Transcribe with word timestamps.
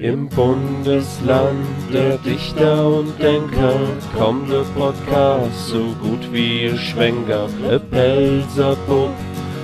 Im 0.00 0.28
Bundesland 0.28 1.66
der 1.92 2.18
Dichter 2.18 2.86
und 2.86 3.20
Denker 3.20 3.74
kommt 4.16 4.48
der 4.48 4.62
Podcast 4.78 5.70
so 5.70 5.86
gut 6.00 6.32
wie 6.32 6.68
ein 6.68 6.78
Schwenker. 6.78 7.48
E 7.68 7.80
Pelzer 7.80 8.76
Bub 8.86 9.10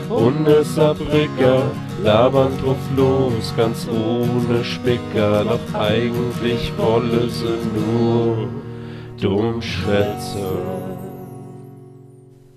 und 0.09 0.49
e 0.49 2.03
labern 2.03 2.53
drauf 2.61 2.77
los, 2.97 3.55
ganz 3.57 3.87
ohne 3.87 4.65
Spicker. 4.65 5.45
Doch 5.45 5.81
eigentlich 5.81 6.73
wolle 6.79 7.31
sie 7.31 7.57
nur 7.73 8.49
Dummschwätze. 9.21 10.59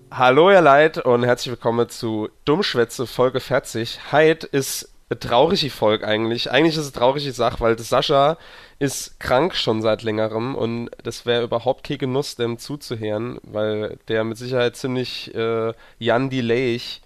Hallo 0.09 0.49
ihr 0.49 0.61
Leid 0.61 0.97
und 0.97 1.25
herzlich 1.25 1.51
willkommen 1.51 1.89
zu 1.89 2.29
Dummschwätze 2.43 3.05
Folge 3.05 3.39
40. 3.39 4.11
Heid 4.11 4.45
ist 4.45 4.96
traurige 5.15 5.69
Folge 5.69 6.07
eigentlich. 6.07 6.51
Eigentlich 6.51 6.75
ist 6.75 6.81
es 6.81 6.93
eine 6.93 6.99
traurige 6.99 7.31
Sache, 7.31 7.59
weil 7.61 7.79
Sascha 7.79 8.37
ist 8.79 9.19
krank 9.19 9.55
schon 9.55 9.81
seit 9.81 10.03
längerem 10.03 10.55
und 10.55 10.89
das 11.01 11.25
wäre 11.25 11.43
überhaupt 11.43 11.85
kein 11.85 11.97
Genuss, 11.97 12.35
dem 12.35 12.57
zuzuhören, 12.57 13.39
weil 13.43 13.97
der 14.07 14.23
mit 14.23 14.37
Sicherheit 14.37 14.75
ziemlich 14.75 15.33
äh, 15.33 15.73
Jan 15.99 16.29
Delayig 16.29 17.01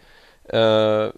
äh, 0.46 1.10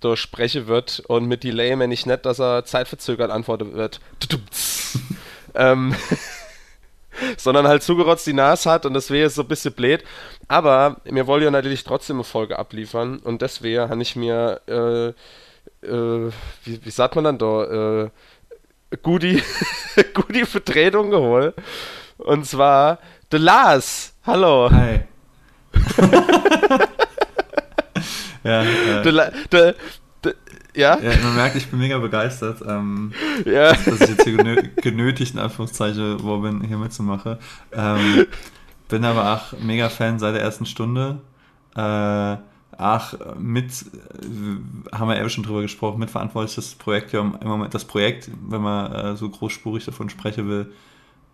durchsprechen 0.00 0.68
wird 0.68 1.00
und 1.08 1.26
mit 1.26 1.42
Delay 1.42 1.74
meine 1.74 1.92
ich 1.92 2.06
nicht, 2.06 2.24
dass 2.24 2.38
er 2.38 2.64
zeitverzögert 2.64 3.30
antworten 3.30 3.74
wird. 3.74 4.00
ähm, 5.54 5.94
sondern 7.36 7.66
halt 7.66 7.82
zugerotzt 7.82 8.26
die 8.26 8.32
Nase 8.32 8.70
hat 8.70 8.86
und 8.86 8.94
das 8.94 9.10
wäre 9.10 9.28
so 9.28 9.42
ein 9.42 9.48
bisschen 9.48 9.74
blöd. 9.74 10.04
Aber 10.46 11.00
mir 11.04 11.26
wollen 11.26 11.42
ja 11.42 11.50
natürlich 11.50 11.84
trotzdem 11.84 12.16
eine 12.16 12.24
Folge 12.24 12.58
abliefern 12.58 13.18
und 13.18 13.42
deswegen 13.42 13.90
habe 13.90 14.02
ich 14.02 14.16
mir 14.16 14.60
äh, 14.66 15.12
äh, 15.82 16.30
wie, 16.64 16.84
wie 16.84 16.90
sagt 16.90 17.14
man 17.14 17.24
dann 17.24 17.38
da, 17.38 18.04
äh, 18.04 18.10
Goodie, 19.02 19.42
Goodie 20.14 20.44
Vertretung 20.44 21.10
geholt. 21.10 21.54
Und 22.18 22.46
zwar 22.46 22.98
The 23.30 23.36
Lars. 23.38 24.14
Hallo. 24.24 24.70
Hi. 24.70 25.00
ja, 28.42 28.62
äh, 28.62 29.02
the, 29.04 29.10
the, 29.50 29.72
the, 30.24 30.30
ja? 30.74 30.98
ja, 30.98 31.12
man 31.22 31.36
merkt, 31.36 31.56
ich 31.56 31.68
bin 31.68 31.78
mega 31.78 31.98
begeistert, 31.98 32.62
ähm, 32.66 33.12
ja. 33.44 33.72
dass, 33.72 33.84
dass 33.84 34.00
ich 34.00 34.08
jetzt 34.08 34.24
hier 34.24 34.36
genö 34.36 34.62
genötigt, 34.76 35.34
in 35.34 35.40
Anführungszeichen, 35.40 36.22
wo 36.22 36.38
bin, 36.38 36.62
hier 36.62 36.78
mitzumachen. 36.78 37.36
Ähm, 37.72 38.26
bin 38.88 39.04
aber 39.04 39.34
auch 39.34 39.58
mega 39.60 39.90
Fan 39.90 40.18
seit 40.18 40.34
der 40.34 40.42
ersten 40.42 40.66
Stunde. 40.66 41.20
Äh, 41.76 42.36
Ach, 42.76 43.14
mit, 43.38 43.72
äh, 43.72 44.94
haben 44.94 45.08
wir 45.08 45.18
eben 45.18 45.30
schon 45.30 45.44
drüber 45.44 45.62
gesprochen, 45.62 45.98
mitverantwortlich 45.98 46.54
das 46.54 46.74
Projekt 46.74 47.12
ja 47.12 47.20
im 47.20 47.48
Moment, 47.48 47.74
das 47.74 47.84
Projekt, 47.84 48.30
wenn 48.48 48.60
man 48.60 48.92
äh, 48.92 49.16
so 49.16 49.28
großspurig 49.28 49.84
davon 49.84 50.10
sprechen 50.10 50.48
will, 50.48 50.72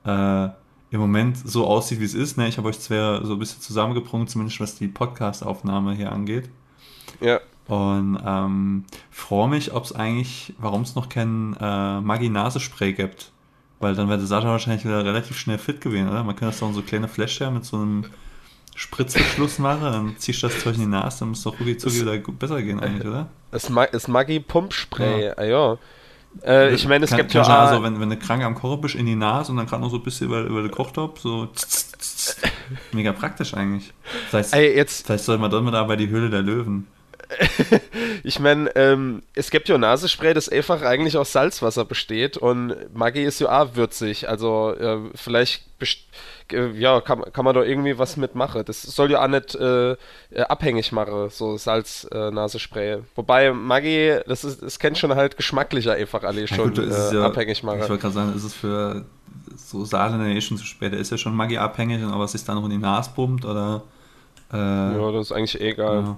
äh, 0.05 0.49
im 0.91 1.01
Moment 1.01 1.37
so 1.37 1.67
aussieht, 1.67 2.01
wie 2.01 2.05
es 2.05 2.15
ist. 2.15 2.39
Ne? 2.39 2.47
Ich 2.49 2.57
habe 2.57 2.69
euch 2.69 2.79
zwar 2.79 3.27
so 3.27 3.33
ein 3.33 3.39
bisschen 3.39 3.61
zusammengebrungen, 3.61 4.29
zumindest 4.29 4.61
was 4.61 4.77
die 4.77 4.89
Podcast-Aufnahme 4.89 5.95
hier 5.95 6.13
angeht. 6.13 6.49
Ja. 7.21 7.41
Und 7.67 8.19
ähm, 8.25 8.85
freue 9.11 9.49
mich, 9.49 9.73
ob 9.73 9.85
es 9.85 9.93
eigentlich, 9.93 10.55
warum 10.59 10.83
es 10.83 10.95
noch 10.95 11.09
kein 11.09 11.57
äh, 11.61 12.01
Maggi-Nase-Spray 12.01 12.93
gibt. 12.93 13.33
Weil 13.81 13.95
dann 13.97 14.09
wäre 14.09 14.19
der 14.19 14.27
Sascha 14.27 14.49
wahrscheinlich 14.49 14.85
wieder 14.85 15.05
relativ 15.05 15.37
schnell 15.37 15.59
fit 15.59 15.81
gewesen, 15.81 16.09
oder? 16.09 16.23
Man 16.23 16.37
könnte 16.37 16.53
das 16.53 16.61
doch 16.61 16.73
so 16.73 16.83
kleine 16.83 17.09
Fläschchen 17.09 17.55
mit 17.55 17.65
so 17.65 17.77
einem 17.77 18.05
Spritzverschluss 18.75 19.59
mache, 19.59 19.91
dann 19.91 20.17
ziehst 20.19 20.43
du 20.43 20.49
das 20.49 20.61
Zeug 20.61 20.75
in 20.75 20.81
die 20.81 20.87
Nase, 20.87 21.21
dann 21.21 21.29
muss 21.31 21.39
es 21.39 21.45
doch 21.45 21.59
rucki 21.61 21.77
zucki 21.77 22.01
wieder 22.01 22.19
besser 22.33 22.61
gehen 22.63 22.81
eigentlich, 22.81 23.07
oder? 23.07 23.29
Das, 23.51 23.69
Ma 23.69 23.87
das 23.87 24.09
Maggi 24.09 24.41
Pumpspray, 24.41 25.27
ja. 25.27 25.33
Ah, 25.37 25.45
ja. 25.45 25.79
Äh, 26.45 26.75
ich 26.75 26.87
meine, 26.89 27.05
es 27.05 27.11
kann, 27.11 27.21
gibt 27.21 27.35
ja 27.35 27.43
auch... 27.43 27.49
Also, 27.49 27.83
wenn, 27.83 28.01
wenn 28.01 28.11
du 28.11 28.17
krank 28.17 28.43
am 28.43 28.57
Kochen 28.57 28.81
bist, 28.81 28.97
in 28.97 29.07
die 29.07 29.15
Nase 29.15 29.53
und 29.53 29.59
dann 29.59 29.67
gerade 29.67 29.83
noch 29.83 29.91
so 29.91 29.99
ein 29.99 30.03
bisschen 30.03 30.27
über, 30.27 30.41
über 30.43 30.63
den 30.63 30.71
Kochtopf, 30.71 31.21
so... 31.21 31.49
Mega 32.93 33.13
praktisch 33.13 33.55
eigentlich. 33.55 33.93
Vielleicht, 34.31 34.53
Ey, 34.53 34.75
jetzt, 34.75 35.07
vielleicht 35.07 35.25
soll 35.25 35.39
man 35.39 35.51
dann 35.51 35.65
mal 35.65 35.71
da 35.71 35.85
bei 35.85 35.97
die 35.97 36.09
Höhle 36.09 36.31
der 36.31 36.43
Löwen. 36.43 36.87
ich 38.25 38.39
meine, 38.39 38.75
ähm, 38.77 39.23
es 39.35 39.51
gibt 39.51 39.69
ja 39.69 39.79
Nasespray, 39.79 40.35
das 40.35 40.49
einfach 40.49 40.83
eigentlich 40.83 41.17
aus 41.17 41.33
Salzwasser 41.33 41.85
besteht 41.85 42.37
und 42.37 42.75
Maggi 42.95 43.23
ist 43.23 43.41
ja 43.41 43.63
auch 43.63 43.75
würzig, 43.77 44.29
also 44.29 44.75
äh, 44.75 44.99
vielleicht 45.15 45.63
äh, 46.53 46.71
ja, 46.79 47.01
kann, 47.01 47.23
kann 47.33 47.45
man 47.45 47.55
doch 47.55 47.63
irgendwie 47.63 47.99
was 47.99 48.17
mitmachen. 48.17 48.65
Das 48.65 48.83
soll 48.83 49.11
ja 49.11 49.23
auch 49.23 49.29
nicht 49.29 49.55
äh, 49.55 49.93
äh 49.93 49.97
abhängig 50.49 50.93
machen, 50.93 51.31
so 51.31 51.57
Salz-Nasespray. 51.57 52.93
Äh, 52.93 53.03
Wobei 53.15 53.53
Maggi, 53.53 54.19
das 54.27 54.45
ist, 54.45 54.63
das 54.63 54.79
kennt 54.79 54.99
schon 54.99 55.15
halt 55.15 55.37
geschmacklicher 55.37 55.95
einfach 55.95 56.23
alle 56.23 56.47
schon 56.47 56.75
gut, 56.75 56.79
ja, 56.79 57.27
abhängig 57.27 57.63
machen. 57.63 57.81
Ich 57.83 57.89
wollte 57.89 58.03
gerade 58.03 58.15
sagen, 58.15 58.35
ist 58.35 58.45
es 58.45 58.55
für 58.55 59.05
so 59.57 59.85
Saale 59.85 60.33
eh 60.33 60.41
schon 60.41 60.57
zu 60.57 60.65
spät. 60.65 60.93
Der 60.93 61.01
ist 61.01 61.11
ja 61.11 61.19
schon 61.19 61.35
Maggi 61.35 61.59
abhängig, 61.59 62.03
aber 62.03 62.21
was 62.21 62.33
sich 62.33 62.45
da 62.45 62.55
noch 62.55 62.65
in 62.65 62.71
die 62.71 62.79
Nase 62.79 63.11
pumpt 63.15 63.45
oder. 63.45 63.83
Äh, 64.53 64.57
ja, 64.57 65.13
das 65.13 65.27
ist 65.27 65.33
eigentlich 65.33 65.61
egal. 65.61 66.03
Ja. 66.03 66.17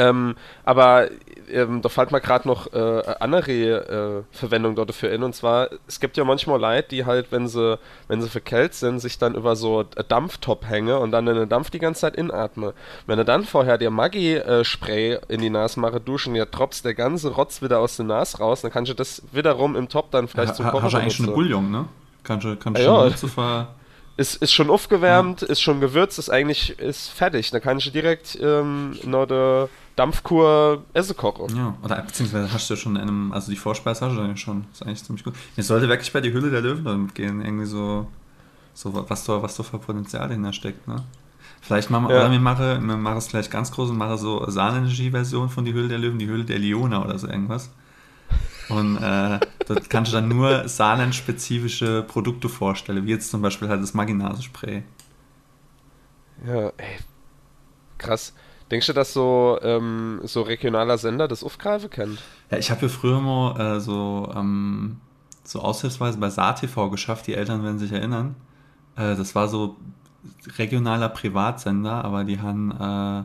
Ähm, 0.00 0.34
aber 0.64 1.08
ähm, 1.52 1.82
da 1.82 1.90
fällt 1.90 2.10
mir 2.10 2.20
gerade 2.22 2.48
noch 2.48 2.72
äh, 2.72 3.02
andere 3.20 3.52
äh, 3.52 4.36
Verwendung 4.36 4.74
dort 4.74 4.88
dafür 4.88 5.12
in. 5.12 5.22
Und 5.22 5.34
zwar, 5.34 5.68
es 5.86 6.00
gibt 6.00 6.16
ja 6.16 6.24
manchmal 6.24 6.58
Leute, 6.58 6.88
die 6.88 7.04
halt, 7.04 7.30
wenn 7.32 7.48
sie, 7.48 7.78
wenn 8.08 8.22
sie 8.22 8.28
verkältet 8.28 8.74
sind, 8.74 9.00
sich 9.00 9.18
dann 9.18 9.34
über 9.34 9.56
so 9.56 9.82
Dampftop 9.82 10.66
hängen 10.66 10.96
und 10.96 11.12
dann 11.12 11.26
den 11.26 11.48
Dampf 11.50 11.68
die 11.68 11.78
ganze 11.78 12.00
Zeit 12.02 12.16
inatmen. 12.16 12.72
Wenn 13.06 13.18
du 13.18 13.24
dann 13.26 13.44
vorher 13.44 13.76
dir 13.76 13.90
Maggi-Spray 13.90 15.18
in 15.28 15.42
die 15.42 15.50
Nase 15.50 15.78
mache, 15.78 16.00
duschen, 16.00 16.34
ja 16.34 16.46
tropft 16.46 16.84
der 16.84 16.94
ganze 16.94 17.34
Rotz 17.34 17.60
wieder 17.60 17.80
aus 17.80 17.96
der 17.96 18.06
Nase 18.06 18.38
raus, 18.38 18.62
dann 18.62 18.70
kannst 18.70 18.90
du 18.90 18.94
das 18.94 19.22
wiederum 19.32 19.76
im 19.76 19.88
Top 19.88 20.10
dann 20.12 20.28
vielleicht 20.28 20.50
ja, 20.50 20.54
zum 20.54 20.66
Kochen 20.66 20.84
Hast 20.84 20.94
du 20.94 20.98
eigentlich 20.98 21.16
schon 21.16 21.26
eine 21.26 21.34
Bouillon, 21.34 21.70
ne? 21.70 21.84
Kannst 22.22 22.46
du, 22.46 22.56
kannst 22.56 22.80
du 22.80 22.84
ja, 22.84 23.10
schon 23.10 23.36
ja 23.36 23.68
ist, 24.20 24.36
ist 24.36 24.52
schon 24.52 24.68
aufgewärmt, 24.68 25.40
ja. 25.40 25.48
ist 25.48 25.62
schon 25.62 25.80
gewürzt, 25.80 26.18
ist 26.18 26.28
eigentlich 26.28 26.78
ist 26.78 27.08
fertig. 27.08 27.50
Da 27.50 27.58
kann 27.58 27.78
ich 27.78 27.90
direkt 27.90 28.38
ähm, 28.40 28.98
noch 29.04 29.24
der 29.24 29.70
Dampfkur 29.96 30.84
Essen 30.92 31.16
kochen. 31.16 31.56
Ja, 31.56 31.74
oder 31.82 32.02
beziehungsweise 32.02 32.52
hast 32.52 32.68
du 32.68 32.74
ja 32.74 32.80
schon 32.80 32.96
in 32.96 33.02
einem, 33.02 33.32
also 33.32 33.50
die 33.50 33.56
Vorspeise 33.56 34.04
hast 34.04 34.16
du 34.16 34.20
ja 34.20 34.36
schon. 34.36 34.66
Ist 34.72 34.82
eigentlich 34.82 35.02
ziemlich 35.02 35.24
gut. 35.24 35.34
Jetzt 35.56 35.68
sollte 35.68 35.88
wirklich 35.88 36.12
bei 36.12 36.20
die 36.20 36.34
Hülle 36.34 36.50
der 36.50 36.60
Löwen 36.60 36.84
damit 36.84 37.14
gehen, 37.14 37.42
irgendwie 37.42 37.64
so, 37.64 38.08
so 38.74 38.92
was 39.08 39.24
da, 39.24 39.42
was 39.42 39.56
da 39.56 39.62
für 39.62 39.78
Potenzial 39.78 40.30
hinter 40.30 40.52
steckt, 40.52 40.86
ne? 40.86 41.02
Vielleicht 41.62 41.90
machen 41.90 42.08
wir, 42.08 42.14
ja. 42.14 42.20
oder 42.20 42.30
wir 42.30 42.40
machen, 42.40 42.86
wir 42.86 42.96
machen 42.96 43.18
es 43.18 43.28
gleich 43.28 43.50
ganz 43.50 43.70
groß 43.72 43.90
und 43.90 43.98
machen 43.98 44.16
so 44.18 44.48
Sahnenergie-Version 44.48 45.48
von 45.48 45.64
die 45.64 45.72
Hülle 45.72 45.88
der 45.88 45.98
Löwen, 45.98 46.18
die 46.18 46.26
Hülle 46.26 46.44
der 46.44 46.58
Leona 46.58 47.02
oder 47.02 47.18
so 47.18 47.26
irgendwas. 47.26 47.70
Und 48.70 48.96
äh, 48.98 49.40
dort 49.66 49.90
kannst 49.90 50.12
du 50.12 50.16
dann 50.16 50.28
nur 50.28 50.68
sahnenspezifische 50.68 52.02
Produkte 52.02 52.48
vorstellen, 52.48 53.06
wie 53.06 53.10
jetzt 53.10 53.30
zum 53.30 53.42
Beispiel 53.42 53.68
halt 53.68 53.82
das 53.82 53.94
Maginase-Spray. 53.94 54.82
Ja, 56.46 56.68
ey. 56.76 56.98
Krass. 57.98 58.32
Denkst 58.70 58.86
du, 58.86 58.92
dass 58.92 59.12
so, 59.12 59.58
ähm, 59.62 60.20
so 60.22 60.42
regionaler 60.42 60.96
Sender 60.96 61.26
das 61.26 61.42
aufgreifen 61.42 61.90
können? 61.90 62.18
Ja, 62.50 62.58
ich 62.58 62.70
habe 62.70 62.82
ja 62.82 62.88
früher 62.88 63.20
mal 63.20 63.58
äh, 63.58 63.80
so, 63.80 64.32
ähm, 64.34 65.00
so 65.42 65.60
aushilfsweise 65.60 66.18
bei 66.18 66.30
SaarTV 66.30 66.90
geschafft, 66.90 67.26
die 67.26 67.34
Eltern 67.34 67.64
werden 67.64 67.78
sich 67.78 67.92
erinnern. 67.92 68.36
Äh, 68.96 69.16
das 69.16 69.34
war 69.34 69.48
so 69.48 69.76
regionaler 70.58 71.08
Privatsender, 71.08 72.04
aber 72.04 72.24
die 72.24 72.40
haben, 72.40 72.70
äh, 72.70 73.24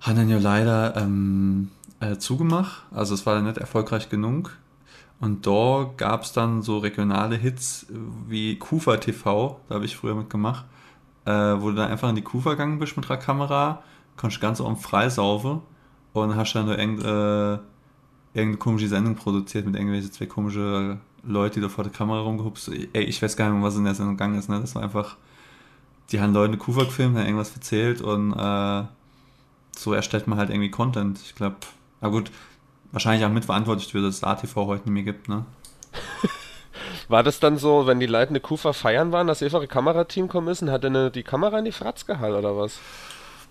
haben 0.00 0.16
dann 0.16 0.28
ja 0.28 0.38
leider 0.38 0.96
ähm, 0.96 1.70
äh, 2.00 2.16
zugemacht. 2.16 2.82
Also 2.90 3.14
es 3.14 3.26
war 3.26 3.34
dann 3.34 3.44
nicht 3.44 3.58
erfolgreich 3.58 4.08
genug. 4.08 4.56
Und 5.20 5.46
da 5.46 5.90
gab 5.98 6.22
es 6.22 6.32
dann 6.32 6.62
so 6.62 6.78
regionale 6.78 7.36
Hits 7.36 7.86
wie 8.26 8.58
Kufa 8.58 8.96
TV, 8.96 9.60
da 9.68 9.74
habe 9.74 9.84
ich 9.84 9.94
früher 9.94 10.14
mitgemacht, 10.14 10.64
äh, 11.26 11.30
wo 11.30 11.68
du 11.68 11.74
dann 11.74 11.90
einfach 11.90 12.08
in 12.08 12.16
die 12.16 12.22
Kufa 12.22 12.52
gegangen 12.52 12.78
bist 12.78 12.96
mit 12.96 13.06
der 13.08 13.18
Kamera, 13.18 13.82
kannst 14.16 14.40
ganz 14.40 14.62
oben 14.62 14.78
freisaufen 14.78 15.60
und 16.14 16.36
hast 16.36 16.54
dann 16.54 16.66
nur 16.66 16.78
irgend, 16.78 17.04
äh, 17.04 17.58
irgendeine 18.32 18.56
komische 18.56 18.88
Sendung 18.88 19.14
produziert 19.14 19.66
mit 19.66 19.74
irgendwelchen 19.74 20.10
zwei 20.10 20.24
komische 20.24 20.98
Leute, 21.22 21.56
die 21.56 21.60
da 21.60 21.68
vor 21.68 21.84
der 21.84 21.92
Kamera 21.92 22.20
rumgehupst. 22.20 22.70
Ey, 22.94 23.04
ich 23.04 23.20
weiß 23.20 23.36
gar 23.36 23.50
nicht 23.50 23.58
mehr, 23.58 23.62
was 23.62 23.76
in 23.76 23.84
der 23.84 23.94
Sendung 23.94 24.16
gegangen 24.16 24.38
ist. 24.38 24.48
Ne? 24.48 24.58
Das 24.58 24.74
war 24.74 24.82
einfach, 24.82 25.18
die 26.10 26.20
haben 26.20 26.32
Leute 26.32 26.52
eine 26.52 26.58
Kufa 26.58 26.84
gefilmt, 26.84 27.18
haben 27.18 27.26
irgendwas 27.26 27.54
erzählt 27.54 28.00
und 28.00 28.32
äh, 28.32 28.84
so 29.76 29.92
erstellt 29.92 30.26
man 30.26 30.38
halt 30.38 30.48
irgendwie 30.48 30.70
Content. 30.70 31.20
Ich 31.22 31.34
glaube, 31.34 31.56
na 32.00 32.08
gut, 32.08 32.30
wahrscheinlich 32.92 33.24
auch 33.24 33.30
mitverantwortlich 33.30 33.92
für 33.92 34.02
das 34.02 34.24
ATV 34.24 34.56
heute 34.56 34.84
nicht 34.84 34.94
mehr 34.94 35.02
gibt, 35.02 35.28
ne? 35.28 35.44
War 37.08 37.22
das 37.22 37.40
dann 37.40 37.56
so, 37.56 37.86
wenn 37.86 38.00
die 38.00 38.06
Leute 38.06 38.30
eine 38.30 38.40
Kufa 38.40 38.72
feiern 38.72 39.12
waren, 39.12 39.26
dass 39.26 39.42
einfach 39.42 39.60
ein 39.60 39.68
Kamerateam 39.68 40.28
kommen 40.28 40.48
ist 40.48 40.62
und 40.62 40.70
hat 40.70 40.84
dann 40.84 41.12
die 41.12 41.22
Kamera 41.22 41.58
in 41.58 41.64
die 41.64 41.72
Fratz 41.72 42.06
gehalten 42.06 42.36
oder 42.36 42.56
was? 42.56 42.78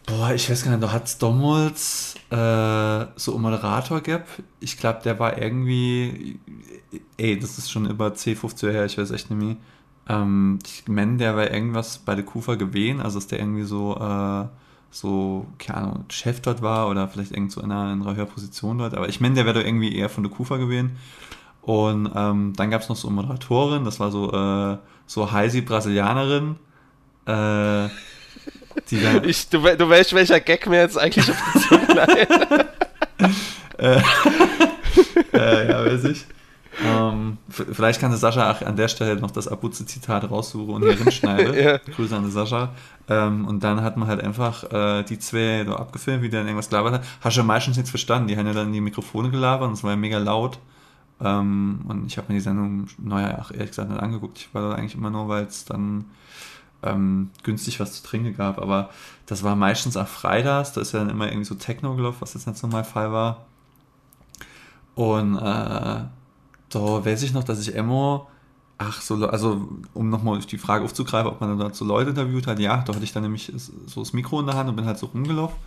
Boah, 0.06 0.32
ich 0.32 0.50
weiß 0.50 0.64
gar 0.64 0.72
nicht, 0.72 0.84
da 0.84 0.92
hat 0.92 1.06
es 1.06 1.18
damals 1.18 2.16
äh, 2.32 3.06
so 3.16 3.34
einen 3.34 3.42
Moderator 3.42 4.02
gehabt. 4.02 4.42
Ich 4.60 4.78
glaube, 4.78 5.02
der 5.04 5.20
war 5.20 5.38
irgendwie, 5.38 6.40
ey, 7.18 7.38
das 7.38 7.58
ist 7.58 7.70
schon 7.70 7.88
über 7.88 8.14
10, 8.14 8.36
15 8.36 8.68
Jahre 8.68 8.78
her, 8.80 8.86
ich 8.86 8.98
weiß 8.98 9.12
echt 9.12 9.30
nicht 9.30 9.40
mehr. 9.40 9.58
Ähm, 10.08 10.60
ich 10.66 10.88
meine, 10.88 11.18
der 11.18 11.36
war 11.36 11.52
irgendwas 11.52 12.00
bei 12.00 12.16
der 12.16 12.26
Kufa 12.26 12.56
gewesen, 12.56 13.02
also 13.02 13.20
ist 13.20 13.32
der 13.32 13.40
irgendwie 13.40 13.64
so, 13.64 13.96
äh, 13.98 14.48
so, 14.92 15.46
keine 15.58 15.78
Ahnung, 15.80 16.06
Chef 16.10 16.42
dort 16.42 16.62
war 16.62 16.90
oder 16.90 17.08
vielleicht 17.08 17.32
irgend 17.32 17.52
so 17.52 17.62
in 17.62 17.72
einer, 17.72 17.94
in 17.94 18.02
einer 18.02 18.16
höheren 18.16 18.30
Position 18.30 18.78
dort. 18.80 18.96
Aber 18.96 19.08
ich 19.08 19.22
meine, 19.22 19.36
der 19.36 19.46
wäre 19.46 19.60
doch 19.60 19.66
irgendwie 19.66 19.96
eher 19.96 20.10
von 20.10 20.24
der 20.24 20.32
Kufa 20.32 20.58
gewesen. 20.58 20.98
Und 21.62 22.12
ähm, 22.16 22.54
dann 22.56 22.72
gab 22.72 22.82
es 22.82 22.90
noch 22.90 22.96
so 22.96 23.08
eine 23.08 23.16
Moderatorin, 23.16 23.86
das 23.86 24.00
war 24.00 24.12
so, 24.12 24.32
äh, 24.32 24.78
so 25.06 25.32
Heisi 25.32 25.62
Brasilianerin. 25.62 26.56
Äh, 27.26 27.90
die 28.90 29.02
dann, 29.02 29.28
ich, 29.28 29.50
du, 29.50 29.60
du 29.60 29.90
weißt, 29.90 30.14
welcher 30.14 30.40
Gag 30.40 30.68
mir 30.68 30.80
jetzt 30.80 30.98
eigentlich 30.98 31.30
auf 31.30 31.38
die 31.54 31.60
Zunge 31.68 32.28
äh, 33.78 34.02
äh, 35.34 35.70
ja, 35.70 35.86
weiß 35.86 36.06
ich. 36.06 36.26
Ähm, 36.86 37.38
vielleicht 37.50 38.00
kann 38.00 38.16
Sascha 38.16 38.52
auch 38.52 38.62
an 38.62 38.76
der 38.76 38.88
Stelle 38.88 39.20
noch 39.20 39.32
das 39.32 39.48
Abuze-Zitat 39.48 40.30
raussuchen 40.30 40.76
und 40.76 40.84
hier 40.84 40.96
hinschneiden. 40.96 41.54
ja. 41.64 41.78
Grüße 41.78 42.16
an 42.16 42.30
Sascha. 42.32 42.70
Ähm, 43.10 43.46
und 43.46 43.64
dann 43.64 43.82
hat 43.82 43.98
man 43.98 44.08
halt 44.08 44.24
einfach 44.24 44.64
äh, 44.72 45.04
die 45.04 45.20
zwei 45.20 45.66
so 45.66 45.76
abgefilmt, 45.76 46.24
wie 46.24 46.30
der 46.30 46.42
dann 46.42 46.48
irgendwas 46.48 46.70
gelabert 46.70 46.94
hat. 46.94 47.04
Hast 47.22 47.36
du 47.36 47.42
ja 47.42 47.46
meistens 47.46 47.78
nichts 47.78 47.90
verstanden. 47.90 48.28
Die 48.28 48.38
haben 48.38 48.48
ja 48.48 48.54
dann 48.54 48.72
die 48.72 48.82
Mikrofone 48.82 49.30
gelabert 49.30 49.68
und 49.68 49.74
es 49.74 49.84
war 49.84 49.92
ja 49.92 49.98
mega 49.98 50.20
laut. 50.20 50.60
Ähm, 51.22 51.82
und 51.88 52.06
ich 52.08 52.18
habe 52.18 52.28
mir 52.30 52.36
die 52.36 52.44
Sendung, 52.44 52.88
naja, 52.98 53.40
auch 53.40 53.52
ehrlich 53.52 53.70
gesagt 53.70 53.90
nicht 53.90 54.02
angeguckt. 54.02 54.38
Ich 54.38 54.54
war 54.54 54.70
da 54.70 54.76
eigentlich 54.76 54.96
immer 54.96 55.10
nur, 55.10 55.28
weil 55.28 55.44
es 55.46 55.66
dann 55.66 56.06
ähm, 56.82 57.32
günstig 57.44 57.80
was 57.82 58.02
zu 58.02 58.08
trinken 58.08 58.38
gab. 58.38 58.58
Aber 58.60 58.90
das 59.26 59.44
war 59.44 59.56
meistens 59.56 59.98
auch 59.98 60.08
freitags. 60.08 60.72
Da 60.72 60.82
ist 60.82 60.94
ja 60.94 61.00
dann 61.00 61.10
immer 61.10 61.28
irgendwie 61.28 61.46
so 61.46 61.56
Techno 61.56 61.96
gelaufen, 61.96 62.18
was 62.22 62.36
jetzt 62.36 62.48
nicht 62.48 62.58
so 62.58 62.68
mein 62.68 62.86
Fall 62.86 63.12
war. 63.12 63.46
Und 64.96 65.38
äh, 65.38 66.04
da 66.70 67.06
weiß 67.06 67.24
ich 67.24 67.34
noch, 67.34 67.44
dass 67.44 67.60
ich 67.60 67.74
immer, 67.74 68.28
ach 68.78 69.02
so, 69.02 69.28
also 69.28 69.68
um 69.94 70.10
nochmal 70.10 70.40
die 70.40 70.58
Frage 70.58 70.86
aufzugreifen, 70.86 71.32
ob 71.32 71.42
man 71.42 71.50
dann 71.50 71.70
dazu 71.70 71.86
Leute 71.86 72.12
interviewt 72.12 72.48
hat, 72.48 72.60
ja, 72.60 72.78
da 72.78 72.94
hatte 72.94 73.04
ich 73.04 73.14
dann 73.14 73.24
nämlich 73.24 73.52
so 73.56 74.02
das 74.02 74.14
Mikro 74.14 74.40
in 74.40 74.46
der 74.46 74.56
Hand 74.56 74.70
und 74.70 74.76
bin 74.76 74.86
halt 74.86 74.98
so 74.98 75.08
rumgelaufen. 75.08 75.58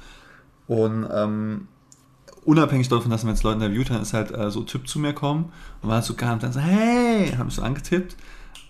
Und 0.69 1.09
ähm, 1.13 1.69
unabhängig 2.45 2.89
davon, 2.89 3.11
dass 3.11 3.25
man 3.25 3.35
jetzt 3.35 3.43
Leute 3.43 3.57
interviewt 3.57 3.91
hat, 3.91 4.03
ist 4.03 4.15
halt 4.15 4.31
äh, 4.31 4.51
so 4.51 4.61
ein 4.61 4.67
Typ 4.67 4.89
zu 4.89 4.99
mir 4.99 5.13
kommen 5.13 5.53
und 5.81 5.89
war 5.89 5.97
halt 5.97 6.05
so 6.05 6.15
gar 6.15 6.33
und 6.33 6.43
dann 6.43 6.53
so, 6.53 6.61
hey, 6.61 7.33
habe 7.37 7.49
ich 7.49 7.55
so 7.55 7.63
angetippt 7.63 8.17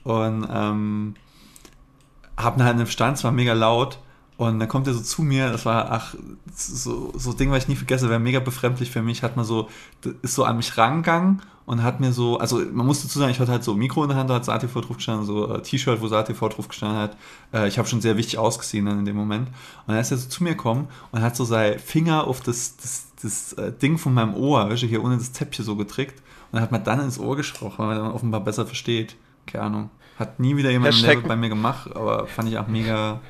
und 0.05 0.46
ähm, 0.50 1.14
hab 2.37 2.58
halt 2.61 2.75
einen 2.75 2.87
Stand, 2.87 3.19
es 3.19 3.25
war 3.25 3.32
mega 3.32 3.52
laut 3.52 3.99
und 4.49 4.59
dann 4.59 4.69
kommt 4.69 4.87
er 4.87 4.94
so 4.94 5.00
zu 5.00 5.23
mir, 5.23 5.50
das 5.50 5.65
war, 5.65 5.91
ach, 5.91 6.15
so, 6.55 7.12
so 7.17 7.33
Ding, 7.33 7.50
was 7.50 7.65
ich 7.65 7.69
nie 7.69 7.77
vergesse, 7.77 8.09
wäre 8.09 8.21
mega 8.21 8.41
befremdlich 8.41 8.91
für 8.91 9.03
mich, 9.03 9.23
hat 9.23 9.37
man 9.37 9.44
so, 9.44 9.69
ist 10.23 10.35
so 10.35 10.44
an 10.44 10.56
mich 10.56 10.77
rangegangen 10.77 11.43
und 11.65 11.83
hat 11.83 12.00
mir 12.00 12.12
so, 12.12 12.39
also 12.39 12.61
man 12.73 12.87
musste 12.87 13.09
zu 13.09 13.19
sagen, 13.19 13.31
ich 13.31 13.41
hatte 13.41 13.53
halt 13.53 13.65
so 13.65 13.73
ein 13.73 13.79
Mikro 13.79 14.03
in 14.03 14.09
der 14.09 14.19
Hand, 14.19 14.31
da 14.31 14.35
hat 14.35 14.44
SATV 14.44 14.81
drauf 14.81 14.97
gestanden, 14.97 15.27
so 15.27 15.55
äh, 15.55 15.62
T-Shirt, 15.62 16.00
wo 16.00 16.09
SATV 16.09 16.49
drauf 16.49 16.69
gestanden 16.69 16.99
hat. 16.99 17.17
Äh, 17.53 17.69
ich 17.69 17.79
habe 17.79 17.89
schon 17.89 18.00
sehr 18.00 18.17
wichtig 18.17 18.39
ausgesehen 18.39 18.87
dann 18.87 18.99
in 18.99 19.05
dem 19.05 19.17
Moment. 19.17 19.49
Und 19.49 19.94
dann 19.94 19.99
ist 19.99 20.11
er 20.11 20.17
so 20.17 20.29
zu 20.29 20.43
mir 20.43 20.50
gekommen 20.50 20.88
und 21.12 21.23
hat 21.23 21.37
so 21.37 21.45
seinen 21.45 21.79
Finger 21.79 22.27
auf 22.27 22.41
das, 22.41 22.77
das, 22.77 23.06
das 23.23 23.53
äh, 23.55 23.73
Ding 23.73 23.99
von 23.99 24.12
meinem 24.12 24.35
Ohr, 24.35 24.69
weißt 24.71 24.83
du, 24.83 24.87
hier 24.87 25.05
ohne 25.05 25.17
das 25.17 25.33
Zäpfchen 25.33 25.65
so 25.65 25.77
getrickt. 25.77 26.19
Und 26.50 26.56
dann 26.56 26.62
hat 26.62 26.73
man 26.73 26.83
dann 26.83 27.00
ins 27.00 27.19
Ohr 27.19 27.37
gesprochen, 27.37 27.79
weil 27.79 27.87
man 27.87 27.99
dann 27.99 28.12
offenbar 28.12 28.41
besser 28.41 28.67
versteht. 28.67 29.17
Keine 29.47 29.65
Ahnung. 29.65 29.91
Hat 30.19 30.41
nie 30.41 30.56
wieder 30.56 30.71
jemand 30.71 30.95
bei 31.27 31.37
mir 31.37 31.49
gemacht, 31.49 31.95
aber 31.95 32.27
fand 32.27 32.49
ich 32.49 32.59
auch 32.59 32.67
mega 32.67 33.21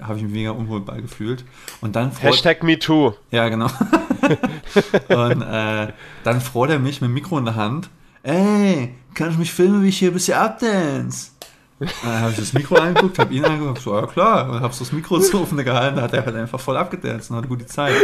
habe 0.00 0.18
ich 0.18 0.24
mich 0.24 0.32
mega 0.32 0.50
unwohl 0.50 0.80
bei 0.80 1.00
gefühlt. 1.00 1.44
Und 1.80 1.96
dann 1.96 2.12
freut, 2.12 2.32
Hashtag 2.32 2.62
MeToo. 2.62 3.14
Ja, 3.30 3.48
genau. 3.48 3.66
und 5.08 5.42
äh, 5.42 5.92
dann 6.24 6.40
freut 6.40 6.70
er 6.70 6.78
mich 6.78 7.00
mit 7.00 7.08
dem 7.08 7.14
Mikro 7.14 7.38
in 7.38 7.44
der 7.44 7.56
Hand. 7.56 7.88
Ey, 8.22 8.94
kann 9.14 9.30
ich 9.30 9.38
mich 9.38 9.52
filmen, 9.52 9.82
wie 9.82 9.88
ich 9.88 9.98
hier 9.98 10.10
ein 10.10 10.14
bisschen 10.14 10.38
abdance? 10.38 11.30
Dann 11.78 12.20
habe 12.20 12.30
ich 12.30 12.38
das 12.38 12.52
Mikro 12.54 12.76
angeguckt, 12.76 13.18
habe 13.18 13.34
ihn 13.34 13.44
angeguckt, 13.44 13.82
so, 13.82 13.94
ja 13.94 14.06
klar, 14.06 14.50
und 14.50 14.60
habe 14.60 14.72
so 14.72 14.84
das 14.84 14.92
Mikro 14.92 15.20
zu 15.20 15.42
offene 15.42 15.62
gehalten, 15.62 15.96
da 15.96 16.02
hat 16.02 16.14
er 16.14 16.24
halt 16.24 16.34
einfach 16.34 16.58
voll 16.58 16.76
abgedanced 16.76 17.30
und 17.30 17.36
hatte 17.36 17.48
gute 17.48 17.66
Zeit. 17.66 17.94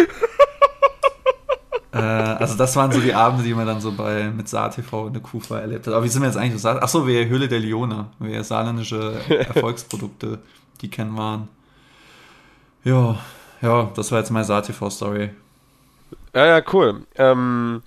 äh, 1.93 1.99
also 1.99 2.55
das 2.56 2.76
waren 2.76 2.93
so 2.93 3.00
die 3.00 3.14
Abende, 3.14 3.43
die 3.43 3.55
man 3.55 3.67
dann 3.67 3.81
so 3.81 3.93
bei 3.93 4.25
mit 4.25 4.49
Saar 4.49 4.70
TV 4.70 5.06
in 5.06 5.14
der 5.14 5.23
Kufa 5.23 5.58
erlebt 5.58 5.87
hat. 5.87 5.94
Aber 5.94 6.05
wie 6.05 6.08
sind 6.08 6.20
wir 6.20 6.29
jetzt 6.29 6.37
eigentlich 6.37 6.61
so? 6.61 6.69
Achso, 6.69 7.06
wir 7.06 7.26
Höhle 7.26 7.49
der 7.49 7.61
Lione, 7.61 8.08
wir 8.19 8.44
saarländische 8.44 9.14
Erfolgsprodukte, 9.29 10.40
die 10.82 10.90
kennen 10.90 11.17
waren. 11.17 11.49
Ja, 12.84 13.19
ja, 13.61 13.90
das 13.94 14.11
war 14.11 14.19
jetzt 14.19 14.31
meine 14.31 14.44
SaTV-Story. 14.44 15.31
Ja, 16.34 16.46
ja, 16.46 16.62
cool. 16.73 17.02
Ähm, 17.17 17.82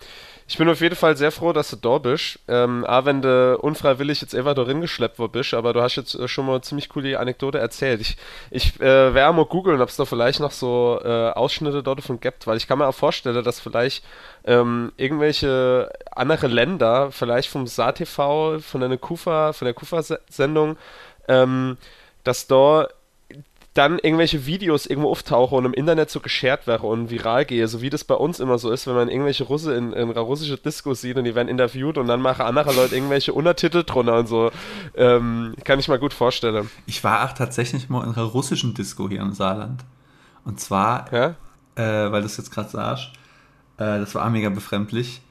ich 0.48 0.60
bin 0.60 0.70
auf 0.70 0.80
jeden 0.80 0.96
Fall 0.96 1.18
sehr 1.18 1.32
froh, 1.32 1.54
dass 1.54 1.72
du 1.72 1.76
da 1.76 1.98
bist. 1.98 2.40
Ähm, 2.48 2.86
auch 2.86 3.06
wenn 3.06 3.24
du 3.24 3.58
unfreiwillig 3.58 4.22
jetzt 4.22 4.36
einfach 4.36 4.54
darin 4.54 4.80
geschleppt 4.80 5.18
worden 5.18 5.32
bist, 5.32 5.56
aber 5.56 5.74
du 5.74 5.82
hast 5.82 5.96
jetzt 5.96 6.14
äh, 6.14 6.28
schon 6.28 6.46
mal 6.46 6.54
eine 6.54 6.62
ziemlich 6.62 6.88
coole 6.90 7.20
Anekdote 7.20 7.58
erzählt. 7.58 8.00
Ich, 8.00 8.16
ich 8.52 8.80
äh, 8.80 9.14
werde 9.14 9.34
mal 9.34 9.46
googeln, 9.46 9.82
ob 9.82 9.90
es 9.90 9.96
da 9.96 10.06
vielleicht 10.06 10.40
noch 10.40 10.52
so 10.52 11.00
äh, 11.04 11.32
Ausschnitte 11.32 11.82
dort 11.82 12.00
davon 12.00 12.20
gibt, 12.20 12.46
weil 12.46 12.58
ich 12.58 12.68
kann 12.68 12.78
mir 12.78 12.88
auch 12.88 12.96
vorstellen, 12.96 13.44
dass 13.44 13.60
vielleicht 13.60 14.06
ähm, 14.46 14.92
irgendwelche 14.98 15.92
andere 16.12 16.48
Länder, 16.48 17.12
vielleicht 17.12 17.50
vom 17.50 17.66
SaTV, 17.66 18.60
von 18.62 18.82
der 18.82 18.98
Kufa, 19.00 19.52
von 19.52 19.66
der 19.66 19.74
Kufa-Sendung, 19.74 20.78
ähm, 21.28 21.78
dass 22.24 22.46
da 22.46 22.88
dann 23.76 24.00
irgendwelche 24.00 24.46
Videos 24.46 24.86
irgendwo 24.86 25.12
auftauchen 25.12 25.58
und 25.58 25.66
im 25.66 25.74
Internet 25.74 26.10
so 26.10 26.22
geshared 26.22 26.66
werden 26.66 26.88
und 26.88 27.10
viral 27.10 27.46
gehe, 27.46 27.68
so 27.68 27.82
wie 27.82 27.90
das 27.90 28.06
bei 28.06 28.16
uns 28.16 28.40
immer 28.40 28.58
so 28.58 28.72
ist, 28.72 28.88
wenn 28.88 28.96
man 28.96 29.10
irgendwelche 29.10 29.44
Russe 29.44 29.76
in, 29.76 29.92
in 29.92 30.10
einer 30.10 30.22
russischen 30.22 30.58
Disco 30.64 30.94
sieht 30.94 31.18
und 31.18 31.26
die 31.26 31.36
werden 31.36 31.50
interviewt 31.50 31.98
und 31.98 32.08
dann 32.08 32.22
machen 32.22 32.46
andere 32.46 32.74
Leute 32.74 32.96
irgendwelche 32.96 33.34
Untertitel 33.34 33.84
drunter 33.84 34.18
und 34.18 34.28
so. 34.28 34.50
Ähm, 34.96 35.56
kann 35.66 35.78
ich 35.78 35.90
mal 35.90 36.00
gut 36.00 36.14
vorstellen. 36.14 36.70
Ich 36.86 37.04
war 37.04 37.26
auch 37.26 37.34
tatsächlich 37.34 37.90
mal 37.90 38.06
in 38.06 38.14
einer 38.14 38.24
russischen 38.24 38.74
Disco 38.74 39.10
hier 39.10 39.22
im 39.22 39.34
Saarland. 39.34 39.84
Und 40.46 40.62
zwar, 40.62 41.12
ja? 41.12 41.36
äh, 41.76 42.12
weil 42.12 42.22
du 42.22 42.28
es 42.28 42.38
jetzt 42.38 42.52
gerade 42.52 42.70
sagst, 42.70 43.10
äh, 43.78 44.00
das 44.00 44.16
war 44.16 44.30
mega 44.30 44.50
befremdlich, 44.50 45.22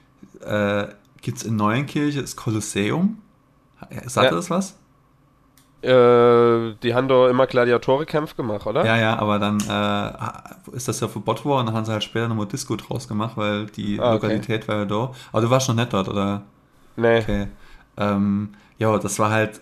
äh, 0.44 0.88
gibt 1.22 1.38
es 1.38 1.44
in 1.44 1.56
Neuenkirche 1.56 2.20
das 2.20 2.36
Kolosseum. 2.36 3.22
Sagt 4.04 4.30
ja. 4.30 4.36
das 4.36 4.50
was? 4.50 4.76
Äh, 5.84 6.76
die 6.82 6.94
haben 6.94 7.08
doch 7.08 7.28
immer 7.28 7.46
Gladiatorenkämpfe 7.46 8.34
gemacht, 8.36 8.66
oder? 8.66 8.86
Ja, 8.86 8.96
ja, 8.96 9.18
aber 9.18 9.38
dann 9.38 9.60
äh, 9.60 10.76
ist 10.76 10.88
das 10.88 11.00
ja 11.00 11.08
verbot 11.08 11.44
worden 11.44 11.60
und 11.60 11.66
dann 11.66 11.74
haben 11.74 11.84
sie 11.84 11.92
halt 11.92 12.04
später 12.04 12.28
nochmal 12.28 12.46
Disco 12.46 12.74
draus 12.76 13.06
gemacht, 13.06 13.36
weil 13.36 13.66
die 13.66 14.00
ah, 14.00 14.14
okay. 14.14 14.26
Lokalität 14.26 14.66
war 14.66 14.76
ja 14.76 14.84
da. 14.86 15.12
Aber 15.30 15.42
du 15.42 15.50
warst 15.50 15.68
noch 15.68 15.74
nicht 15.74 15.92
dort, 15.92 16.08
oder? 16.08 16.42
Nee. 16.96 17.18
Okay. 17.18 17.48
Ähm, 17.98 18.54
ja, 18.78 18.96
das 18.98 19.18
war 19.18 19.30
halt, 19.30 19.60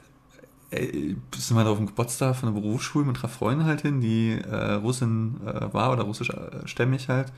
ey, 0.71 1.17
sind 1.37 1.57
wir 1.57 1.65
da 1.65 1.71
auf 1.71 1.79
dem 1.79 1.87
Geburtstag 1.87 2.37
von 2.37 2.55
der 2.55 2.61
Berufsschule 2.61 3.05
mit 3.05 3.19
einer 3.19 3.29
Freundin 3.29 3.67
halt 3.67 3.81
hin, 3.81 4.01
die 4.01 4.39
äh, 4.49 4.75
Russin 4.75 5.41
äh, 5.45 5.75
war 5.75 5.93
oder 5.93 6.05
russischstämmig 6.05 7.09
äh, 7.09 7.13
halt. 7.13 7.33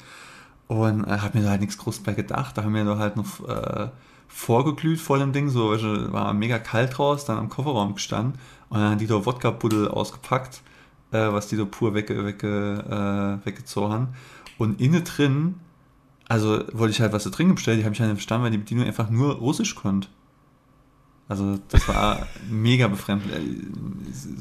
Und 0.68 1.04
äh, 1.04 1.18
hab 1.18 1.34
mir 1.34 1.42
da 1.42 1.50
halt 1.50 1.62
nichts 1.62 1.78
groß 1.78 2.00
bei 2.00 2.12
gedacht. 2.12 2.58
Da 2.58 2.64
haben 2.64 2.74
wir 2.74 2.84
da 2.84 2.98
halt 2.98 3.16
noch 3.16 3.48
äh, 3.48 3.88
vorgeglüht 4.28 5.00
vor 5.00 5.18
dem 5.18 5.32
Ding, 5.32 5.48
so 5.48 5.70
war 6.12 6.32
mega 6.34 6.58
kalt 6.58 6.98
raus, 6.98 7.24
dann 7.24 7.38
am 7.38 7.48
Kofferraum 7.48 7.94
gestanden 7.94 8.38
und 8.68 8.78
dann 8.80 8.90
haben 8.90 8.98
die 8.98 9.06
da 9.06 9.24
Wodka-Puddel 9.24 9.88
ausgepackt, 9.88 10.62
äh, 11.12 11.32
was 11.32 11.48
die 11.48 11.56
da 11.56 11.64
pur 11.64 11.94
wegge, 11.94 12.24
wegge, 12.24 13.38
äh, 13.42 13.46
weggezogen 13.46 13.92
haben. 13.92 14.08
Und 14.58 14.80
innen 14.80 15.04
drin, 15.04 15.60
also 16.28 16.62
wollte 16.72 16.92
ich 16.92 17.00
halt 17.00 17.12
was 17.12 17.22
zu 17.22 17.30
trinken 17.30 17.54
bestellen, 17.54 17.78
die 17.78 17.84
habe 17.84 17.94
ich 17.94 18.00
halt 18.00 18.10
nicht 18.10 18.18
verstanden, 18.18 18.44
weil 18.44 18.50
die 18.50 18.58
Bedienung 18.58 18.86
einfach 18.86 19.10
nur 19.10 19.34
Russisch 19.36 19.74
konnte. 19.74 20.08
Also 21.28 21.58
das 21.68 21.88
war 21.88 22.26
mega 22.50 22.86
befremdlich. 22.88 23.34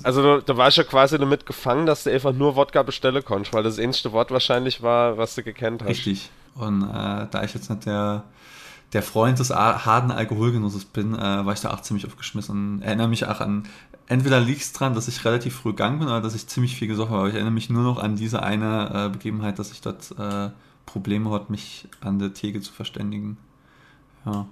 Also 0.03 0.21
du, 0.21 0.43
du 0.43 0.57
warst 0.57 0.77
ja 0.77 0.83
quasi 0.83 1.17
damit 1.17 1.45
gefangen, 1.45 1.85
dass 1.85 2.03
du 2.03 2.11
einfach 2.11 2.33
nur 2.33 2.55
Wodka 2.55 2.83
bestellen 2.83 3.23
konntest, 3.23 3.53
weil 3.53 3.63
das 3.63 3.77
ähnlichste 3.77 4.11
Wort 4.11 4.31
wahrscheinlich 4.31 4.81
war, 4.81 5.17
was 5.17 5.35
du 5.35 5.43
gekannt 5.43 5.81
hast. 5.81 5.89
Richtig. 5.89 6.29
Und 6.55 6.83
äh, 6.83 7.27
da 7.31 7.43
ich 7.43 7.53
jetzt 7.53 7.69
nicht 7.69 7.85
der 7.85 8.23
der 8.93 9.01
Freund 9.01 9.39
des 9.39 9.49
harten 9.49 10.11
Alkoholgenusses 10.11 10.85
bin, 10.85 11.15
äh, 11.15 11.45
war 11.45 11.53
ich 11.53 11.61
da 11.61 11.73
auch 11.73 11.81
ziemlich 11.81 12.05
aufgeschmissen. 12.05 12.81
Erinnere 12.81 13.07
mich 13.07 13.25
auch 13.25 13.41
an, 13.41 13.63
entweder 14.07 14.39
liegt 14.39 14.61
es 14.61 14.73
dran, 14.73 14.93
dass 14.93 15.07
ich 15.07 15.25
relativ 15.25 15.55
früh 15.55 15.71
gegangen 15.71 15.99
bin 15.99 16.07
oder 16.07 16.21
dass 16.21 16.35
ich 16.35 16.47
ziemlich 16.47 16.75
viel 16.75 16.87
gesoffen 16.87 17.11
habe. 17.11 17.19
Aber 17.21 17.29
ich 17.29 17.35
erinnere 17.35 17.53
mich 17.53 17.69
nur 17.69 17.83
noch 17.83 17.97
an 17.97 18.15
diese 18.15 18.43
eine 18.43 19.07
äh, 19.07 19.09
Begebenheit, 19.09 19.57
dass 19.57 19.71
ich 19.71 19.81
dort 19.81 20.11
äh, 20.17 20.49
Probleme 20.85 21.31
hatte, 21.31 21.51
mich 21.51 21.87
an 22.01 22.19
der 22.19 22.33
Theke 22.33 22.61
zu 22.61 22.71
verständigen. 22.71 23.37
Ja. 24.25 24.45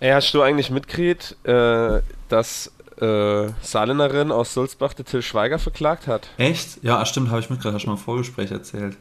Ey, 0.00 0.12
hast 0.12 0.32
du 0.32 0.42
eigentlich 0.42 0.70
mitgekriegt, 0.70 1.36
äh, 1.44 2.02
dass 2.28 2.72
äh, 3.00 3.48
Saarländerin 3.62 4.32
aus 4.32 4.54
Sulzbach 4.54 4.94
der 4.94 5.04
Till 5.04 5.22
Schweiger 5.22 5.58
verklagt 5.58 6.06
hat? 6.06 6.28
Echt? 6.36 6.82
Ja, 6.82 7.04
stimmt, 7.06 7.30
habe 7.30 7.40
ich 7.40 7.50
mitgekriegt, 7.50 7.74
hast 7.74 7.84
du 7.84 7.90
mal 7.90 7.94
im 7.94 8.02
Vorgespräch 8.02 8.50
erzählt. 8.50 8.96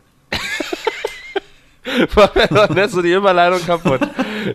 Nicht 2.76 2.90
so 2.90 3.02
die 3.02 3.14
Überleitung 3.14 3.66
kaputt. 3.66 4.02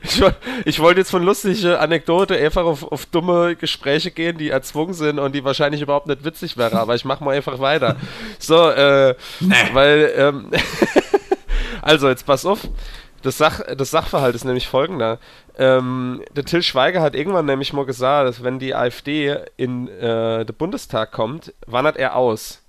Ich, 0.02 0.22
ich 0.64 0.80
wollte 0.80 1.00
jetzt 1.00 1.10
von 1.10 1.22
lustige 1.22 1.78
Anekdote 1.78 2.36
einfach 2.36 2.64
auf, 2.64 2.90
auf, 2.90 3.06
dumme 3.06 3.56
Gespräche 3.56 4.10
gehen, 4.10 4.38
die 4.38 4.50
erzwungen 4.50 4.94
sind 4.94 5.18
und 5.18 5.34
die 5.34 5.44
wahrscheinlich 5.44 5.82
überhaupt 5.82 6.06
nicht 6.06 6.24
witzig 6.24 6.56
wären, 6.56 6.78
aber 6.78 6.94
ich 6.94 7.04
mache 7.04 7.22
mal 7.24 7.36
einfach 7.36 7.58
weiter. 7.58 7.96
So, 8.38 8.68
äh, 8.70 9.14
nee. 9.40 9.54
weil, 9.72 10.12
ähm, 10.16 10.50
also 11.82 12.08
jetzt 12.08 12.26
pass 12.26 12.44
auf. 12.46 12.60
Das, 13.22 13.38
Sach, 13.38 13.60
das 13.76 13.90
Sachverhalt 13.90 14.34
ist 14.34 14.44
nämlich 14.44 14.66
folgender. 14.66 15.18
Ähm, 15.56 16.22
der 16.34 16.44
Till 16.44 16.62
Schweiger 16.62 17.00
hat 17.00 17.14
irgendwann 17.14 17.46
nämlich 17.46 17.72
mal 17.72 17.86
gesagt, 17.86 18.28
dass 18.28 18.42
wenn 18.42 18.58
die 18.58 18.74
AfD 18.74 19.36
in 19.56 19.86
äh, 19.88 20.44
den 20.44 20.56
Bundestag 20.56 21.12
kommt, 21.12 21.54
wandert 21.66 21.96
er 21.96 22.16
aus. 22.16 22.61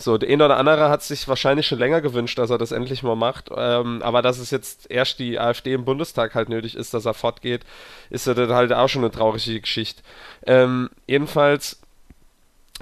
So, 0.00 0.16
der 0.16 0.30
eine 0.30 0.44
oder 0.44 0.56
andere 0.56 0.88
hat 0.88 1.02
sich 1.02 1.28
wahrscheinlich 1.28 1.66
schon 1.66 1.78
länger 1.78 2.00
gewünscht, 2.00 2.38
dass 2.38 2.50
er 2.50 2.58
das 2.58 2.72
endlich 2.72 3.02
mal 3.02 3.16
macht. 3.16 3.50
Ähm, 3.54 4.02
aber 4.02 4.22
dass 4.22 4.38
es 4.38 4.50
jetzt 4.50 4.90
erst 4.90 5.18
die 5.18 5.38
AfD 5.38 5.72
im 5.74 5.84
Bundestag 5.84 6.34
halt 6.34 6.48
nötig 6.48 6.74
ist, 6.74 6.94
dass 6.94 7.04
er 7.04 7.14
fortgeht, 7.14 7.62
ist 8.08 8.26
ja 8.26 8.34
dann 8.34 8.50
halt 8.50 8.72
auch 8.72 8.88
schon 8.88 9.02
eine 9.02 9.10
traurige 9.10 9.60
Geschichte. 9.60 10.02
Ähm, 10.46 10.90
jedenfalls, 11.06 11.80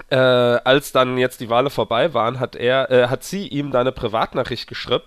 äh, 0.09 0.15
als 0.15 0.91
dann 0.91 1.17
jetzt 1.17 1.41
die 1.41 1.49
Wahlen 1.49 1.69
vorbei 1.69 2.13
waren, 2.13 2.39
hat 2.39 2.55
er, 2.55 2.89
äh, 2.91 3.07
hat 3.07 3.23
sie 3.23 3.47
ihm 3.47 3.71
da 3.71 3.81
eine 3.81 3.91
Privatnachricht 3.91 4.67
geschrieben 4.67 5.05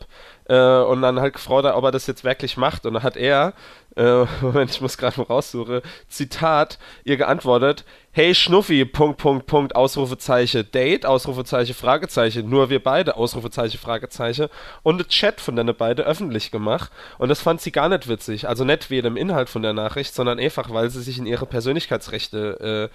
äh, 0.49 0.79
und 0.79 1.03
dann 1.03 1.21
halt 1.21 1.35
gefragt, 1.35 1.67
ob 1.67 1.85
er 1.85 1.91
das 1.91 2.07
jetzt 2.07 2.25
wirklich 2.25 2.57
macht. 2.57 2.87
Und 2.87 2.95
dann 2.95 3.03
hat 3.03 3.17
er 3.17 3.55
äh, 3.97 4.25
Moment, 4.41 4.71
ich 4.71 4.81
muss 4.81 4.97
gerade 4.97 5.19
mal 5.21 5.27
raussuchen, 5.27 5.83
Zitat, 6.09 6.79
ihr 7.05 7.17
geantwortet, 7.17 7.85
hey 8.13 8.35
Schnuffi, 8.35 8.85
Punkt, 8.85 9.19
Punkt, 9.19 9.47
Punkt, 9.47 9.77
Ausrufezeichen, 9.77 10.71
Date, 10.73 11.07
Ausrufezeichen, 11.07 11.75
Fragezeichen, 11.75 12.49
nur 12.49 12.71
wir 12.71 12.83
beide, 12.83 13.17
Ausrufezeichen, 13.17 13.79
Fragezeichen 13.79 14.49
und 14.83 15.01
ein 15.01 15.09
Chat 15.09 15.41
von 15.41 15.57
deine 15.57 15.75
beide 15.75 16.05
öffentlich 16.05 16.51
gemacht 16.51 16.91
und 17.19 17.29
das 17.29 17.43
fand 17.43 17.61
sie 17.61 17.73
gar 17.73 17.89
nicht 17.89 18.09
witzig, 18.09 18.49
also 18.49 18.65
nicht 18.65 18.91
wegen 18.91 19.05
dem 19.05 19.17
Inhalt 19.17 19.49
von 19.49 19.63
der 19.63 19.73
Nachricht, 19.73 20.15
sondern 20.15 20.39
einfach, 20.39 20.71
weil 20.71 20.91
sie 20.91 21.03
sich 21.03 21.19
in 21.19 21.27
ihre 21.27 21.47
Persönlichkeitsrechte 21.47 22.91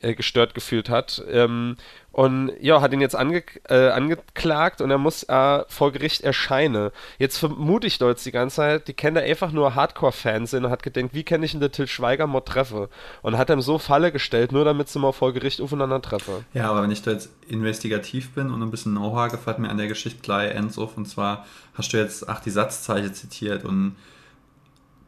äh, 0.00 0.14
gestört 0.14 0.54
gefühlt 0.54 0.88
hat 0.88 1.22
ähm, 1.30 1.76
und 2.12 2.52
ja, 2.60 2.80
hat 2.80 2.92
ihn 2.92 3.00
jetzt 3.00 3.14
ange 3.14 3.42
äh, 3.68 3.88
angeklagt 3.88 4.80
und 4.80 4.90
er 4.90 4.98
muss 4.98 5.22
äh, 5.24 5.62
vor 5.68 5.92
Gericht 5.92 6.22
erscheinen. 6.22 6.90
Jetzt 7.18 7.38
vermute 7.38 7.86
ich 7.86 7.98
dort 7.98 8.24
die 8.24 8.32
ganze 8.32 8.56
Zeit, 8.56 8.88
die 8.88 8.94
kennt 8.94 9.16
er 9.16 9.24
einfach 9.24 9.52
nur 9.52 9.74
Hardcore-Fans 9.74 10.50
sind 10.50 10.64
und 10.64 10.70
hat 10.70 10.82
gedacht, 10.82 11.10
wie 11.12 11.22
kann 11.22 11.42
ich 11.42 11.52
denn 11.52 11.60
der 11.60 11.70
Till 11.70 11.86
Schweiger 11.86 12.26
mal 12.26 12.40
treffe? 12.40 12.88
Und 13.22 13.38
hat 13.38 13.50
ihm 13.50 13.60
so 13.60 13.78
Falle 13.78 14.10
gestellt, 14.10 14.52
nur 14.52 14.64
damit 14.64 14.88
sie 14.88 14.98
mal 14.98 15.12
vor 15.12 15.32
Gericht 15.32 15.60
aufeinander 15.60 16.02
treffe. 16.02 16.44
Ja, 16.52 16.70
aber 16.70 16.82
wenn 16.82 16.90
ich 16.90 17.02
da 17.02 17.12
jetzt 17.12 17.30
investigativ 17.48 18.30
bin 18.30 18.50
und 18.50 18.62
ein 18.62 18.70
bisschen 18.70 18.92
Know-how 18.92 19.30
gefällt 19.30 19.58
mir 19.58 19.68
an 19.68 19.78
der 19.78 19.88
Geschichte 19.88 20.20
gleich 20.22 20.54
ends 20.54 20.78
auf 20.78 20.96
und 20.96 21.06
zwar 21.06 21.46
hast 21.74 21.92
du 21.92 21.98
jetzt, 21.98 22.28
ach, 22.28 22.40
die 22.40 22.50
Satzzeichen 22.50 23.14
zitiert 23.14 23.64
und 23.64 23.96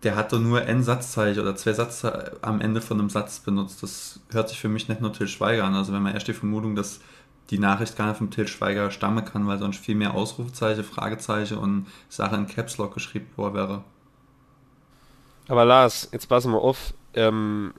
der 0.02 0.16
hat 0.16 0.32
doch 0.32 0.40
nur 0.40 0.62
ein 0.62 0.82
Satzzeichen 0.82 1.40
oder 1.40 1.54
zwei 1.54 1.73
Sätze 1.73 2.37
am 2.42 2.61
Ende 2.61 2.80
von 2.80 2.99
einem 2.99 3.11
Satz 3.11 3.40
benutzt. 3.40 3.82
Das 3.82 4.21
hört 4.30 4.49
sich 4.49 4.59
für 4.59 4.68
mich 4.68 4.88
nicht 4.88 5.00
nur 5.00 5.12
Till 5.12 5.28
Schweiger 5.28 5.64
an. 5.64 5.75
Also 5.75 5.92
wenn 5.92 6.02
man 6.02 6.14
erst 6.14 6.28
die 6.28 6.32
Vermutung, 6.32 6.75
dass 6.75 7.00
die 7.50 7.59
Nachricht 7.59 7.97
gar 7.97 8.09
nicht 8.09 8.18
vom 8.18 8.30
Till 8.30 8.49
Schweiger 8.49 8.90
stammen 8.90 9.25
kann, 9.25 9.47
weil 9.47 9.59
sonst 9.59 9.78
viel 9.78 9.94
mehr 9.94 10.14
Ausrufezeichen, 10.14 10.85
Fragezeichen 10.85 11.59
und 11.59 11.87
Sachen 12.09 12.40
in 12.40 12.47
Caps 12.47 12.78
Lock 12.78 12.94
geschrieben 12.94 13.28
worden 13.37 13.54
wäre. 13.54 13.85
Aber 15.49 15.64
Lars, 15.64 16.09
jetzt 16.12 16.28
pass 16.28 16.47
mal 16.47 16.59
auf. 16.59 16.94
Ähm, 17.14 17.75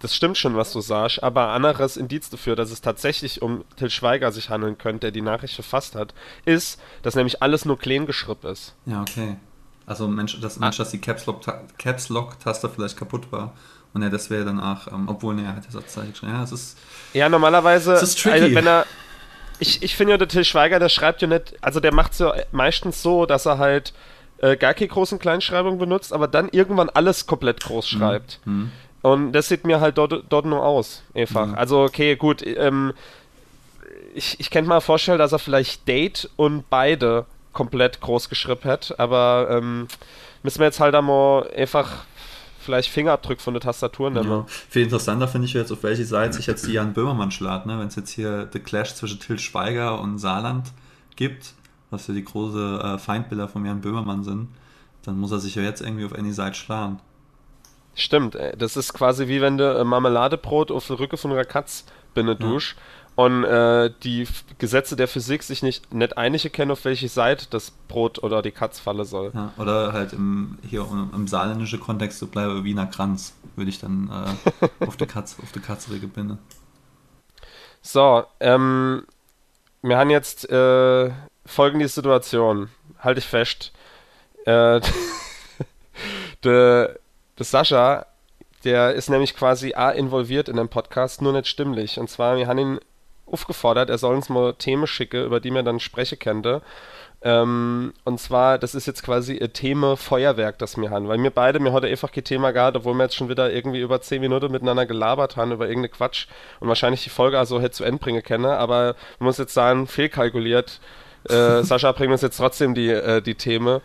das 0.00 0.14
stimmt 0.14 0.36
schon, 0.36 0.54
was 0.54 0.72
du 0.72 0.82
sagst, 0.82 1.22
aber 1.22 1.48
ein 1.48 1.64
anderes 1.64 1.96
Indiz 1.96 2.28
dafür, 2.28 2.56
dass 2.56 2.70
es 2.70 2.82
tatsächlich 2.82 3.40
um 3.40 3.64
Till 3.76 3.88
Schweiger 3.88 4.32
sich 4.32 4.50
handeln 4.50 4.76
könnte, 4.76 5.00
der 5.00 5.10
die 5.12 5.22
Nachricht 5.22 5.54
verfasst 5.54 5.94
hat, 5.94 6.12
ist, 6.44 6.78
dass 7.02 7.14
nämlich 7.14 7.42
alles 7.42 7.64
nur 7.64 7.78
klein 7.78 8.04
geschrieben 8.04 8.46
ist. 8.46 8.74
Ja, 8.84 9.00
okay. 9.00 9.38
Also 9.86 10.08
Mensch, 10.08 10.40
das, 10.40 10.58
Mensch, 10.58 10.76
dass 10.76 10.90
die 10.90 11.00
Caps 11.00 11.26
Lock-Taste 11.26 12.68
vielleicht 12.68 12.96
kaputt 12.96 13.30
war. 13.30 13.52
Und 13.92 14.02
ja, 14.02 14.10
das 14.10 14.28
wäre 14.28 14.44
dann 14.44 14.60
auch, 14.60 14.88
ähm, 14.88 15.08
obwohl, 15.08 15.34
ne, 15.34 15.44
er 15.44 15.56
hat 15.56 15.64
ja 15.64 15.70
Satzzeichen 15.70 16.12
geschrieben. 16.12 16.32
Ja, 16.32 16.42
es 16.42 16.52
ist. 16.52 16.78
Ja, 17.12 17.28
normalerweise, 17.28 17.92
es 17.92 18.02
ist 18.02 18.18
tricky. 18.18 18.42
Also, 18.42 18.54
wenn 18.54 18.66
er. 18.66 18.86
Ich, 19.60 19.84
ich 19.84 19.94
finde 19.94 20.12
ja, 20.12 20.18
der 20.18 20.26
Till 20.26 20.44
Schweiger, 20.44 20.80
der 20.80 20.88
schreibt 20.88 21.22
ja 21.22 21.28
nicht, 21.28 21.54
also 21.60 21.78
der 21.78 21.94
macht 21.94 22.12
es 22.12 22.18
ja 22.18 22.34
meistens 22.50 23.02
so, 23.02 23.24
dass 23.24 23.46
er 23.46 23.58
halt 23.58 23.94
äh, 24.38 24.56
gar 24.56 24.74
keine 24.74 24.88
großen 24.88 25.20
Kleinschreibungen 25.20 25.78
benutzt, 25.78 26.12
aber 26.12 26.26
dann 26.26 26.48
irgendwann 26.50 26.90
alles 26.90 27.26
komplett 27.26 27.60
groß 27.60 27.92
mhm. 27.92 27.98
schreibt. 27.98 28.40
Mhm. 28.44 28.72
Und 29.02 29.32
das 29.32 29.48
sieht 29.48 29.64
mir 29.64 29.80
halt 29.80 29.96
dort, 29.96 30.24
dort 30.28 30.44
nur 30.44 30.64
aus, 30.64 31.02
einfach. 31.14 31.46
Mhm. 31.46 31.54
Also, 31.54 31.82
okay, 31.84 32.16
gut, 32.16 32.44
ähm, 32.44 32.94
ich, 34.12 34.40
ich 34.40 34.50
könnte 34.50 34.68
mal 34.68 34.80
vorstellen, 34.80 35.18
dass 35.18 35.30
er 35.30 35.38
vielleicht 35.38 35.86
Date 35.86 36.28
und 36.34 36.68
beide 36.68 37.26
komplett 37.54 38.00
groß 38.00 38.28
geschrieben 38.28 38.64
hat, 38.64 38.98
aber 38.98 39.48
ähm, 39.50 39.88
müssen 40.42 40.58
wir 40.58 40.66
jetzt 40.66 40.80
halt 40.80 40.94
einmal 40.94 41.50
einfach 41.56 42.04
vielleicht 42.58 42.90
Fingerabdruck 42.90 43.40
von 43.40 43.54
der 43.54 43.60
Tastatur 43.60 44.10
nehmen. 44.10 44.30
Ja. 44.30 44.46
Viel 44.48 44.82
interessanter 44.82 45.28
finde 45.28 45.46
ich 45.46 45.54
jetzt, 45.54 45.70
auf 45.70 45.82
welche 45.82 46.04
Seite 46.04 46.34
sich 46.34 46.46
jetzt 46.46 46.66
die 46.66 46.72
Jan 46.72 46.94
Böhmermann 46.94 47.30
schlägt, 47.30 47.66
ne? 47.66 47.78
wenn 47.78 47.88
es 47.88 47.96
jetzt 47.96 48.10
hier 48.10 48.48
The 48.52 48.58
Clash 48.58 48.94
zwischen 48.94 49.20
Till 49.20 49.38
Schweiger 49.38 50.00
und 50.00 50.18
Saarland 50.18 50.72
gibt, 51.16 51.54
was 51.90 52.06
ja 52.06 52.14
die 52.14 52.24
große 52.24 52.80
äh, 52.82 52.98
Feindbilder 52.98 53.48
von 53.48 53.64
Jan 53.64 53.80
Böhmermann 53.80 54.24
sind, 54.24 54.48
dann 55.02 55.18
muss 55.18 55.30
er 55.30 55.38
sich 55.38 55.54
ja 55.54 55.62
jetzt 55.62 55.82
irgendwie 55.82 56.04
auf 56.04 56.14
any 56.14 56.32
Seite 56.32 56.56
schlagen. 56.56 57.00
Stimmt, 57.94 58.36
das 58.58 58.76
ist 58.76 58.92
quasi 58.92 59.28
wie 59.28 59.40
wenn 59.40 59.58
du 59.58 59.64
äh, 59.64 59.84
Marmeladebrot 59.84 60.72
auf 60.72 60.86
der 60.86 60.98
Rücke 60.98 61.16
von 61.16 61.30
einer 61.30 61.44
Katz 61.44 61.84
binne 62.14 62.34
dusch. 62.34 62.74
Ja 62.76 63.03
und 63.16 63.44
äh, 63.44 63.92
die 64.02 64.26
Gesetze 64.58 64.96
der 64.96 65.06
Physik 65.06 65.44
sich 65.44 65.62
nicht, 65.62 65.94
nicht 65.94 66.18
einig 66.18 66.44
erkennen, 66.44 66.72
auf 66.72 66.84
welche 66.84 67.08
Seite 67.08 67.46
das 67.48 67.70
Brot 67.70 68.22
oder 68.22 68.42
die 68.42 68.50
Katz 68.50 68.80
fallen 68.80 69.04
soll. 69.04 69.30
Ja, 69.34 69.52
oder 69.56 69.92
halt 69.92 70.12
im, 70.12 70.58
hier 70.68 70.86
im 71.14 71.28
saarländischen 71.28 71.80
Kontext 71.80 72.18
so 72.18 72.26
bleibe 72.26 72.64
Wiener 72.64 72.86
Kranz, 72.86 73.34
würde 73.54 73.70
ich 73.70 73.78
dann 73.78 74.10
äh, 74.50 74.84
auf 74.86 74.96
die 74.96 75.06
Katz, 75.06 75.36
auf 75.40 75.52
die 75.52 75.60
Katzrege. 75.60 76.08
So, 77.82 78.24
ähm, 78.40 79.06
wir 79.82 79.98
haben 79.98 80.10
jetzt 80.10 80.50
äh, 80.50 81.10
folgende 81.46 81.88
Situation. 81.88 82.70
Halte 82.98 83.20
ich 83.20 83.26
fest. 83.26 83.72
Äh, 84.44 84.80
der, 86.44 86.98
der 87.38 87.44
Sascha, 87.44 88.06
der 88.64 88.94
ist 88.94 89.10
nämlich 89.10 89.36
quasi 89.36 89.74
A 89.74 89.90
involviert 89.90 90.48
in 90.48 90.56
dem 90.56 90.68
Podcast, 90.68 91.22
nur 91.22 91.32
nicht 91.32 91.46
stimmlich. 91.46 92.00
Und 92.00 92.08
zwar, 92.08 92.36
wir 92.36 92.48
haben 92.48 92.58
ihn 92.58 92.80
aufgefordert, 93.34 93.90
er 93.90 93.98
soll 93.98 94.14
uns 94.14 94.28
mal 94.28 94.54
Themen 94.54 94.86
schicken, 94.86 95.24
über 95.24 95.40
die 95.40 95.50
wir 95.50 95.62
dann 95.62 95.80
sprechen 95.80 96.18
könnte. 96.18 96.62
Ähm, 97.26 97.94
und 98.04 98.20
zwar, 98.20 98.58
das 98.58 98.74
ist 98.74 98.86
jetzt 98.86 99.02
quasi 99.02 99.38
ein 99.38 99.52
Thema 99.54 99.96
Feuerwerk, 99.96 100.58
das 100.58 100.76
wir 100.76 100.90
haben. 100.90 101.08
Weil 101.08 101.22
wir 101.22 101.30
beide, 101.30 101.58
mir 101.58 101.72
heute 101.72 101.86
einfach 101.86 102.12
kein 102.12 102.24
Thema 102.24 102.52
gehabt, 102.52 102.76
obwohl 102.76 102.92
wir 102.94 103.04
jetzt 103.04 103.16
schon 103.16 103.30
wieder 103.30 103.50
irgendwie 103.50 103.80
über 103.80 104.00
10 104.00 104.20
Minuten 104.20 104.52
miteinander 104.52 104.84
gelabert 104.84 105.36
haben 105.36 105.50
über 105.50 105.66
irgendeine 105.66 105.88
Quatsch 105.88 106.26
und 106.60 106.68
wahrscheinlich 106.68 107.02
die 107.02 107.10
Folge 107.10 107.38
also 107.38 107.60
hätte 107.60 107.72
zu 107.72 107.84
Ende 107.84 107.98
bringen 107.98 108.22
können. 108.22 108.44
Aber 108.44 108.94
man 109.18 109.26
muss 109.26 109.38
jetzt 109.38 109.54
sagen, 109.54 109.86
fehlkalkuliert. 109.86 110.80
Äh, 111.28 111.62
Sascha 111.62 111.92
bringt 111.92 112.12
uns 112.12 112.20
jetzt 112.20 112.36
trotzdem 112.36 112.74
die, 112.74 112.90
äh, 112.90 113.22
die 113.22 113.36
Themen. 113.36 113.80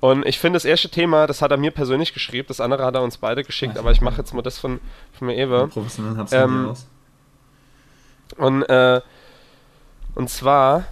Und 0.00 0.26
ich 0.26 0.38
finde, 0.38 0.56
das 0.56 0.64
erste 0.64 0.90
Thema, 0.90 1.26
das 1.26 1.40
hat 1.40 1.50
er 1.52 1.56
mir 1.56 1.70
persönlich 1.70 2.12
geschrieben, 2.12 2.48
das 2.48 2.60
andere 2.60 2.84
hat 2.84 2.96
er 2.96 3.02
uns 3.02 3.18
beide 3.18 3.44
geschickt, 3.44 3.78
aber 3.78 3.92
ich 3.92 4.00
mache 4.00 4.18
jetzt 4.18 4.34
mal 4.34 4.42
das 4.42 4.58
von, 4.58 4.80
von 5.12 5.28
mir 5.28 5.36
Ewe. 5.36 5.68
Professionell 5.68 6.16
hab's 6.16 6.32
ähm, 6.32 6.70
aus. 6.70 6.88
Und, 8.36 8.62
äh, 8.64 9.00
und 10.14 10.28
zwar, 10.30 10.84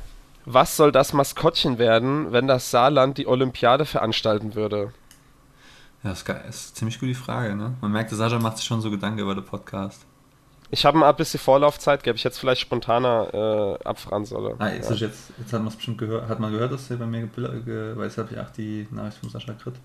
was 0.44 0.76
soll 0.76 0.92
das 0.92 1.12
Maskottchen 1.12 1.78
werden, 1.78 2.32
wenn 2.32 2.46
das 2.46 2.70
Saarland 2.70 3.18
die 3.18 3.26
Olympiade 3.26 3.84
veranstalten 3.84 4.54
würde? 4.54 4.92
Ja, 6.02 6.10
das 6.10 6.20
ist, 6.20 6.24
geil. 6.24 6.42
das 6.46 6.56
ist 6.56 6.68
eine 6.68 6.74
ziemlich 6.74 7.00
gute 7.00 7.14
Frage, 7.14 7.54
ne? 7.54 7.74
Man 7.80 7.92
merkt, 7.92 8.10
Sascha 8.10 8.38
macht 8.38 8.56
sich 8.56 8.66
schon 8.66 8.80
so 8.80 8.90
Gedanken 8.90 9.18
über 9.18 9.34
den 9.34 9.44
Podcast. 9.44 10.06
Ich 10.72 10.86
habe 10.86 11.04
ein 11.04 11.16
bisschen 11.16 11.40
Vorlaufzeit, 11.40 12.02
gäbe 12.04 12.16
ich 12.16 12.22
jetzt 12.22 12.38
vielleicht 12.38 12.60
spontaner 12.60 13.78
äh, 13.82 13.84
abfragen 13.84 14.24
soll. 14.24 14.54
Ah, 14.58 14.68
ist 14.68 14.88
ja. 14.88 14.96
jetzt, 14.96 15.32
jetzt 15.36 15.52
hat 15.52 15.60
man 15.60 15.68
es 15.68 15.76
bestimmt 15.76 15.98
gehört, 15.98 16.28
hat 16.28 16.38
man 16.38 16.52
gehört, 16.52 16.72
dass 16.72 16.90
er 16.90 16.96
bei 16.96 17.06
mir 17.06 17.28
weil 17.36 18.04
jetzt 18.04 18.18
habe 18.18 18.28
ich 18.32 18.38
auch 18.38 18.50
die 18.50 18.86
Nachricht 18.92 19.18
von 19.18 19.30
Sascha 19.30 19.52
gekriegt. 19.52 19.78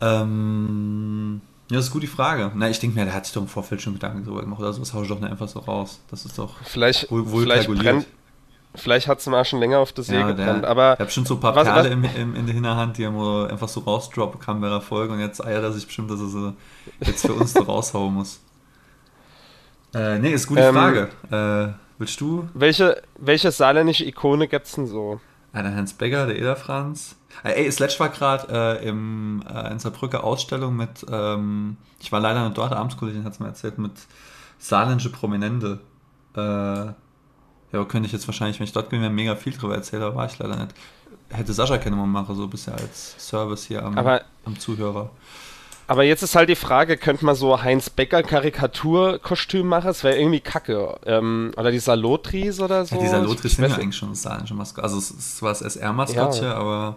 Ähm, 0.00 1.42
ja, 1.70 1.76
das 1.76 1.86
ist 1.86 1.90
gut 1.90 2.02
die 2.02 2.08
Frage. 2.08 2.50
Na, 2.54 2.68
ich 2.68 2.78
denke 2.80 2.98
mir, 2.98 3.04
der 3.04 3.14
hat 3.14 3.24
sich 3.24 3.34
doch 3.34 3.42
im 3.42 3.48
Vorfeld 3.48 3.80
schon 3.80 3.94
Gedanken 3.94 4.24
darüber 4.24 4.42
gemacht 4.42 4.60
oder 4.60 4.72
so. 4.72 4.80
Das 4.80 4.92
haue 4.92 5.02
ich 5.04 5.08
doch 5.08 5.20
nicht 5.20 5.30
einfach 5.30 5.48
so 5.48 5.60
raus. 5.60 6.00
Das 6.10 6.24
ist 6.24 6.38
doch 6.38 6.56
vielleicht, 6.64 7.10
wohl, 7.10 7.30
wohl 7.30 7.44
vielleicht 7.44 7.66
kalkuliert. 7.66 8.06
vielleicht 8.74 9.08
hat 9.08 9.20
es 9.20 9.26
mal 9.26 9.44
schon 9.44 9.60
länger 9.60 9.78
auf 9.78 9.92
der 9.92 10.04
See 10.04 10.14
ja, 10.14 10.26
gebrannt, 10.26 10.64
aber... 10.64 10.94
Ich 10.94 11.00
habe 11.00 11.10
schon 11.10 11.24
so 11.24 11.34
ein 11.34 11.40
paar 11.40 11.54
was, 11.54 11.64
Perle 11.64 11.84
was, 11.84 11.92
im, 11.92 12.04
im, 12.04 12.36
in 12.36 12.46
der 12.46 12.54
Hinterhand, 12.54 12.98
die 12.98 13.04
er 13.04 13.50
einfach 13.50 13.68
so 13.68 13.80
rausdroppen 13.80 14.40
kann 14.40 14.60
bei 14.60 14.68
der 14.68 14.80
Folge 14.80 15.14
und 15.14 15.20
jetzt 15.20 15.42
eiert 15.42 15.62
er 15.62 15.72
sich 15.72 15.86
bestimmt, 15.86 16.10
dass 16.10 16.20
er 16.20 16.28
sie 16.28 16.54
jetzt 17.00 17.26
für 17.26 17.32
uns 17.32 17.52
so 17.52 17.62
raushauen 17.62 18.12
muss. 18.12 18.40
Äh, 19.94 20.18
nee, 20.18 20.32
ist 20.32 20.48
eine 20.48 20.56
gute 20.56 20.68
ähm, 20.68 20.74
Frage. 20.74 21.08
Äh, 21.30 21.74
willst 21.98 22.20
du? 22.20 22.48
Welche, 22.54 23.02
welche 23.18 23.50
saarländische 23.50 24.04
Ikone 24.04 24.48
gibt 24.48 24.66
es 24.66 24.72
denn 24.72 24.86
so? 24.86 25.20
Einer 25.52 25.74
Hans 25.74 25.92
Becker, 25.92 26.26
der 26.26 26.38
Eder 26.38 26.56
Franz. 26.56 27.16
Äh, 27.44 27.64
ey, 27.64 27.72
Sledge 27.72 27.96
war 27.98 28.08
gerade 28.08 28.80
äh, 28.80 28.88
im, 28.88 29.42
äh, 29.48 29.70
in 29.70 29.78
Saarbrücker 29.78 30.24
Ausstellung 30.24 30.76
mit, 30.76 31.04
ähm, 31.10 31.76
ich 32.00 32.10
war 32.10 32.20
leider 32.20 32.44
nicht 32.44 32.56
dort, 32.56 32.72
Abendskolllegin 32.72 33.24
hat 33.24 33.34
es 33.34 33.40
mir 33.40 33.48
erzählt, 33.48 33.78
mit 33.78 33.92
saarländische 34.58 35.10
Prominente. 35.10 35.80
Äh, 36.34 36.40
ja, 36.40 37.84
könnte 37.86 38.06
ich 38.06 38.12
jetzt 38.12 38.26
wahrscheinlich, 38.28 38.58
wenn 38.60 38.66
ich 38.66 38.72
dort 38.72 38.88
bin, 38.88 39.14
mega 39.14 39.36
viel 39.36 39.52
drüber 39.52 39.74
erzählen, 39.74 40.02
aber 40.02 40.16
war 40.16 40.26
ich 40.26 40.38
leider 40.38 40.56
nicht. 40.56 40.74
Hätte 41.28 41.52
Sascha 41.52 41.78
keine 41.78 41.96
mal 41.96 42.06
machen, 42.06 42.34
so 42.34 42.46
bisher 42.46 42.74
als 42.74 43.14
Service 43.18 43.64
hier 43.64 43.84
am, 43.84 43.96
aber, 43.96 44.22
am 44.44 44.58
Zuhörer. 44.58 45.10
Aber 45.86 46.04
jetzt 46.04 46.22
ist 46.22 46.34
halt 46.36 46.48
die 46.48 46.54
Frage, 46.56 46.96
könnte 46.96 47.24
man 47.24 47.34
so 47.34 47.62
Heinz 47.62 47.90
Becker 47.90 48.22
Karikaturkostüm 48.22 49.66
machen? 49.66 49.86
Das 49.86 50.04
wäre 50.04 50.18
irgendwie 50.18 50.40
kacke. 50.40 50.96
Ähm, 51.06 51.52
oder 51.56 51.70
die 51.70 51.78
Salotris 51.78 52.60
oder 52.60 52.84
so? 52.84 52.96
Ja, 52.96 53.00
die 53.02 53.08
Salotris 53.08 53.56
sind 53.56 53.68
ja 53.68 53.76
eigentlich 53.76 53.96
schon 53.96 54.10
das 54.10 54.22
saarländische 54.22 54.54
Maskottchen. 54.54 54.84
Also 54.84 54.98
es 54.98 55.10
ist 55.10 55.38
zwar 55.38 55.50
das 55.50 55.62
SR-Maskottchen, 55.62 56.44
ja. 56.44 56.54
aber 56.54 56.96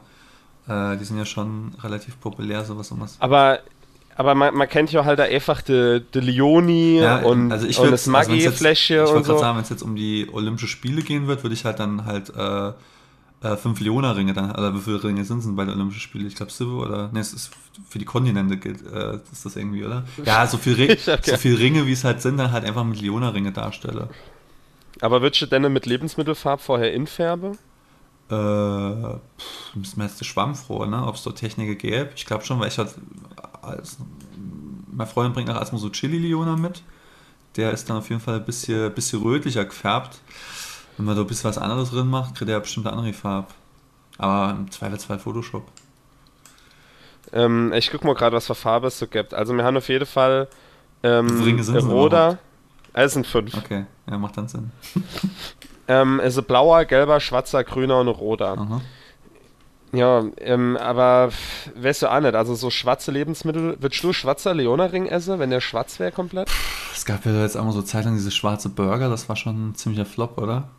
äh, 0.68 0.98
die 0.98 1.04
sind 1.06 1.18
ja 1.18 1.26
schon 1.26 1.74
relativ 1.84 2.20
populär, 2.20 2.64
sowas. 2.66 2.88
sowas. 2.88 3.18
Aber 3.20 3.60
aber 4.18 4.34
man, 4.34 4.56
man 4.56 4.70
kennt 4.70 4.94
ja 4.94 5.04
halt 5.04 5.20
einfach 5.20 5.62
die, 5.62 6.02
die 6.14 6.22
Leoni 6.22 7.00
Ja, 7.02 7.18
und, 7.18 7.52
also 7.52 7.68
ich 7.68 7.78
und 7.80 7.88
würd- 7.88 7.92
das 7.92 8.08
also 8.08 8.32
wenn's 8.32 8.44
jetzt- 8.44 8.62
Maggi-Fläschchen 8.62 8.96
Ich 9.04 9.10
und 9.10 9.14
wollte 9.16 9.26
gerade 9.28 9.38
so. 9.40 9.44
sagen, 9.44 9.58
wenn 9.58 9.64
es 9.64 9.70
jetzt 9.70 9.82
um 9.84 9.96
die 9.98 10.30
Olympische 10.32 10.68
Spiele 10.68 11.02
gehen 11.02 11.28
wird, 11.28 11.44
würde 11.44 11.54
ich 11.54 11.66
halt 11.66 11.80
dann 11.80 12.06
halt 12.06 12.32
äh, 12.34 12.68
äh, 13.46 13.58
fünf 13.58 13.82
Leona-Ringe 13.82 14.32
dann, 14.34 14.52
oder 14.52 14.74
wie 14.74 14.80
viele 14.80 15.04
Ringe 15.04 15.26
sind 15.26 15.40
es 15.40 15.46
denn 15.46 15.58
bei 15.58 15.66
den 15.66 15.74
Olympischen 15.74 16.00
Spielen? 16.00 16.28
Ich 16.28 16.36
glaube 16.36 16.50
sieben 16.50 16.80
oder, 16.80 17.10
ne, 17.12 17.20
es 17.20 17.34
ist 17.34 17.52
für 17.90 18.00
die 18.00 18.06
Kontinente 18.06 18.58
gilt, 18.58 18.82
äh, 18.86 19.20
ist 19.32 19.46
das 19.46 19.56
irgendwie, 19.56 19.84
oder? 19.86 20.06
Ja, 20.24 20.46
so 20.48 20.58
viel, 20.58 20.74
Ri 20.74 20.86
Ich 20.94 21.08
hab 21.08 21.26
so 21.26 21.38
viel 21.38 21.56
Ringe, 21.56 21.86
wie 21.86 21.92
es 21.92 22.04
halt 22.04 22.22
sind, 22.22 22.38
dann 22.38 22.52
halt 22.52 22.66
einfach 22.66 22.84
mit 22.84 23.02
Leona-Ringe 23.02 23.52
darstelle. 23.52 24.10
Aber 25.02 25.22
würdest 25.22 25.42
du 25.42 25.46
denn 25.46 25.72
mit 25.72 25.86
Lebensmittelfarb 25.86 26.62
vorher 26.62 26.94
infärben? 26.94 27.58
Äh, 28.30 28.34
pff, 28.34 29.76
müssen 29.76 29.98
wir 29.98 30.06
jetzt 30.06 30.24
schwammfroh, 30.26 30.86
ne? 30.86 31.06
Ob 31.06 31.16
es 31.16 31.24
dort 31.24 31.38
Technik 31.38 31.80
gäbe. 31.80 32.10
Ich 32.16 32.26
glaube 32.26 32.44
schon, 32.46 32.60
weil 32.60 32.70
ich 32.70 32.78
halt 32.78 32.96
als, 33.62 33.98
meine 34.92 35.10
Freundin 35.10 35.34
bringt 35.34 35.50
auch 35.50 35.60
erstmal 35.60 35.82
so 35.82 35.90
Chili-Leona 35.90 36.56
mit. 36.56 36.82
Der 37.56 37.72
ist 37.72 37.90
dann 37.90 37.98
auf 37.98 38.10
jeden 38.10 38.22
Fall 38.22 38.36
ein 38.36 38.46
bisschen, 38.46 38.94
bisschen 38.94 39.22
rötlicher 39.22 39.66
gefärbt. 39.66 40.20
Wenn 40.98 41.06
man 41.06 41.16
da 41.16 41.22
ein 41.22 41.28
bisschen 41.28 41.50
was 41.50 41.58
anderes 41.58 41.92
drin 41.92 42.08
macht, 42.08 42.36
kriegt 42.36 42.50
er 42.50 42.60
bestimmt 42.60 42.88
eine 42.88 42.96
andere 42.96 43.14
Farbe. 43.14 43.48
Aber 44.18 44.52
im 44.58 44.72
Zweifelsfall 44.72 45.20
Photoshop. 45.20 45.68
Ähm, 47.34 47.74
ich 47.74 47.92
guck 47.92 48.04
mal 48.04 48.14
gerade, 48.16 48.36
was 48.36 48.48
für 48.48 48.56
Farbe 48.56 48.88
es 48.88 49.00
so 49.00 49.08
gibt. 49.08 49.34
Also 49.34 49.54
wir 49.54 49.64
haben 49.64 49.78
auf 49.78 49.90
jeden 49.90 50.06
Fall 50.06 50.48
ähm, 51.04 51.28
Ringe 51.44 51.64
denn 51.64 51.88
roter. 51.88 52.38
Ah, 52.94 53.02
Es 53.04 53.14
sind 53.14 53.28
fünf. 53.28 53.56
Okay, 53.58 53.86
ja, 54.10 54.18
macht 54.18 54.38
dann 54.38 54.48
Sinn. 54.48 54.72
Ähm, 55.88 56.20
es 56.20 56.36
ist 56.36 56.48
blauer, 56.48 56.86
gelber, 56.86 57.20
schwarzer, 57.20 57.64
grüner 57.64 58.00
und 58.00 58.08
roter. 58.08 58.58
Aha. 58.58 58.82
Ja, 59.92 60.24
ähm, 60.40 60.78
aber 60.78 61.30
weißt 61.76 62.02
du 62.02 62.08
auch 62.12 62.20
nicht. 62.22 62.34
Also 62.34 62.56
so 62.56 62.72
schwarze 62.72 63.12
Lebensmittel. 63.12 63.78
Würdest 63.80 64.04
du 64.04 64.12
schwarzer 64.12 64.56
Leona-Ring 64.56 65.06
essen, 65.06 65.38
wenn 65.38 65.52
der 65.52 65.62
schwarz 65.62 66.00
wäre 66.00 66.12
komplett? 66.12 66.50
Es 66.92 67.06
gab 67.06 67.24
ja 67.26 67.40
jetzt 67.40 67.56
einmal 67.56 67.72
so 67.74 67.84
Zeit 67.84 68.06
lang 68.06 68.16
diese 68.16 68.32
schwarze 68.32 68.70
Burger, 68.70 69.10
das 69.10 69.30
war 69.30 69.36
schon 69.36 69.70
ein 69.70 69.76
ziemlicher 69.76 70.06
Flop, 70.06 70.40
oder? 70.42 70.70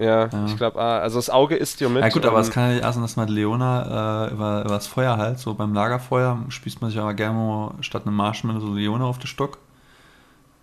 Ja, 0.00 0.26
Ja. 0.26 0.44
ich 0.46 0.56
glaube, 0.56 0.80
ah, 0.80 0.98
also 0.98 1.18
das 1.18 1.28
Auge 1.30 1.56
isst 1.56 1.78
dir 1.80 1.88
mit. 1.88 2.02
Ja 2.02 2.08
gut, 2.08 2.24
aber 2.24 2.40
es 2.40 2.50
kann 2.50 2.68
ja 2.68 2.74
nicht 2.76 2.92
sein, 2.94 3.02
dass 3.02 3.16
man 3.16 3.28
Leona 3.28 4.26
äh, 4.28 4.32
über, 4.32 4.60
über 4.64 4.74
das 4.74 4.86
Feuer 4.86 5.16
halt, 5.18 5.38
so 5.38 5.54
beim 5.54 5.74
Lagerfeuer 5.74 6.38
spießt 6.48 6.80
man 6.80 6.90
sich 6.90 6.98
aber 6.98 7.14
gerne 7.14 7.38
mal 7.38 7.74
statt 7.80 8.06
einem 8.06 8.16
Marshmallow 8.16 8.60
so 8.60 8.72
Leona 8.74 9.04
auf 9.04 9.18
den 9.18 9.26
Stock. 9.26 9.58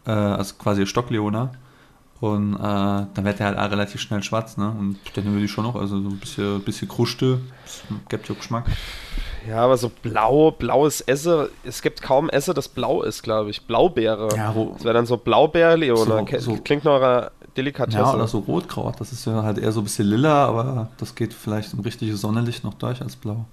Äh, 0.06 0.12
also 0.12 0.56
quasi 0.58 0.86
Stock-Leona. 0.88 1.52
Und 2.20 2.56
äh, 2.56 2.58
dann 2.58 3.24
wird 3.26 3.38
der 3.38 3.46
halt 3.46 3.60
auch 3.60 3.70
relativ 3.70 4.02
schnell 4.02 4.24
schwarz, 4.24 4.58
ne? 4.58 4.70
Und 4.78 4.98
dann 5.14 5.26
würde 5.26 5.46
ich 5.46 5.52
schon 5.52 5.66
noch, 5.66 5.76
also 5.76 6.02
so 6.02 6.10
ein 6.10 6.18
bisschen, 6.18 6.62
bisschen 6.64 6.88
Kruste, 6.88 7.40
das 7.64 7.84
gibt 8.10 8.28
ja 8.28 8.34
Geschmack. 8.34 8.66
Ja, 9.48 9.58
aber 9.64 9.78
so 9.78 9.90
blau, 9.90 10.50
blaues 10.50 11.00
Esse, 11.02 11.52
es 11.64 11.84
gibt 11.84 12.02
kaum 12.02 12.28
Esse, 12.30 12.56
das 12.56 12.70
blau 12.70 13.04
ist, 13.04 13.22
glaube 13.22 13.52
ich. 13.52 13.68
Blaubeere. 13.68 14.30
Ja, 14.36 14.50
ro 14.50 14.72
Das 14.74 14.84
wäre 14.84 14.96
dann 14.96 15.06
so 15.06 15.16
Blaubeer-Leona. 15.18 16.18
So- 16.18 16.26
Ke- 16.26 16.40
so- 16.40 16.58
Klingt 16.58 16.84
nach 16.86 16.96
einer 16.96 17.32
Delikatesse. 17.58 17.98
ja, 17.98 18.14
oder 18.14 18.28
so 18.28 18.40
Rotkraut, 18.40 19.00
das 19.00 19.12
ist 19.12 19.26
ja 19.26 19.44
halt 19.44 19.58
eher 19.58 19.72
so 19.72 19.82
ein 19.82 19.84
bisschen 19.84 20.08
lila, 20.08 20.46
aber 20.46 20.90
das 20.98 21.16
geht 21.16 21.34
vielleicht 21.34 21.74
im 21.74 21.80
richtigen 21.82 22.16
Sonnenlicht 22.16 22.64
noch 22.64 22.76
durch 22.76 23.02
als 23.02 23.16
blau. 23.16 23.46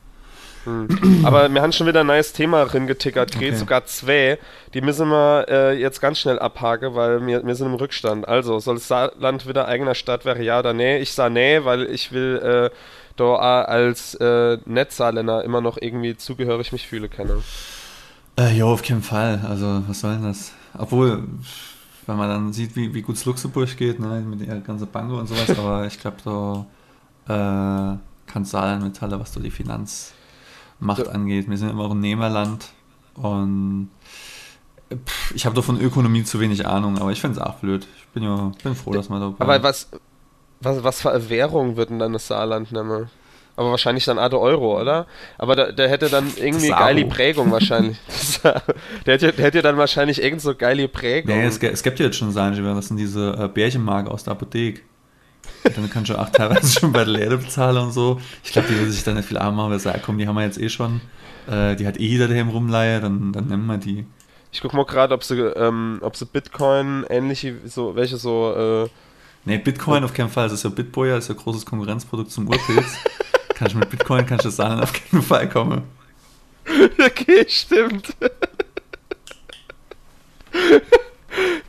Aber 1.25 1.53
wir 1.53 1.61
haben 1.61 1.73
schon 1.73 1.87
wieder 1.87 2.01
ein 2.01 2.07
neues 2.07 2.33
Thema 2.33 2.65
drin 2.65 2.87
getickert. 2.87 3.33
Geht 3.33 3.51
Okay. 3.51 3.57
sogar 3.57 3.85
zwei. 3.85 4.39
Die 4.73 4.81
müssen 4.81 5.09
wir 5.09 5.47
äh, 5.49 5.79
jetzt 5.79 6.01
ganz 6.01 6.19
schnell 6.21 6.39
abhaken, 6.39 6.95
weil 6.95 7.27
wir, 7.27 7.45
wir 7.47 7.55
sind 7.55 7.67
im 7.67 7.75
Rückstand. 7.75 8.27
Also, 8.27 8.59
soll 8.61 8.77
das 8.77 8.89
Saarland 8.89 9.47
wieder 9.47 9.69
eigener 9.69 9.95
Stadt 9.95 10.25
wäre, 10.25 10.43
ja 10.43 10.59
oder 10.61 10.73
nee? 10.73 10.99
Ich 10.99 11.13
sag 11.13 11.33
nee, 11.33 11.65
weil 11.65 11.83
ich 11.83 12.13
will 12.13 12.71
äh, 12.73 12.77
da 13.17 13.35
als 13.65 14.15
äh, 14.15 14.57
Netzsaarländer 14.65 15.45
immer 15.45 15.61
noch 15.61 15.77
irgendwie 15.79 16.17
zugehörig 16.17 16.73
mich 16.73 16.89
fühle 16.89 17.09
können. 17.11 17.45
Äh, 18.39 18.57
jo, 18.57 18.73
auf 18.73 18.83
keinen 18.83 19.03
Fall. 19.03 19.41
Also, 19.47 19.83
was 19.87 20.01
soll 20.01 20.15
denn 20.15 20.25
das? 20.25 20.53
Obwohl, 20.79 21.25
wenn 22.07 22.17
man 22.17 22.29
dann 22.29 22.53
sieht, 22.53 22.77
wie, 22.77 22.93
wie 22.95 23.03
gut 23.03 23.17
es 23.17 23.25
Luxemburg 23.25 23.77
geht, 23.77 23.99
ne, 24.01 24.21
mit 24.21 24.47
der 24.47 24.61
ganzen 24.61 24.89
Banco 24.91 25.19
und 25.19 25.27
sowas, 25.29 25.51
aber 25.59 25.87
ich 25.87 25.99
glaube, 25.99 26.17
da 26.25 27.95
äh, 27.97 28.31
kann 28.31 28.45
Saarland 28.45 28.83
mit 28.85 29.01
Halle, 29.01 29.19
was 29.21 29.33
so 29.33 29.41
die 29.41 29.51
Finanzmacht 29.51 31.07
Ja. 31.07 31.13
angeht. 31.13 31.49
Wir 31.49 31.57
sind 31.59 31.71
immer 31.71 31.85
auch 31.85 31.93
ein 31.93 32.01
Nehmerland 32.01 32.69
und 33.15 33.91
pff, 35.07 35.35
ich 35.35 35.47
habe 35.47 35.55
doch 35.55 35.65
von 35.65 35.81
Ökonomie 35.81 36.25
zu 36.25 36.41
wenig 36.41 36.67
Ahnung, 36.67 36.99
aber 36.99 37.13
ich 37.13 37.21
finde 37.21 37.41
es 37.41 37.47
auch 37.47 37.55
blöd. 37.55 37.87
Ich 37.99 38.07
bin 38.09 38.23
ja 38.23 38.53
bin 38.63 38.75
froh, 38.75 38.93
dass 38.93 39.09
man 39.09 39.21
da. 39.21 39.35
Aber 39.39 39.63
was, 39.63 39.89
was, 40.61 40.83
was 40.85 41.01
für 41.01 41.11
eine 41.11 41.29
Währung 41.29 41.77
wird 41.77 41.91
denn 41.91 41.99
dann 41.99 42.13
das 42.13 42.27
Saarland 42.29 42.73
nehmen? 42.73 43.09
Aber 43.57 43.71
wahrscheinlich 43.71 44.05
dann 44.05 44.19
Ade 44.19 44.41
Euro, 44.41 44.81
oder? 44.81 45.07
Aber 45.39 45.55
da, 45.55 45.71
der 45.71 45.89
hätte 45.89 46.09
dann 46.09 46.33
irgendwie 46.37 46.69
geile 46.69 47.05
Prägung 47.05 47.53
wahrscheinlich. 47.53 47.99
der, 48.43 49.15
hätte, 49.15 49.33
der 49.33 49.45
hätte 49.45 49.63
dann 49.63 49.77
wahrscheinlich 49.77 50.23
irgend 50.23 50.41
so 50.41 50.55
geile 50.55 50.89
Prägung. 50.89 51.37
Nee, 51.37 51.45
es, 51.45 51.59
es 51.59 51.83
gibt 51.83 52.01
ja 52.01 52.07
jetzt 52.07 52.17
schon 52.17 52.33
Sanjiver, 52.33 52.75
das 52.75 52.89
sind 52.89 52.97
diese 52.97 53.37
äh, 53.39 53.49
Bärchenmarke 53.49 54.11
aus 54.11 54.25
der 54.25 54.33
Apotheke. 54.33 54.81
Dann 55.63 55.89
kannst 55.89 56.11
du 56.11 56.19
auch 56.19 56.29
teilweise 56.33 56.81
schon 56.81 56.93
bei 56.93 57.05
der 57.05 57.15
Lehre 57.15 57.39
bezahlen 57.39 57.79
und 57.79 57.93
so. 57.93 58.21
Ich 58.43 58.53
glaube, 58.53 58.69
die 58.69 58.79
will 58.79 58.91
sich 58.91 59.05
dann 59.05 59.15
nicht 59.15 59.29
viel 59.29 59.39
arm 59.39 59.57
machen, 59.57 59.71
weil 59.71 59.79
sagen, 59.79 60.01
komm, 60.05 60.19
die 60.19 60.27
haben 60.27 60.35
wir 60.35 60.45
jetzt 60.45 60.61
eh 60.61 60.69
schon. 60.69 61.01
Äh, 61.49 61.77
die 61.77 61.87
hat 61.87 61.99
eh 62.01 62.07
jeder 62.07 62.27
daheim 62.27 62.49
rumleihe, 62.49 63.01
dann, 63.01 63.33
dann 63.33 63.47
nehmen 63.47 63.67
wir 63.67 63.79
die. 63.79 64.05
Ich 64.51 64.61
guck 64.61 64.73
mal 64.73 64.85
gerade, 64.85 65.15
ob 65.15 65.23
sie, 65.23 65.39
ähm, 65.39 65.99
ob 66.01 66.17
sie 66.17 66.27
Bitcoin 66.27 67.05
ähnliche, 67.09 67.57
so, 67.67 67.95
welche 67.95 68.17
so, 68.17 68.85
äh, 68.85 68.89
Nee, 69.47 69.59
Bitcoin 69.59 70.05
auf 70.05 70.15
keinen 70.15 70.31
Fall. 70.31 70.45
Das 70.45 70.55
ist 70.55 70.63
ja 70.65 70.71
Bitboyer, 70.71 71.17
das 71.17 71.25
ist 71.25 71.37
ja 71.37 71.43
großes 71.43 71.67
Konkurrenzprodukt 71.67 72.31
zum 72.31 72.49
Urpilz. 72.49 72.97
kannst 73.55 73.75
du 73.75 73.79
mit 73.79 73.91
Bitcoin, 73.91 74.27
kannst 74.27 74.45
du 74.45 74.49
das 74.49 74.57
Saarland 74.57 74.83
auf 74.83 74.93
keinen 74.93 75.23
Fall 75.23 75.49
kommen. 75.49 75.83
okay, 76.99 77.45
stimmt. 77.49 78.15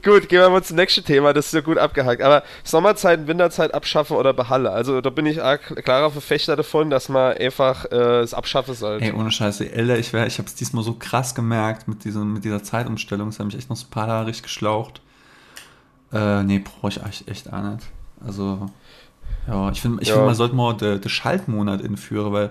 gut, 0.04 0.30
gehen 0.30 0.39
wir 0.39 0.50
mal 0.50 0.63
zum 0.63 0.78
nächsten 0.78 1.04
Thema, 1.04 1.34
das 1.34 1.48
ist 1.48 1.54
ja 1.54 1.62
gut 1.62 1.78
abgehakt. 1.78 2.21
Aber 2.21 2.43
Sommerzeit, 2.63 3.28
Winterzeit 3.28 3.74
abschaffen 3.74 4.15
oder 4.17 4.34
behalle. 4.34 4.71
Also 4.71 5.02
da 5.02 5.10
bin 5.10 5.26
ich 5.26 5.38
klarer 5.84 6.12
Verfechter 6.12 6.56
davon, 6.56 6.89
dass 6.89 7.10
man 7.10 7.38
einfach 7.38 7.86
äh, 7.91 8.19
es 8.19 8.34
abschaffen 8.34 8.76
sollte. 8.76 9.06
Ey, 9.06 9.12
ohne 9.12 9.32
Scheiße, 9.32 9.71
älter 9.71 9.98
ich 9.98 10.13
wäre, 10.13 10.28
ich 10.28 10.38
habe 10.38 10.48
es 10.48 10.56
diesmal 10.56 10.84
so 10.84 10.93
krass 10.93 11.36
gemerkt 11.36 11.88
mit, 11.88 12.04
diesem, 12.04 12.34
mit 12.34 12.45
dieser 12.45 12.63
Zeitumstellung. 12.63 13.30
Das 13.30 13.39
hat 13.39 13.48
mich 13.48 13.58
echt 13.58 13.69
noch 13.69 13.78
so 13.78 13.88
ein 13.88 13.91
paar 13.91 14.08
Jahre 14.08 14.28
richtig 14.28 14.43
geschlaucht. 14.43 15.02
Äh, 16.13 16.43
nee, 16.43 16.60
brauche 16.60 16.89
ich 16.89 17.04
echt, 17.04 17.28
echt 17.28 17.52
auch 17.52 17.62
nicht. 17.62 17.86
Also, 18.26 18.69
ja, 19.47 19.69
ich 19.71 19.81
finde, 19.81 20.01
ich 20.01 20.09
Ja. 20.09 20.15
find, 20.15 20.25
man 20.25 20.35
sollte 20.35 20.55
mal 20.55 20.73
den 20.75 21.01
den 21.01 21.09
Schaltmonat 21.09 21.81
inführen, 21.81 22.31
weil 22.33 22.49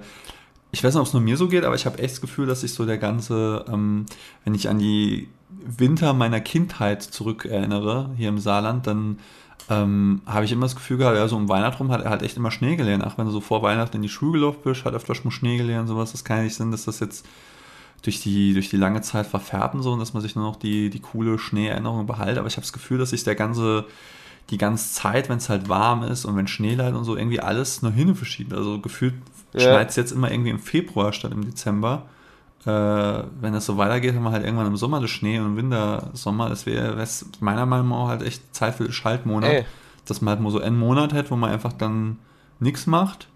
ich 0.72 0.82
weiß 0.82 0.94
nicht, 0.94 1.00
ob 1.00 1.06
es 1.06 1.12
nur 1.12 1.22
mir 1.22 1.36
so 1.36 1.48
geht, 1.48 1.64
aber 1.64 1.74
ich 1.76 1.86
habe 1.86 1.98
echt 1.98 2.14
das 2.14 2.20
Gefühl, 2.20 2.46
dass 2.46 2.62
sich 2.62 2.74
so 2.74 2.84
der 2.84 2.98
ganze, 2.98 3.64
ähm, 3.68 4.06
wenn 4.44 4.54
ich 4.54 4.68
an 4.68 4.78
die 4.78 5.28
Winter 5.50 6.12
meiner 6.12 6.40
Kindheit 6.40 7.02
zurückerinnere, 7.02 8.10
hier 8.16 8.28
im 8.28 8.38
Saarland, 8.38 8.86
dann 8.86 9.18
ähm, 9.70 10.20
habe 10.26 10.44
ich 10.44 10.52
immer 10.52 10.66
das 10.66 10.74
Gefühl 10.74 10.98
gehabt, 10.98 11.16
ja, 11.16 11.26
so 11.28 11.36
um 11.36 11.48
Weihnachten 11.48 11.78
rum 11.78 11.92
hat 11.92 12.02
er 12.02 12.10
halt 12.10 12.22
echt 12.22 12.36
immer 12.36 12.50
Schnee 12.50 12.76
gelernt. 12.76 13.04
Auch 13.04 13.16
wenn 13.16 13.26
du 13.26 13.30
so 13.30 13.40
vor 13.40 13.62
Weihnachten 13.62 13.96
in 13.96 14.02
die 14.02 14.08
Schule 14.08 14.32
gelaufen 14.40 14.60
bist, 14.64 14.84
hat 14.84 14.94
öfter 14.94 15.14
schon 15.14 15.30
Schnee 15.30 15.56
gelernt, 15.56 15.88
sowas. 15.88 16.12
Das 16.12 16.24
kann 16.24 16.38
ja 16.38 16.42
nicht 16.44 16.54
sein, 16.56 16.70
dass 16.70 16.84
das 16.84 17.00
jetzt 17.00 17.24
durch 18.02 18.20
die, 18.20 18.52
durch 18.52 18.68
die 18.68 18.76
lange 18.76 19.00
Zeit 19.00 19.26
verfärbt 19.26 19.74
und 19.74 19.82
so 19.82 19.92
und 19.92 20.00
dass 20.00 20.12
man 20.12 20.22
sich 20.22 20.34
nur 20.36 20.44
noch 20.44 20.56
die, 20.56 20.90
die 20.90 21.00
coole 21.00 21.38
Schneeerinnerung 21.38 22.06
behält. 22.06 22.36
Aber 22.36 22.46
ich 22.48 22.56
habe 22.56 22.62
das 22.64 22.72
Gefühl, 22.74 22.98
dass 22.98 23.10
sich 23.10 23.24
der 23.24 23.36
ganze, 23.36 23.86
die 24.50 24.58
ganze 24.58 24.92
Zeit, 24.92 25.28
wenn 25.28 25.38
es 25.38 25.48
halt 25.48 25.68
warm 25.68 26.02
ist 26.02 26.24
und 26.24 26.36
wenn 26.36 26.46
Schnee 26.46 26.74
leidet 26.74 26.96
und 26.96 27.04
so, 27.04 27.16
irgendwie 27.16 27.40
alles 27.40 27.82
nur 27.82 27.92
hin 27.92 28.14
verschiebt. 28.14 28.52
Also 28.52 28.80
gefühlt 28.80 29.14
Ja. 29.54 29.60
schneit 29.60 29.90
es 29.90 29.96
jetzt 29.96 30.12
immer 30.12 30.30
irgendwie 30.30 30.50
im 30.50 30.58
Februar 30.58 31.12
statt 31.12 31.32
im 31.32 31.44
Dezember. 31.44 32.02
Äh, 32.66 32.70
wenn 33.40 33.52
das 33.52 33.66
so 33.66 33.76
weitergeht, 33.76 34.14
haben 34.14 34.24
wir 34.24 34.32
halt 34.32 34.44
irgendwann 34.44 34.66
im 34.66 34.76
Sommer 34.76 35.00
das 35.00 35.10
Schnee 35.10 35.38
und 35.38 35.46
im 35.46 35.56
Winter 35.56 36.10
Sommer. 36.14 36.48
Das 36.48 36.66
wäre 36.66 37.02
meiner 37.40 37.66
Meinung 37.66 37.88
nach 37.88 38.08
halt 38.08 38.22
echt 38.22 38.54
Zeit 38.54 38.74
für 38.74 38.84
den 38.84 38.92
Schaltmonat. 38.92 39.50
Ey. 39.50 39.64
Dass 40.06 40.20
man 40.20 40.32
halt 40.32 40.40
mal 40.40 40.50
so 40.50 40.60
einen 40.60 40.78
Monat 40.78 41.12
hat, 41.12 41.30
wo 41.30 41.36
man 41.36 41.50
einfach 41.50 41.72
dann 41.72 42.18
nichts 42.60 42.86
macht. 42.86 43.28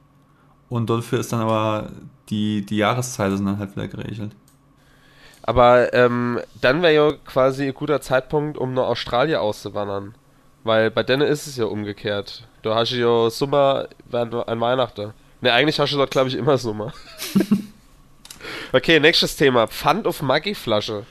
Und 0.68 0.90
dafür 0.90 1.20
ist 1.20 1.32
dann 1.32 1.40
aber 1.40 1.90
die, 2.28 2.64
die 2.64 2.76
Jahreszeiten 2.76 3.36
sind 3.38 3.46
dann 3.46 3.58
halt 3.58 3.74
wieder 3.74 3.88
geregelt. 3.88 4.32
Aber 5.42 5.94
ähm, 5.94 6.40
dann 6.60 6.82
wäre 6.82 6.94
ja 6.94 7.12
quasi 7.24 7.68
ein 7.68 7.74
guter 7.74 8.02
Zeitpunkt, 8.02 8.58
um 8.58 8.74
nach 8.74 8.84
Australien 8.84 9.38
auszuwandern. 9.38 10.14
Weil 10.68 10.90
bei 10.90 11.02
denen 11.02 11.26
ist 11.26 11.46
es 11.46 11.56
ja 11.56 11.64
umgekehrt. 11.64 12.42
Da 12.60 12.74
hast 12.74 12.92
du 12.92 12.96
ja 12.96 13.30
Sommer 13.30 13.88
während 14.04 14.34
an 14.34 14.60
Weihnachten. 14.60 15.14
Ne, 15.40 15.50
eigentlich 15.50 15.80
hast 15.80 15.94
du 15.94 15.96
dort, 15.96 16.10
glaube 16.10 16.28
ich, 16.28 16.34
immer 16.34 16.58
Sommer. 16.58 16.92
okay, 18.74 19.00
nächstes 19.00 19.34
Thema. 19.34 19.66
Pfand 19.66 20.06
auf 20.06 20.20
Maggi-Flasche. 20.20 21.06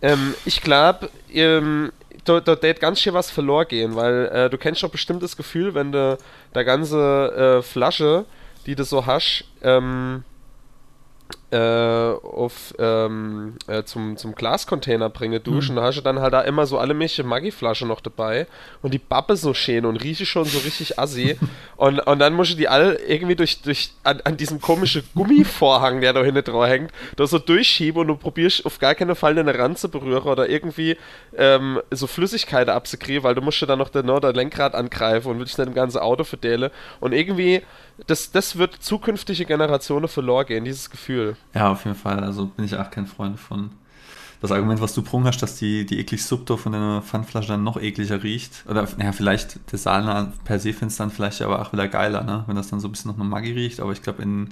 Ähm, 0.00 0.34
ich 0.46 0.62
glaube, 0.62 1.10
ähm, 1.30 1.92
da 2.24 2.42
wird 2.46 2.80
ganz 2.80 3.00
schön 3.00 3.12
was 3.12 3.30
verloren 3.30 3.68
gehen, 3.68 3.96
weil 3.96 4.30
äh, 4.32 4.48
du 4.48 4.56
kennst 4.56 4.82
doch 4.82 4.88
bestimmt 4.88 5.22
das 5.22 5.36
Gefühl, 5.36 5.74
wenn 5.74 5.92
du 5.92 6.16
der 6.54 6.64
ganze 6.64 7.58
äh, 7.58 7.62
Flasche, 7.62 8.24
die 8.64 8.74
du 8.74 8.84
so 8.84 9.04
hast, 9.04 9.44
ähm, 9.62 10.24
äh, 11.52 11.56
auf, 11.56 12.74
ähm, 12.78 13.56
äh, 13.66 13.82
zum, 13.84 14.16
zum 14.16 14.34
Glascontainer 14.34 15.10
bringe, 15.10 15.38
duschen, 15.38 15.74
mhm. 15.74 15.76
da 15.76 15.84
hast 15.84 15.96
du 15.96 16.00
dann 16.00 16.20
halt 16.20 16.32
da 16.32 16.40
immer 16.40 16.64
so 16.64 16.78
alle 16.78 16.94
mögliche 16.94 17.24
Maggi-Flaschen 17.24 17.88
noch 17.88 18.00
dabei 18.00 18.46
und 18.80 18.94
die 18.94 18.98
Bappe 18.98 19.36
so 19.36 19.52
schön 19.52 19.84
und 19.84 19.96
rieche 19.96 20.24
schon 20.24 20.46
so 20.46 20.58
richtig 20.60 20.98
assi. 20.98 21.38
und, 21.76 22.00
und 22.00 22.18
dann 22.20 22.32
musst 22.32 22.52
du 22.52 22.56
die 22.56 22.68
alle 22.68 22.94
irgendwie 23.06 23.36
durch, 23.36 23.60
durch 23.60 23.92
an, 24.02 24.22
an 24.24 24.38
diesem 24.38 24.62
komischen 24.62 25.02
Gummivorhang, 25.14 26.00
der 26.00 26.14
da 26.14 26.24
hinten 26.24 26.42
drauf 26.42 26.66
hängt, 26.66 26.90
da 27.16 27.26
so 27.26 27.38
durchschieben 27.38 28.00
und 28.00 28.08
du 28.08 28.16
probierst 28.16 28.64
auf 28.64 28.78
gar 28.78 28.94
keinen 28.94 29.14
Fall 29.14 29.38
eine 29.38 29.58
Ranze 29.58 29.90
berühren 29.90 30.22
oder 30.22 30.48
irgendwie 30.48 30.96
ähm, 31.36 31.80
so 31.90 32.06
Flüssigkeit 32.06 32.70
abzukriegen, 32.70 33.24
weil 33.24 33.34
du 33.34 33.42
musst 33.42 33.60
ja 33.60 33.66
dann 33.66 33.78
noch 33.78 33.90
den, 33.90 34.06
no, 34.06 34.20
der 34.20 34.32
Lenkrad 34.32 34.74
angreifen 34.74 35.28
und 35.28 35.38
willst 35.38 35.58
nicht 35.58 35.68
im 35.68 35.74
ganzen 35.74 35.98
Auto 35.98 36.24
verdelen. 36.24 36.70
Und 37.00 37.12
irgendwie 37.12 37.60
das, 38.06 38.30
das 38.30 38.56
wird 38.56 38.74
zukünftige 38.82 39.44
Generationen 39.44 40.08
verloren 40.08 40.46
gehen, 40.46 40.64
dieses 40.64 40.90
Gefühl. 40.90 41.36
Ja, 41.54 41.72
auf 41.72 41.84
jeden 41.84 41.96
Fall. 41.96 42.20
Also 42.24 42.46
bin 42.46 42.64
ich 42.64 42.76
auch 42.76 42.90
kein 42.90 43.06
Freund 43.06 43.38
von. 43.38 43.70
Das 44.40 44.50
Argument, 44.50 44.80
was 44.80 44.92
du 44.92 45.02
prung 45.02 45.24
hast, 45.24 45.40
dass 45.40 45.56
die, 45.56 45.86
die 45.86 46.00
eklig 46.00 46.24
Subto 46.24 46.56
von 46.56 46.72
deiner 46.72 47.00
Pfandflasche 47.00 47.46
dann 47.46 47.62
noch 47.62 47.80
ekliger 47.80 48.24
riecht. 48.24 48.64
Oder, 48.68 48.88
naja, 48.96 49.12
vielleicht, 49.12 49.70
der 49.70 49.78
Sahne 49.78 50.32
per 50.42 50.58
se 50.58 50.72
findest 50.72 50.98
dann 50.98 51.12
vielleicht 51.12 51.42
aber 51.42 51.62
auch 51.62 51.72
wieder 51.72 51.86
geiler, 51.86 52.24
ne? 52.24 52.42
Wenn 52.48 52.56
das 52.56 52.68
dann 52.68 52.80
so 52.80 52.88
ein 52.88 52.90
bisschen 52.90 53.12
noch 53.12 53.18
nach 53.18 53.24
Maggi 53.24 53.52
riecht. 53.52 53.78
Aber 53.78 53.92
ich 53.92 54.02
glaube, 54.02 54.20
in, 54.22 54.48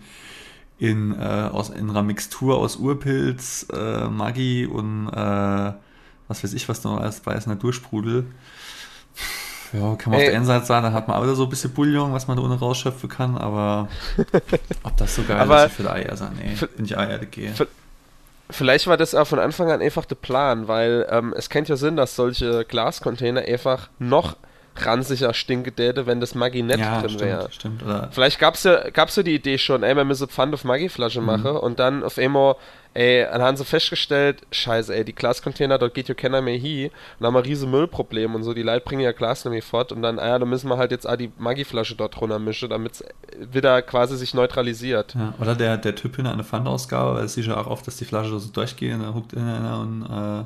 in, 0.78 1.12
äh, 1.12 1.48
in 1.76 1.90
einer 1.90 2.04
Mixtur 2.04 2.58
aus 2.58 2.76
Urpilz, 2.76 3.66
äh, 3.72 4.08
Maggi 4.08 4.64
und 4.64 5.08
äh, 5.08 5.72
was 6.28 6.44
weiß 6.44 6.52
ich, 6.54 6.68
was 6.68 6.84
noch 6.84 7.00
alles 7.00 7.18
bei 7.18 7.34
ist, 7.34 7.48
Natursprudel. 7.48 8.26
Ja, 9.72 9.94
kann 9.96 10.10
man 10.10 10.20
Ey. 10.20 10.26
auf 10.26 10.30
der 10.30 10.36
einen 10.36 10.46
Seite 10.46 10.66
sagen, 10.66 10.86
da 10.86 10.92
hat 10.92 11.08
man 11.08 11.16
auch 11.16 11.22
wieder 11.22 11.34
so 11.34 11.44
ein 11.44 11.48
bisschen 11.48 11.72
Bouillon, 11.72 12.12
was 12.12 12.26
man 12.26 12.36
da 12.36 12.42
ohne 12.42 12.58
rausschöpfen 12.58 13.08
kann, 13.08 13.38
aber 13.38 13.88
ob 14.82 14.96
das 14.96 15.14
so 15.14 15.22
geil 15.22 15.38
aber 15.38 15.66
ist 15.66 15.74
für 15.74 15.84
die 15.84 15.88
Eier 15.90 16.16
sein, 16.16 16.32
nee, 16.42 16.54
bin 16.76 16.84
ich 16.84 16.98
Eier 16.98 17.18
gehe. 17.18 17.52
Vielleicht 18.50 18.88
war 18.88 18.96
das 18.96 19.14
auch 19.14 19.26
von 19.26 19.38
Anfang 19.38 19.70
an 19.70 19.80
einfach 19.80 20.04
der 20.04 20.16
Plan, 20.16 20.66
weil 20.66 21.06
ähm, 21.10 21.32
es 21.36 21.50
kennt 21.50 21.68
ja 21.68 21.76
Sinn, 21.76 21.96
dass 21.96 22.16
solche 22.16 22.64
Glascontainer 22.64 23.42
einfach 23.42 23.90
noch 24.00 24.36
ranziger 24.86 25.34
stinke 25.34 25.72
wenn 26.06 26.20
das 26.20 26.34
Maggi 26.34 26.62
nicht 26.62 26.78
ja, 26.78 27.00
drin 27.00 27.20
wäre. 27.20 27.50
Stimmt, 27.50 27.82
Vielleicht 28.10 28.38
gab 28.38 28.54
es 28.54 28.64
ja, 28.64 28.90
gab's 28.90 29.16
ja 29.16 29.22
die 29.22 29.34
Idee 29.34 29.58
schon, 29.58 29.82
ey, 29.82 29.94
wir 29.94 30.04
müssen 30.04 30.28
Pfand 30.28 30.54
auf 30.54 30.64
Maggi-Flasche 30.64 31.20
mhm. 31.20 31.26
machen 31.26 31.56
und 31.56 31.78
dann 31.78 32.02
auf 32.02 32.18
einmal 32.18 32.56
ey, 32.94 33.24
dann 33.24 33.42
haben 33.42 33.56
sie 33.56 33.64
festgestellt, 33.64 34.42
scheiße, 34.50 34.94
ey, 34.94 35.04
die 35.04 35.14
Glascontainer, 35.14 35.78
dort 35.78 35.94
geht 35.94 36.08
ja 36.08 36.14
keiner 36.14 36.40
mehr 36.42 36.56
hin. 36.56 36.86
Und 36.86 36.92
dann 37.20 37.28
haben 37.28 37.34
wir 37.34 37.44
riesen 37.44 37.70
Müllproblem 37.70 38.34
und 38.34 38.42
so, 38.42 38.54
die 38.54 38.62
Leute 38.62 38.84
bringen 38.84 39.02
ja 39.02 39.12
Glas 39.12 39.44
nämlich 39.44 39.64
fort 39.64 39.92
und 39.92 40.02
dann, 40.02 40.18
ah 40.18 40.28
ja, 40.28 40.38
dann 40.38 40.48
müssen 40.48 40.68
wir 40.68 40.76
halt 40.76 40.90
jetzt 40.90 41.08
auch 41.08 41.16
die 41.16 41.30
Maggi-Flasche 41.38 41.94
dort 41.94 42.20
runter 42.20 42.38
mischen, 42.38 42.70
damit 42.70 42.92
es 42.94 43.04
wieder 43.52 43.82
quasi 43.82 44.16
sich 44.16 44.34
neutralisiert. 44.34 45.14
Ja, 45.14 45.34
oder 45.40 45.54
der, 45.54 45.76
der 45.76 45.94
Typ 45.94 46.18
in 46.18 46.26
einer 46.26 46.44
Pfandausgabe, 46.44 47.20
es 47.20 47.34
sieht 47.34 47.46
ja 47.46 47.56
auch 47.56 47.68
oft, 47.68 47.86
dass 47.86 47.96
die 47.96 48.04
Flasche 48.04 48.38
so 48.38 48.50
durchgeht 48.50 48.94
und 48.94 49.02
dann 49.02 49.14
huckt 49.14 49.36
einer 49.36 49.80
und 49.80 50.02
äh, 50.02 50.44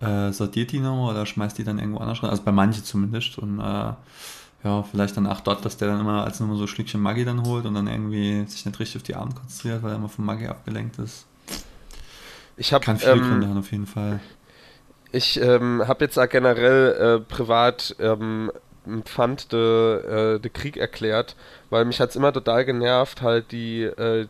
äh, 0.00 0.32
sortiert 0.32 0.72
die 0.72 0.80
noch 0.80 1.10
oder 1.10 1.26
schmeißt 1.26 1.58
die 1.58 1.64
dann 1.64 1.78
irgendwo 1.78 1.98
anders 1.98 2.22
rein, 2.22 2.30
also 2.30 2.42
bei 2.42 2.52
manchen 2.52 2.84
zumindest 2.84 3.38
und 3.38 3.60
äh, 3.60 3.92
ja, 4.64 4.82
vielleicht 4.82 5.16
dann 5.16 5.26
auch 5.26 5.40
dort, 5.40 5.64
dass 5.64 5.76
der 5.76 5.88
dann 5.88 6.00
immer 6.00 6.24
als 6.24 6.40
nur 6.40 6.56
so 6.56 6.64
ein 6.64 6.68
Schlückchen 6.68 7.00
Maggi 7.00 7.24
dann 7.24 7.44
holt 7.44 7.66
und 7.66 7.74
dann 7.74 7.86
irgendwie 7.86 8.44
sich 8.46 8.66
nicht 8.66 8.78
richtig 8.80 8.96
auf 8.96 9.02
die 9.04 9.14
Arme 9.14 9.32
konzentriert, 9.32 9.82
weil 9.82 9.92
er 9.92 9.96
immer 9.96 10.08
vom 10.08 10.24
Maggi 10.24 10.46
abgelenkt 10.46 10.98
ist. 10.98 11.26
Ich 12.56 12.72
hab, 12.72 12.82
Kann 12.82 12.98
viele 12.98 13.12
ähm, 13.12 13.22
Gründe 13.22 13.48
haben, 13.48 13.58
auf 13.58 13.70
jeden 13.70 13.86
Fall. 13.86 14.20
Ich 15.12 15.40
ähm, 15.40 15.86
habe 15.86 16.04
jetzt 16.04 16.18
auch 16.18 16.28
generell 16.28 17.20
äh, 17.20 17.20
privat 17.20 17.94
ähm, 18.00 18.50
Pfand 19.04 19.52
de, 19.52 20.36
äh, 20.36 20.38
de 20.40 20.50
Krieg 20.50 20.76
erklärt, 20.76 21.36
weil 21.70 21.84
mich 21.84 22.00
hat 22.00 22.10
es 22.10 22.16
immer 22.16 22.32
total 22.32 22.64
genervt, 22.64 23.22
halt 23.22 23.52
die 23.52 23.82
äh, 23.82 24.26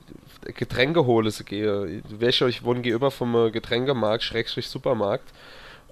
Getränkehole 0.55 1.31
zu 1.31 1.45
gehen. 1.45 2.03
Welche 2.09 2.49
ich 2.49 2.65
wohne 2.65 2.81
gegenüber 2.81 3.11
vom 3.11 3.53
Getränkemarkt, 3.53 4.23
Schrägstrich 4.23 4.69
Supermarkt. 4.69 5.33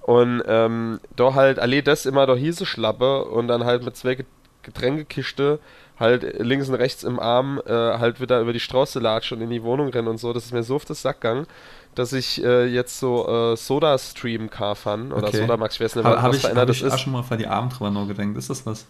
Und 0.03 0.43
ähm, 0.47 1.01
da 1.17 1.35
halt 1.35 1.59
alle 1.59 1.83
das 1.83 2.05
immer 2.05 2.27
da 2.27 2.35
hieße 2.35 2.67
schlappe 2.67 3.25
und 3.25 3.49
dann 3.49 3.65
halt 3.65 3.85
mit 3.85 3.97
zwei 3.97 4.19
Getränkekiste 4.63 5.61
halt 5.99 6.41
links 6.41 6.69
und 6.69 6.75
rechts 6.75 7.05
im 7.05 7.21
Arm 7.21 7.61
äh, 7.65 7.71
halt 7.71 8.21
wieder 8.21 8.41
über 8.41 8.53
die 8.53 8.61
Straße 8.61 8.99
latsche 8.99 9.35
und 9.35 9.41
in 9.41 9.51
die 9.51 9.63
Wohnung 9.63 9.89
rennen 9.89 10.09
und 10.09 10.19
so. 10.19 10.33
Das 10.33 10.45
ist 10.45 10.53
mir 10.53 10.63
so 10.63 10.77
auf 10.77 10.85
das 10.85 11.01
Sack 11.01 11.21
gegangen 11.21 11.47
dass 11.95 12.13
ich 12.13 12.43
äh, 12.43 12.67
jetzt 12.67 12.99
so 12.99 13.53
äh, 13.53 13.57
Soda 13.57 13.99
Stream 13.99 14.51
Car 14.51 14.75
fahren 14.75 15.13
oder 15.13 15.29
okay. 15.29 15.39
Soda 15.39 15.57
Max, 15.57 15.77
ich 15.77 15.81
weiß 15.81 15.97
nicht, 15.97 16.05
hab 16.05 16.23
was 16.23 16.37
ich, 16.37 16.45
hab 16.45 16.67
das 16.67 16.77
ich 16.77 16.83
ist. 16.83 16.93
auch 16.93 16.99
schon 16.99 17.13
mal 17.13 17.23
für 17.23 17.37
die 17.37 17.47
Abend 17.47 17.79
drüber 17.79 17.91
nur 17.91 18.09
gedacht. 18.09 18.37
Ist 18.37 18.51
das 18.51 18.67
was? 18.67 18.87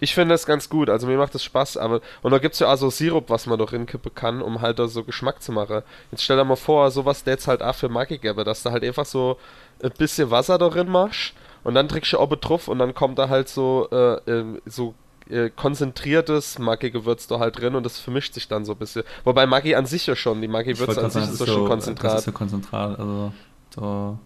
Ich 0.00 0.14
finde 0.14 0.34
das 0.34 0.44
ganz 0.44 0.68
gut, 0.68 0.90
also 0.90 1.06
mir 1.06 1.16
macht 1.16 1.34
das 1.34 1.44
Spaß, 1.44 1.76
aber 1.76 2.00
und 2.22 2.32
da 2.32 2.38
gibt 2.38 2.54
es 2.54 2.60
ja 2.60 2.72
auch 2.72 2.76
so 2.76 2.90
Sirup, 2.90 3.30
was 3.30 3.46
man 3.46 3.58
doch 3.58 3.70
hinkippen 3.70 4.14
kann, 4.14 4.42
um 4.42 4.60
halt 4.60 4.78
da 4.78 4.88
so 4.88 5.04
Geschmack 5.04 5.40
zu 5.40 5.52
machen. 5.52 5.82
Jetzt 6.10 6.24
stell 6.24 6.36
dir 6.36 6.44
mal 6.44 6.56
vor, 6.56 6.90
sowas 6.90 7.22
jetzt 7.26 7.46
halt 7.46 7.62
auch 7.62 7.74
für 7.74 7.88
Maggi 7.88 8.18
gäbe, 8.18 8.42
dass 8.42 8.62
du 8.62 8.70
halt 8.70 8.82
einfach 8.82 9.06
so 9.06 9.38
ein 9.82 9.92
bisschen 9.96 10.30
Wasser 10.30 10.58
darin 10.58 10.88
machst 10.88 11.34
und 11.62 11.74
dann 11.74 11.88
trinkst 11.88 12.12
du 12.12 12.18
oben 12.18 12.40
drauf 12.40 12.68
und 12.68 12.78
dann 12.78 12.94
kommt 12.94 13.18
da 13.18 13.28
halt 13.28 13.48
so, 13.48 13.88
äh, 13.92 14.18
ähm, 14.30 14.60
so 14.66 14.94
äh, 15.30 15.50
konzentriertes 15.50 16.58
Maggi-Gewürz 16.58 17.26
da 17.28 17.38
halt 17.38 17.58
drin 17.58 17.74
und 17.74 17.84
das 17.84 17.98
vermischt 17.98 18.34
sich 18.34 18.48
dann 18.48 18.64
so 18.64 18.72
ein 18.72 18.78
bisschen. 18.78 19.04
Wobei 19.24 19.46
Maggi 19.46 19.74
an 19.74 19.86
sich 19.86 20.06
ja 20.06 20.16
schon, 20.16 20.42
die 20.42 20.48
Maggi-Gewürze 20.48 21.02
an 21.02 21.10
sich 21.10 21.22
ist 21.22 21.40
ja 21.40 21.46
schon 21.46 21.68
Konzentrat. 21.68 22.14
Das 22.14 22.20
ist 22.20 22.26
ja 22.26 22.32
Konzentrat, 22.32 22.98
also 22.98 23.32
da, 23.74 24.18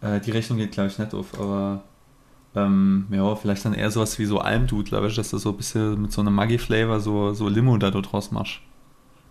äh, 0.00 0.20
die 0.20 0.30
Rechnung 0.30 0.58
geht 0.58 0.72
glaube 0.72 0.88
ich 0.88 0.98
nicht 0.98 1.14
auf, 1.14 1.38
aber 1.38 1.84
ähm, 2.54 3.06
ja, 3.10 3.34
vielleicht 3.34 3.64
dann 3.64 3.74
eher 3.74 3.90
sowas 3.90 4.18
wie 4.18 4.26
so 4.26 4.38
Almdud, 4.38 4.86
glaube 4.86 5.08
ich, 5.08 5.16
dass 5.16 5.30
du 5.30 5.38
so 5.38 5.50
ein 5.50 5.56
bisschen 5.56 6.02
mit 6.02 6.12
so 6.12 6.20
einem 6.20 6.34
Maggi-Flavor 6.34 7.00
so, 7.00 7.32
so 7.32 7.48
Limo 7.48 7.76
da 7.78 7.90
draus 7.90 8.30
machst. 8.30 8.60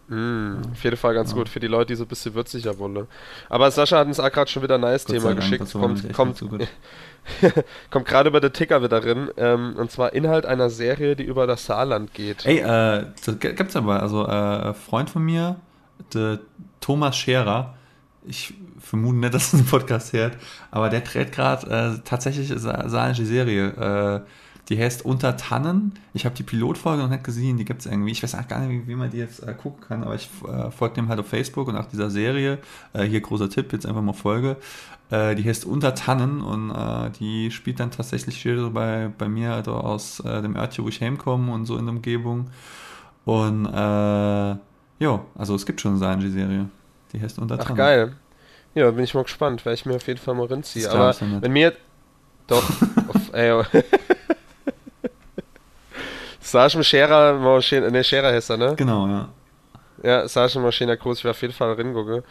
Mm, 0.07 0.57
auf 0.73 0.83
jeden 0.83 0.97
Fall 0.97 1.13
ganz 1.13 1.31
ja. 1.31 1.37
gut 1.37 1.47
für 1.47 1.59
die 1.59 1.67
Leute, 1.67 1.87
die 1.87 1.95
so 1.95 2.03
ein 2.03 2.07
bisschen 2.07 2.33
würziger 2.33 2.77
wollen. 2.79 3.07
Aber 3.47 3.71
Sascha 3.71 3.99
hat 3.99 4.07
uns 4.07 4.19
auch 4.19 4.31
gerade 4.31 4.49
schon 4.49 4.61
wieder 4.63 4.75
ein 4.75 4.81
nice 4.81 5.05
Thema 5.05 5.33
geschickt. 5.35 5.71
Kommt, 5.71 6.11
kommt, 6.13 6.41
Kommt 7.91 8.05
gerade 8.07 8.29
über 8.29 8.41
den 8.41 8.51
Ticker 8.51 8.83
wieder 8.83 8.99
drin. 8.99 9.29
Ähm, 9.37 9.75
und 9.77 9.91
zwar 9.91 10.13
Inhalt 10.13 10.45
einer 10.45 10.69
Serie, 10.69 11.15
die 11.15 11.23
über 11.23 11.47
das 11.47 11.65
Saarland 11.65 12.13
geht. 12.13 12.45
Ey, 12.45 12.57
äh, 12.57 13.05
das 13.25 13.39
gibt's 13.39 13.75
aber. 13.75 14.01
Also, 14.01 14.27
äh, 14.27 14.73
Freund 14.73 15.09
von 15.09 15.23
mir, 15.23 15.57
der 16.13 16.39
Thomas 16.81 17.15
Scherer, 17.15 17.75
ich 18.25 18.53
vermute 18.79 19.17
nicht, 19.17 19.33
dass 19.33 19.53
er 19.53 19.59
einen 19.59 19.67
Podcast 19.67 20.13
hört, 20.13 20.37
aber 20.69 20.89
der 20.89 21.01
dreht 21.01 21.31
gerade 21.31 21.67
äh, 21.67 21.99
tatsächlich 22.03 22.51
saarländische 22.55 23.25
Serie. 23.25 24.23
Äh, 24.23 24.27
die 24.69 24.79
heißt 24.79 25.03
Unter 25.03 25.35
Tannen. 25.35 25.93
Ich 26.13 26.25
habe 26.25 26.35
die 26.35 26.43
Pilotfolge 26.43 27.01
noch 27.01 27.09
nicht 27.09 27.23
gesehen, 27.23 27.57
die 27.57 27.65
gibt 27.65 27.81
es 27.81 27.87
irgendwie. 27.87 28.11
Ich 28.11 28.23
weiß 28.23 28.35
auch 28.35 28.47
gar 28.47 28.59
nicht, 28.59 28.69
wie, 28.69 28.87
wie 28.87 28.95
man 28.95 29.09
die 29.09 29.17
jetzt 29.17 29.43
äh, 29.43 29.53
gucken 29.53 29.83
kann, 29.85 30.03
aber 30.03 30.15
ich 30.15 30.29
äh, 30.47 30.71
folge 30.71 30.95
dem 30.95 31.09
halt 31.09 31.19
auf 31.19 31.27
Facebook 31.27 31.67
und 31.67 31.75
auch 31.75 31.87
dieser 31.87 32.09
Serie. 32.09 32.59
Äh, 32.93 33.03
hier 33.03 33.21
großer 33.21 33.49
Tipp, 33.49 33.73
jetzt 33.73 33.85
einfach 33.85 34.01
mal 34.01 34.13
Folge. 34.13 34.57
Äh, 35.09 35.35
die 35.35 35.43
heißt 35.43 35.65
Unter 35.65 35.93
Tannen 35.93 36.41
und 36.41 36.73
die 37.19 37.51
spielt 37.51 37.79
dann 37.81 37.91
tatsächlich 37.91 38.37
hier 38.37 38.69
bei, 38.69 39.11
bei 39.17 39.27
mir 39.27 39.53
also 39.53 39.73
aus 39.73 40.23
dem 40.25 40.55
Örtchen, 40.55 40.85
wo 40.85 40.89
ich 40.89 41.01
heimkomme 41.01 41.51
und 41.51 41.65
so 41.65 41.77
in 41.77 41.85
der 41.85 41.95
Umgebung. 41.95 42.49
Und 43.25 43.65
ja, 43.65 45.25
also 45.35 45.55
es 45.55 45.65
gibt 45.65 45.81
schon 45.81 45.91
eine 45.91 45.99
Sanji-Serie. 45.99 46.69
Die 47.13 47.21
heißt 47.21 47.39
Unter. 47.39 47.57
Ach 47.59 47.75
geil. 47.75 48.13
Ja, 48.73 48.89
bin 48.91 49.03
ich 49.03 49.13
mal 49.13 49.23
gespannt, 49.23 49.65
weil 49.65 49.73
ich 49.73 49.85
mir 49.85 49.95
auf 49.95 50.07
jeden 50.07 50.19
Fall 50.19 50.33
mal 50.33 50.45
rinziehe. 50.45 50.89
Aber 50.89 51.15
wenn 51.19 51.51
mir. 51.51 51.73
Doch, 52.47 52.63
auf, 53.07 53.33
ey, 53.33 53.63
Sascha 56.39 56.83
Scherer, 56.83 57.59
ne, 57.91 58.03
Scherer 58.03 58.33
heißt 58.33 58.49
er, 58.49 58.57
ne? 58.57 58.75
Genau, 58.75 59.07
ja. 59.07 59.29
Ja, 60.03 60.27
Sascha 60.27 60.59
Maschiner 60.59 60.97
Groß, 60.97 61.19
ich 61.19 61.23
will 61.23 61.31
auf 61.31 61.41
jeden 61.41 61.53
Fall 61.53 61.73
reingucken. 61.73 62.23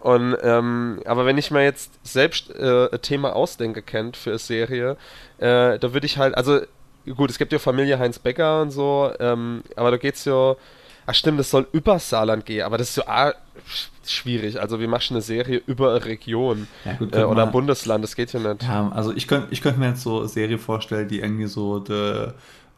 Und, 0.00 0.36
ähm, 0.42 1.00
aber 1.06 1.24
wenn 1.24 1.38
ich 1.38 1.50
mir 1.50 1.64
jetzt 1.64 1.98
selbst 2.06 2.54
äh, 2.54 2.90
ein 2.92 3.00
Thema 3.00 3.34
ausdenke, 3.34 3.80
kennt 3.80 4.18
für 4.18 4.30
eine 4.30 4.38
Serie, 4.38 4.98
äh, 5.38 5.78
da 5.78 5.94
würde 5.94 6.04
ich 6.04 6.18
halt, 6.18 6.36
also 6.36 6.60
gut, 7.16 7.30
es 7.30 7.38
gibt 7.38 7.52
ja 7.52 7.58
Familie 7.58 7.98
Heinz 7.98 8.18
Becker 8.18 8.60
und 8.60 8.70
so, 8.70 9.10
ähm, 9.18 9.62
aber 9.76 9.90
da 9.92 9.96
geht's 9.96 10.26
ja, 10.26 10.56
ach 11.06 11.14
stimmt, 11.14 11.38
das 11.38 11.50
soll 11.50 11.68
über 11.72 11.98
Saarland 11.98 12.46
gehen, 12.46 12.62
aber 12.62 12.78
das 12.78 12.88
ist 12.88 12.94
so 12.96 13.02
ah, 13.06 13.34
schwierig. 14.06 14.60
Also 14.60 14.80
wie 14.80 14.86
machst 14.86 15.10
du 15.10 15.14
eine 15.14 15.22
Serie 15.22 15.62
über 15.66 15.90
eine 15.90 16.04
Region 16.04 16.68
ja, 16.84 16.92
gut, 16.94 17.14
äh, 17.14 17.24
oder 17.24 17.44
ein 17.44 17.52
Bundesland, 17.52 18.04
das 18.04 18.16
geht 18.16 18.32
ja 18.32 18.40
nicht. 18.40 18.62
Ja, 18.62 18.90
also 18.90 19.14
ich 19.14 19.28
könnte 19.28 19.48
ich 19.50 19.60
könnt 19.62 19.78
mir 19.78 19.88
jetzt 19.88 20.02
so 20.02 20.20
eine 20.20 20.28
Serie 20.28 20.58
vorstellen, 20.58 21.08
die 21.08 21.20
irgendwie 21.20 21.46
so 21.46 21.78
de, 21.78 22.32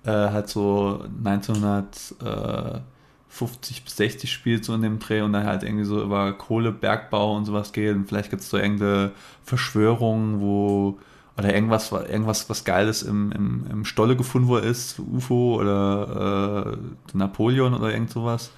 äh, 0.04 0.10
halt 0.10 0.48
so 0.48 1.04
1950 1.24 3.84
bis 3.84 3.96
60 3.96 4.32
spielt, 4.32 4.64
so 4.64 4.74
in 4.74 4.82
dem 4.82 4.98
Dreh 4.98 5.20
und 5.22 5.32
dann 5.32 5.46
halt 5.46 5.62
irgendwie 5.62 5.84
so 5.84 6.02
über 6.02 6.32
Kohlebergbau 6.32 7.36
und 7.36 7.44
sowas 7.44 7.72
geht. 7.72 7.94
Und 7.94 8.06
vielleicht 8.06 8.30
gibt 8.30 8.42
es 8.42 8.50
so 8.50 8.56
irgendeine 8.56 9.12
Verschwörung, 9.44 10.40
wo 10.40 10.98
oder 11.38 11.54
irgendwas, 11.54 11.92
irgendwas 11.92 12.48
was 12.48 12.64
Geiles 12.64 13.02
im, 13.02 13.30
im, 13.32 13.66
im 13.70 13.84
Stolle 13.84 14.16
gefunden 14.16 14.48
worden 14.48 14.64
ist, 14.66 14.98
UFO 14.98 15.60
oder 15.60 16.72
äh, 16.72 17.16
Napoleon 17.16 17.74
oder 17.74 17.92
irgend 17.92 18.10
sowas. 18.10 18.50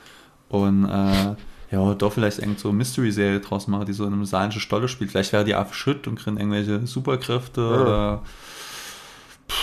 Und 0.48 0.84
äh, 0.86 1.34
ja, 1.70 1.94
doch 1.94 2.12
vielleicht 2.12 2.38
irgend 2.38 2.60
so 2.60 2.72
Mystery-Serie 2.72 3.40
draus 3.40 3.66
machen, 3.66 3.84
die 3.86 3.92
so 3.92 4.06
in 4.06 4.12
einem 4.12 4.24
saarischen 4.24 4.60
Stolle 4.60 4.88
spielt. 4.88 5.10
Vielleicht 5.10 5.32
wäre 5.32 5.44
die 5.44 5.54
auch 5.54 5.72
Schritt 5.74 6.06
und 6.06 6.14
kriegen 6.16 6.38
irgendwelche 6.38 6.86
Superkräfte 6.86 7.60
ja. 7.60 7.80
oder 7.82 8.22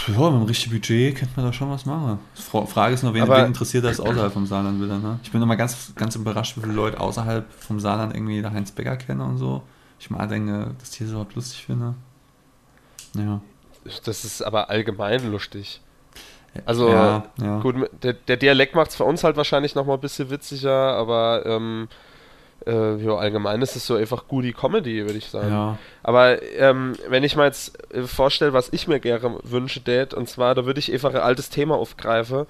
Ja, 0.07 0.13
mit 0.13 0.33
einem 0.33 0.43
richtigen 0.43 0.75
Budget 0.75 1.15
könnte 1.15 1.33
man 1.35 1.45
da 1.45 1.53
schon 1.53 1.69
was 1.69 1.85
machen. 1.85 2.19
Fra- 2.35 2.65
Frage 2.65 2.93
ist 2.95 3.03
nur, 3.03 3.13
wen, 3.13 3.23
wen 3.27 3.45
interessiert 3.47 3.85
das 3.85 3.99
außerhalb 3.99 4.33
vom 4.33 4.45
Saarland 4.45 4.81
wieder, 4.81 4.97
ne? 4.99 5.19
Ich 5.23 5.31
bin 5.31 5.41
immer 5.41 5.55
ganz, 5.55 5.93
ganz 5.95 6.15
überrascht, 6.15 6.57
wie 6.57 6.61
viele 6.61 6.73
Leute 6.73 6.99
außerhalb 6.99 7.45
vom 7.53 7.79
Saarland 7.79 8.13
irgendwie 8.15 8.43
Heinz 8.45 8.71
Becker 8.71 8.97
kennen 8.97 9.21
und 9.21 9.37
so. 9.37 9.63
Ich 9.99 10.09
mal 10.09 10.27
denke, 10.27 10.75
dass 10.79 10.91
die 10.91 11.03
das 11.03 11.11
überhaupt 11.11 11.35
lustig 11.35 11.65
finde. 11.65 11.95
Ja. 13.15 13.41
Das 14.03 14.25
ist 14.25 14.41
aber 14.41 14.69
allgemein 14.69 15.31
lustig. 15.31 15.81
Also, 16.65 16.89
ja, 16.89 17.23
ja. 17.41 17.59
Gut, 17.59 17.75
der, 18.01 18.13
der 18.13 18.37
Dialekt 18.37 18.75
macht 18.75 18.91
es 18.91 18.95
für 18.95 19.03
uns 19.03 19.23
halt 19.23 19.35
wahrscheinlich 19.35 19.75
nochmal 19.75 19.97
ein 19.97 20.01
bisschen 20.01 20.29
witziger, 20.29 20.95
aber 20.95 21.43
ähm, 21.45 21.89
äh, 22.65 22.95
ja, 22.95 23.15
allgemein 23.15 23.61
ist 23.61 23.75
es 23.75 23.85
so 23.85 23.95
einfach 23.95 24.27
gute 24.27 24.53
Comedy, 24.53 25.03
würde 25.03 25.17
ich 25.17 25.27
sagen. 25.27 25.49
Ja. 25.49 25.77
Aber 26.01 26.41
ähm, 26.57 26.93
wenn 27.09 27.23
ich 27.23 27.35
mal 27.35 27.45
jetzt 27.45 27.77
äh, 27.93 28.03
vorstelle, 28.03 28.53
was 28.53 28.69
ich 28.71 28.87
mir 28.87 28.99
gerne 28.99 29.37
wünsche, 29.43 29.81
Dad, 29.81 30.13
und 30.13 30.29
zwar, 30.29 30.55
da 30.55 30.65
würde 30.65 30.79
ich 30.79 30.91
einfach 30.91 31.13
ein 31.13 31.21
altes 31.21 31.49
Thema 31.49 31.75
aufgreifen. 31.75 32.45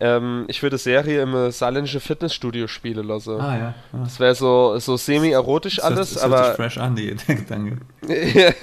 Ähm, 0.00 0.44
ich 0.46 0.62
würde 0.62 0.78
Serie 0.78 1.22
im 1.22 1.50
saarländischen 1.50 2.00
Fitnessstudio 2.00 2.68
spielen 2.68 3.06
lassen. 3.08 3.40
Ah, 3.40 3.56
ja. 3.56 3.74
ja. 3.92 3.98
Das 4.04 4.20
wäre 4.20 4.34
so, 4.34 4.78
so 4.78 4.96
semi-erotisch 4.96 5.76
Das 5.76 5.84
alles, 5.84 6.14
das 6.14 6.22
aber. 6.22 6.54
fresh 6.54 6.78
an, 6.78 6.94
die, 6.94 7.14
der 7.16 7.34
Gedanke. 7.34 7.78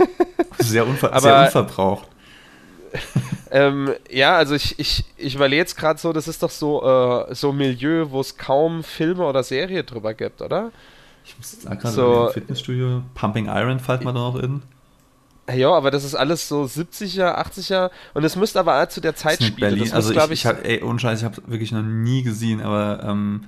Sehr, 0.59 0.87
unver 0.87 1.11
Aber- 1.11 1.19
sehr 1.21 1.41
unverbraucht. 1.45 2.07
Ähm, 3.51 3.93
ja, 4.09 4.35
also 4.35 4.55
ich, 4.55 4.77
ich, 4.79 5.05
ich 5.17 5.35
überlege 5.35 5.61
jetzt 5.61 5.77
gerade 5.77 5.97
so, 5.99 6.11
das 6.11 6.27
ist 6.27 6.41
doch 6.43 6.49
so, 6.49 6.83
äh, 7.29 7.33
so 7.35 7.51
ein 7.51 7.57
Milieu, 7.57 8.07
wo 8.09 8.19
es 8.19 8.37
kaum 8.37 8.83
Filme 8.83 9.23
oder 9.25 9.43
Serie 9.43 9.83
drüber 9.83 10.13
gibt, 10.13 10.41
oder? 10.41 10.71
Ich 11.23 11.37
muss 11.37 11.53
jetzt 11.53 11.65
gerade 11.65 11.87
So- 11.93 12.29
Fitnessstudio. 12.33 13.03
Pumping 13.13 13.45
Iron 13.45 13.79
fällt 13.79 14.01
mir 14.03 14.11
da 14.13 14.19
noch 14.19 14.35
in. 14.37 14.61
Ja, 15.51 15.71
aber 15.71 15.91
das 15.91 16.03
ist 16.03 16.15
alles 16.15 16.47
so 16.47 16.65
70er, 16.67 17.35
80er 17.35 17.91
und 18.15 18.23
es 18.23 18.35
müsste 18.35 18.59
aber 18.59 18.81
auch 18.81 18.87
zu 18.87 18.99
der 18.99 19.15
Zeit 19.15 19.43
spielen. 19.43 19.59
Berlin. 19.59 19.79
Das 19.79 19.93
also 19.93 20.07
muss, 20.07 20.11
ich, 20.11 20.13
glaub 20.13 20.31
ich, 20.31 20.45
hab, 20.45 20.65
ey, 20.65 20.81
ohne 20.83 20.99
Scheiß, 20.99 21.19
ich 21.19 21.25
habe 21.25 21.41
wirklich 21.47 21.71
noch 21.71 21.83
nie 21.83 22.23
gesehen, 22.23 22.61
aber 22.61 23.03
ähm, 23.03 23.45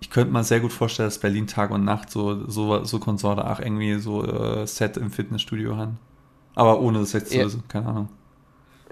ich 0.00 0.10
könnte 0.10 0.32
mir 0.32 0.44
sehr 0.44 0.60
gut 0.60 0.72
vorstellen, 0.72 1.08
dass 1.08 1.18
Berlin 1.18 1.46
Tag 1.48 1.70
und 1.70 1.84
Nacht 1.84 2.10
so, 2.10 2.48
so, 2.48 2.84
so 2.84 2.98
Konsorte 3.00 3.48
auch 3.48 3.58
irgendwie 3.60 3.98
so 3.98 4.24
äh, 4.24 4.66
Set 4.66 4.96
im 4.96 5.10
Fitnessstudio 5.10 5.76
haben. 5.76 5.98
Aber 6.54 6.80
ohne 6.80 7.00
das 7.00 7.12
jetzt 7.12 7.32
Ja. 7.32 7.40
zu 7.40 7.46
wissen, 7.46 7.64
keine 7.68 7.86
Ahnung. 7.86 8.08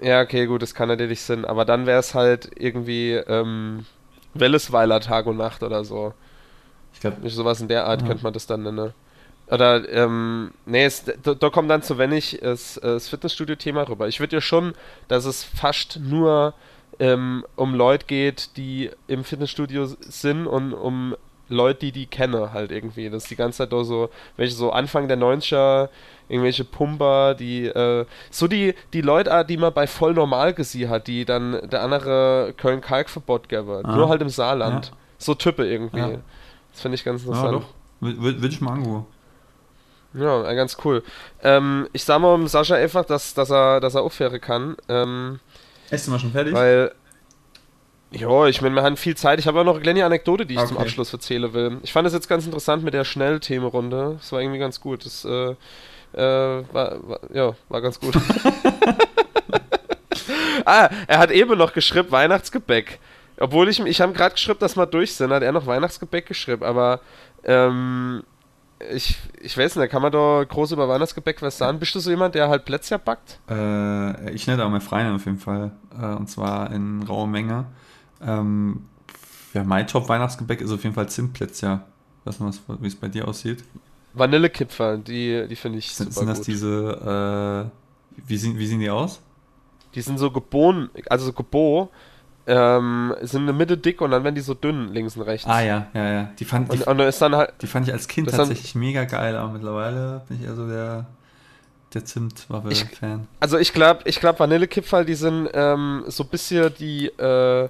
Ja, 0.01 0.21
okay, 0.21 0.47
gut, 0.47 0.61
das 0.61 0.73
kann 0.73 0.87
natürlich 0.89 1.21
Sinn, 1.21 1.45
aber 1.45 1.63
dann 1.65 1.85
wäre 1.85 1.99
es 1.99 2.15
halt 2.15 2.49
irgendwie 2.55 3.11
ähm, 3.13 3.85
Wellesweiler 4.33 4.99
Tag 4.99 5.27
und 5.27 5.37
Nacht 5.37 5.63
oder 5.63 5.83
so. 5.85 6.13
Ich 6.93 6.99
glaube, 7.01 7.29
sowas 7.29 7.61
in 7.61 7.67
der 7.67 7.85
Art 7.87 8.03
Ja. 8.03 8.07
könnte 8.07 8.23
man 8.23 8.33
das 8.33 8.47
dann 8.47 8.63
nennen. 8.63 8.93
Oder, 9.51 9.87
ähm, 9.91 10.51
nee, 10.65 10.85
es, 10.85 11.03
da, 11.03 11.33
da 11.33 11.49
kommt 11.49 11.69
dann 11.69 11.83
zu 11.83 11.97
wenig 11.97 12.39
das, 12.41 12.79
das 12.81 13.09
Fitnessstudio-Thema 13.09 13.87
rüber. 13.89 14.07
Ich 14.07 14.21
würde 14.21 14.37
ja 14.37 14.41
schon, 14.41 14.73
dass 15.09 15.25
es 15.25 15.43
fast 15.43 15.99
nur 16.01 16.53
ähm, 16.99 17.45
um 17.57 17.75
Leute 17.75 18.05
geht, 18.05 18.55
die 18.55 18.91
im 19.07 19.25
Fitnessstudio 19.25 19.85
sind 19.85 20.47
und 20.47 20.73
um 20.73 21.15
Leute, 21.49 21.79
die 21.81 21.91
die 21.91 22.05
kennen 22.05 22.53
halt 22.53 22.71
irgendwie. 22.71 23.09
Das 23.09 23.23
ist 23.23 23.29
die 23.29 23.35
ganze 23.35 23.57
Zeit 23.57 23.73
da 23.73 23.83
so, 23.83 24.09
welche 24.37 24.55
so 24.55 24.71
Anfang 24.71 25.09
der 25.09 25.17
90er, 25.17 25.89
irgendwelche 26.29 26.63
Pumper, 26.63 27.35
die, 27.35 27.65
äh, 27.65 28.05
so 28.29 28.47
die, 28.47 28.73
die 28.93 29.01
Leute, 29.01 29.33
ah, 29.33 29.43
die 29.43 29.57
man 29.57 29.73
bei 29.73 29.85
voll 29.85 30.13
normal 30.13 30.53
gesehen 30.53 30.89
hat, 30.89 31.07
die 31.07 31.25
dann 31.25 31.69
der 31.69 31.81
andere 31.81 32.53
Köln-Kalk-Verbot 32.55 33.49
gäbe. 33.49 33.81
Ah. 33.83 33.95
Nur 33.95 34.07
halt 34.07 34.21
im 34.21 34.29
Saarland. 34.29 34.87
Ja. 34.87 34.93
So 35.17 35.33
Type 35.33 35.65
irgendwie. 35.65 35.99
Ja. 35.99 36.19
Das 36.71 36.81
finde 36.81 36.95
ich 36.95 37.03
ganz 37.03 37.23
ja, 37.23 37.31
interessant. 37.31 37.63
doch. 37.63 37.65
Würde 37.99 38.41
würd 38.41 38.53
ich 38.53 38.61
mal 38.61 38.73
angucken. 38.73 39.05
Ja, 40.13 40.49
äh, 40.49 40.55
ganz 40.55 40.77
cool. 40.83 41.03
Ähm, 41.41 41.87
ich 41.93 42.03
sag 42.03 42.19
mal 42.19 42.33
um 42.33 42.47
Sascha 42.47 42.75
einfach, 42.75 43.05
dass, 43.05 43.33
dass 43.33 43.49
er, 43.49 43.79
dass 43.79 43.95
er 43.95 44.01
aufhören 44.03 44.41
kann. 44.41 44.75
Ähm, 44.89 45.39
Ist 45.89 46.07
du 46.07 46.11
mal 46.11 46.19
schon 46.19 46.31
fertig? 46.31 46.53
weil, 46.53 46.91
ja, 48.11 48.45
ich 48.47 48.61
meine, 48.61 48.75
wir 48.75 48.83
haben 48.83 48.97
viel 48.97 49.15
Zeit. 49.15 49.39
Ich 49.39 49.47
habe 49.47 49.61
auch 49.61 49.63
noch 49.63 49.75
eine 49.75 49.83
kleine 49.83 50.05
Anekdote, 50.05 50.45
die 50.45 50.55
ich 50.55 50.65
zum 50.65 50.75
Okay. 50.77 50.85
Abschluss 50.85 51.13
erzählen 51.13 51.53
will. 51.53 51.77
Ich 51.83 51.93
fand 51.93 52.07
es 52.07 52.13
jetzt 52.13 52.27
ganz 52.27 52.45
interessant 52.45 52.83
mit 52.83 52.93
der 52.93 53.05
Schnellthemenrunde. 53.05 54.17
Das 54.19 54.31
war 54.33 54.41
irgendwie 54.41 54.59
ganz 54.59 54.81
gut. 54.81 55.05
Das 55.05 55.23
äh, 55.23 55.55
äh, 56.13 56.63
war, 56.73 57.07
war, 57.07 57.19
ja, 57.33 57.53
war 57.69 57.81
ganz 57.81 57.97
gut. 57.99 58.15
ah, 60.65 60.89
er 61.07 61.19
hat 61.19 61.31
eben 61.31 61.57
noch 61.57 61.73
geschrieben 61.73 62.11
Weihnachtsgebäck. 62.11 62.99
Obwohl 63.39 63.69
ich, 63.69 63.79
ich 63.79 64.01
habe 64.01 64.13
gerade 64.13 64.33
geschrieben, 64.33 64.59
dass 64.59 64.75
wir 64.75 64.85
durch 64.85 65.15
sind, 65.15 65.31
hat 65.31 65.41
er 65.41 65.51
noch 65.51 65.65
Weihnachtsgebäck 65.65 66.27
geschrieben, 66.27 66.63
aber 66.63 66.99
ähm, 67.43 68.23
ich, 68.93 69.17
ich 69.41 69.57
weiß 69.57 69.75
nicht, 69.75 69.89
kann 69.89 70.01
man 70.01 70.11
da 70.11 70.43
groß 70.47 70.71
über 70.73 70.87
Weihnachtsgebäck 70.89 71.41
was 71.41 71.57
sagen? 71.57 71.79
Bist 71.79 71.93
du 71.95 71.99
so 71.99 72.09
jemand, 72.09 72.35
der 72.35 72.49
halt 72.49 72.65
Plätzchen 72.65 72.99
backt? 73.03 73.39
Äh, 73.49 74.31
ich 74.31 74.47
nenne 74.47 74.65
auch 74.65 74.69
mein 74.69 74.81
Freund 74.81 75.13
auf 75.13 75.25
jeden 75.25 75.39
Fall. 75.39 75.71
Äh, 75.99 76.05
und 76.15 76.29
zwar 76.29 76.71
in 76.71 77.03
rauer 77.03 77.27
Menge. 77.27 77.65
Ähm, 78.21 78.85
ja, 79.53 79.63
mein 79.63 79.87
Top-Weihnachtsgebäck 79.87 80.61
ist 80.61 80.71
auf 80.71 80.83
jeden 80.83 80.95
Fall 80.95 81.09
Zimtplätzchen. 81.09 81.81
Weißt 82.23 82.39
du, 82.39 82.45
was- 82.45 82.61
wie 82.79 82.87
es 82.87 82.95
bei 82.95 83.07
dir 83.07 83.27
aussieht? 83.27 83.63
Vanillekipferl, 84.13 84.99
die, 84.99 85.47
die 85.47 85.55
finde 85.55 85.77
ich 85.79 85.93
Sind, 85.93 86.13
super 86.13 86.19
sind 86.19 86.29
das 86.29 86.37
gut. 86.39 86.47
diese, 86.47 87.71
äh, 88.17 88.21
wie, 88.27 88.37
sehen, 88.37 88.57
wie 88.57 88.67
sehen 88.67 88.79
die 88.79 88.89
aus? 88.89 89.21
Die 89.95 90.01
sind 90.01 90.17
so 90.17 90.31
gebohn, 90.31 90.89
also 91.09 91.25
so 91.25 91.33
gebo, 91.33 91.89
ähm, 92.47 93.13
sind 93.21 93.41
in 93.41 93.45
der 93.47 93.55
Mitte 93.55 93.77
dick 93.77 94.01
und 94.01 94.11
dann 94.11 94.23
werden 94.23 94.35
die 94.35 94.41
so 94.41 94.53
dünn, 94.53 94.89
links 94.93 95.15
und 95.15 95.23
rechts. 95.23 95.47
Ah 95.47 95.61
ja, 95.61 95.87
ja, 95.93 96.11
ja. 96.13 96.29
Die 96.39 96.45
fand, 96.45 96.71
die, 96.73 96.79
Und, 96.79 96.87
und 96.87 96.99
ist 97.01 97.21
dann 97.21 97.35
halt, 97.35 97.53
die 97.61 97.67
fand 97.67 97.87
ich 97.87 97.93
als 97.93 98.07
Kind 98.07 98.27
das 98.27 98.35
dann- 98.35 98.47
tatsächlich 98.47 98.75
mega 98.75 99.03
geil, 99.05 99.35
aber 99.35 99.51
mittlerweile 99.53 100.21
bin 100.27 100.39
ich 100.39 100.45
eher 100.47 100.55
so 100.55 100.67
der, 100.67 101.05
der 101.93 102.05
Zimtwaffe-Fan. 102.05 103.27
also 103.39 103.57
ich 103.57 103.73
glaube, 103.73 104.01
ich 104.05 104.19
glaube 104.19 104.39
Vanillekipferl, 104.39 105.05
die 105.05 105.15
sind 105.15 105.49
ähm, 105.53 106.03
so 106.07 106.23
ein 106.23 106.29
bisschen 106.29 106.73
die, 106.79 107.07
äh, 107.07 107.69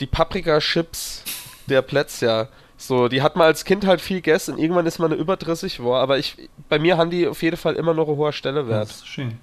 die 0.00 0.06
Paprika-Chips 0.06 1.24
der 1.68 1.82
Plätzchen. 1.82 2.48
So, 2.76 3.06
die 3.08 3.22
hat 3.22 3.36
man 3.36 3.46
als 3.46 3.64
Kind 3.64 3.86
halt 3.86 4.00
viel 4.00 4.16
gegessen 4.16 4.54
und 4.54 4.60
irgendwann 4.60 4.86
ist 4.86 4.98
man 4.98 5.12
eine 5.12 5.20
über 5.20 5.36
30 5.36 5.76
geworden, 5.76 6.02
aber 6.02 6.18
ich, 6.18 6.50
bei 6.68 6.80
mir 6.80 6.96
haben 6.98 7.10
die 7.10 7.28
auf 7.28 7.40
jeden 7.42 7.56
Fall 7.56 7.74
immer 7.76 7.94
noch 7.94 8.08
eine 8.08 8.16
hohe 8.16 8.32
Stelle 8.32 8.66
wert. 8.68 8.88
Das 8.88 8.96
ist 8.96 9.06
schön. 9.06 9.38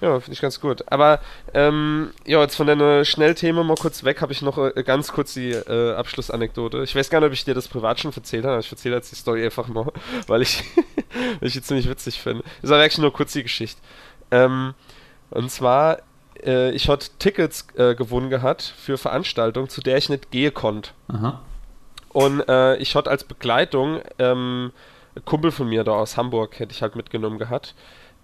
Ja, 0.00 0.18
finde 0.18 0.32
ich 0.32 0.40
ganz 0.40 0.60
gut. 0.60 0.84
Aber 0.90 1.20
ähm, 1.52 2.10
ja, 2.26 2.40
jetzt 2.40 2.56
von 2.56 2.66
deiner 2.66 3.04
Schnellthema 3.04 3.62
mal 3.62 3.76
kurz 3.76 4.02
weg, 4.02 4.22
habe 4.22 4.32
ich 4.32 4.40
noch 4.40 4.56
äh, 4.58 4.82
ganz 4.82 5.12
kurz 5.12 5.34
die 5.34 5.50
äh, 5.50 5.94
Abschlussanekdote. 5.94 6.82
Ich 6.82 6.94
weiß 6.96 7.10
gar 7.10 7.20
nicht, 7.20 7.26
ob 7.26 7.32
ich 7.32 7.44
dir 7.44 7.54
das 7.54 7.68
privat 7.68 8.00
schon 8.00 8.12
erzählt 8.12 8.44
habe, 8.44 8.54
aber 8.54 8.60
ich 8.60 8.70
erzähle 8.70 8.96
jetzt 8.96 9.12
die 9.12 9.16
Story 9.16 9.44
einfach 9.44 9.68
mal, 9.68 9.92
weil 10.26 10.42
ich, 10.42 10.64
weil 11.40 11.48
ich 11.48 11.52
die 11.52 11.62
ziemlich 11.62 11.88
witzig 11.88 12.20
finde. 12.20 12.44
Ist 12.62 12.70
aber 12.70 12.80
wirklich 12.80 12.98
nur 12.98 13.12
kurz 13.12 13.32
die 13.32 13.42
Geschichte. 13.42 13.80
Ähm, 14.30 14.74
und 15.30 15.50
zwar, 15.50 15.98
äh, 16.44 16.70
ich 16.70 16.88
hatte 16.88 17.08
Tickets 17.18 17.66
äh, 17.76 17.94
gewonnen 17.94 18.30
gehabt 18.30 18.62
für 18.62 18.96
Veranstaltungen, 18.96 19.68
zu 19.68 19.82
der 19.82 19.98
ich 19.98 20.08
nicht 20.08 20.30
gehen 20.30 20.54
konnte. 20.54 20.90
Aha. 21.08 21.40
Und 22.08 22.48
äh, 22.48 22.76
ich 22.76 22.96
hatte 22.96 23.10
als 23.10 23.24
Begleitung 23.24 24.00
ähm, 24.18 24.72
einen 25.14 25.24
Kumpel 25.24 25.52
von 25.52 25.68
mir 25.68 25.84
da 25.84 25.92
aus 25.92 26.16
Hamburg, 26.16 26.58
hätte 26.58 26.72
ich 26.72 26.82
halt 26.82 26.96
mitgenommen 26.96 27.38
gehabt. 27.38 27.74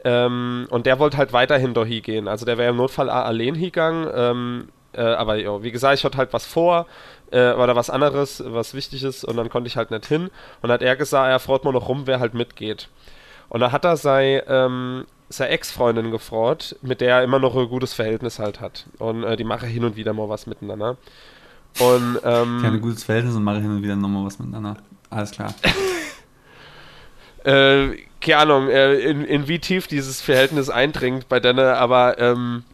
Ähm, 0.06 0.68
und 0.70 0.86
der 0.86 1.00
wollte 1.00 1.16
halt 1.16 1.32
weiterhin 1.32 1.74
da 1.74 1.84
hingehen. 1.84 2.28
Also 2.28 2.46
der 2.46 2.58
wäre 2.58 2.70
im 2.70 2.76
Notfall 2.76 3.10
allein 3.10 3.56
hingegangen. 3.56 4.08
Ähm, 4.14 4.68
äh, 4.92 5.00
aber 5.00 5.34
ja, 5.34 5.64
wie 5.64 5.72
gesagt, 5.72 5.98
ich 5.98 6.04
hatte 6.04 6.16
halt 6.16 6.32
was 6.32 6.46
vor 6.46 6.86
äh, 7.32 7.52
oder 7.54 7.74
was 7.74 7.90
anderes, 7.90 8.40
was 8.46 8.72
Wichtiges 8.72 9.24
und 9.24 9.36
dann 9.36 9.48
konnte 9.48 9.66
ich 9.66 9.76
halt 9.76 9.90
nicht 9.90 10.06
hin. 10.06 10.30
Und 10.62 10.62
dann 10.62 10.74
hat 10.74 10.82
er 10.82 10.94
gesagt, 10.94 11.28
er 11.28 11.40
freut 11.40 11.64
mal 11.64 11.72
noch 11.72 11.88
rum, 11.88 12.02
wer 12.06 12.20
halt 12.20 12.34
mitgeht. 12.34 12.88
Und 13.48 13.58
da 13.58 13.72
hat 13.72 13.84
er 13.84 13.96
sei, 13.96 14.44
ähm, 14.46 15.06
seine 15.28 15.50
Ex-Freundin 15.50 16.12
gefreut, 16.12 16.76
mit 16.82 17.00
der 17.00 17.16
er 17.16 17.24
immer 17.24 17.40
noch 17.40 17.56
ein 17.56 17.68
gutes 17.68 17.92
Verhältnis 17.92 18.38
halt 18.38 18.60
hat. 18.60 18.86
Und 18.98 19.24
äh, 19.24 19.36
die 19.36 19.42
machen 19.42 19.68
hin 19.68 19.84
und 19.84 19.96
wieder 19.96 20.12
mal 20.12 20.28
was 20.28 20.46
miteinander. 20.46 20.98
Und 21.80 22.20
ähm, 22.22 22.58
Ich 22.58 22.64
habe 22.64 22.76
ein 22.76 22.80
gutes 22.80 23.02
Verhältnis 23.02 23.34
und 23.34 23.42
mache 23.42 23.60
hin 23.60 23.72
und 23.72 23.82
wieder 23.82 23.96
nochmal 23.96 24.24
was 24.24 24.38
miteinander. 24.38 24.76
Alles 25.10 25.32
klar. 25.32 25.52
äh, 27.44 28.06
keine 28.26 28.42
Ahnung, 28.42 28.68
äh, 28.68 28.94
in, 28.94 29.24
in 29.24 29.48
wie 29.48 29.58
tief 29.58 29.86
dieses 29.86 30.20
Verhältnis 30.20 30.68
eindringt 30.68 31.28
bei 31.28 31.40
Denne, 31.40 31.76
aber 31.76 32.18
ähm, 32.18 32.64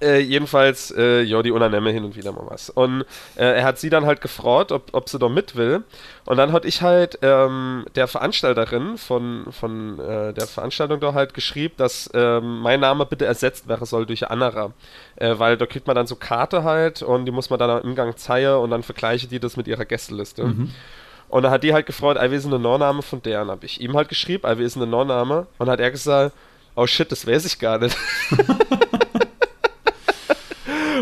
äh, 0.00 0.18
jedenfalls, 0.18 0.92
äh, 0.96 1.22
ja, 1.22 1.42
die 1.42 1.52
Unannehme 1.52 1.90
hin 1.90 2.04
und 2.04 2.16
wieder 2.16 2.32
mal 2.32 2.44
was. 2.48 2.68
Und 2.68 3.02
äh, 3.36 3.44
er 3.44 3.64
hat 3.64 3.78
sie 3.78 3.90
dann 3.90 4.06
halt 4.06 4.20
gefragt, 4.20 4.72
ob, 4.72 4.88
ob 4.92 5.08
sie 5.08 5.18
da 5.18 5.28
mit 5.28 5.54
will. 5.54 5.84
Und 6.26 6.36
dann 6.36 6.52
hat 6.52 6.64
ich 6.64 6.82
halt 6.82 7.18
ähm, 7.22 7.84
der 7.94 8.08
Veranstalterin 8.08 8.98
von, 8.98 9.46
von 9.50 10.00
äh, 10.00 10.32
der 10.32 10.46
Veranstaltung 10.46 10.98
da 10.98 11.14
halt 11.14 11.32
geschrieben, 11.32 11.74
dass 11.76 12.10
ähm, 12.12 12.60
mein 12.60 12.80
Name 12.80 13.06
bitte 13.06 13.24
ersetzt 13.24 13.68
werden 13.68 13.86
soll 13.86 14.04
durch 14.04 14.28
anderer. 14.28 14.72
Äh, 15.16 15.38
weil 15.38 15.56
da 15.56 15.66
kriegt 15.66 15.86
man 15.86 15.94
dann 15.94 16.08
so 16.08 16.16
Karte 16.16 16.64
halt 16.64 17.02
und 17.02 17.24
die 17.24 17.32
muss 17.32 17.50
man 17.50 17.58
dann 17.58 17.70
am 17.70 17.82
Ingang 17.82 18.16
zeigen 18.16 18.56
und 18.56 18.70
dann 18.70 18.82
vergleiche 18.82 19.28
die 19.28 19.38
das 19.38 19.56
mit 19.56 19.68
ihrer 19.68 19.84
Gästeliste. 19.84 20.42
Und 21.28 21.42
dann 21.42 21.52
hat 21.52 21.64
die 21.64 21.72
halt 21.72 21.86
gefreut, 21.86 22.16
ey, 22.16 22.30
wir 22.30 22.40
sind 22.40 22.54
ein 22.54 22.62
Norname 22.62 23.02
von 23.02 23.20
der. 23.22 23.42
Und 23.42 23.50
hab 23.50 23.64
ich 23.64 23.80
ihm 23.80 23.94
halt 23.96 24.08
geschrieben, 24.08 24.46
ey, 24.46 24.58
wir 24.58 24.68
sind 24.68 24.82
ein 24.82 24.90
Norname. 24.90 25.46
Und 25.58 25.68
hat 25.68 25.80
er 25.80 25.90
gesagt, 25.90 26.34
oh 26.74 26.86
shit, 26.86 27.10
das 27.10 27.26
weiß 27.26 27.44
ich 27.44 27.58
gar 27.58 27.78
nicht. 27.78 27.96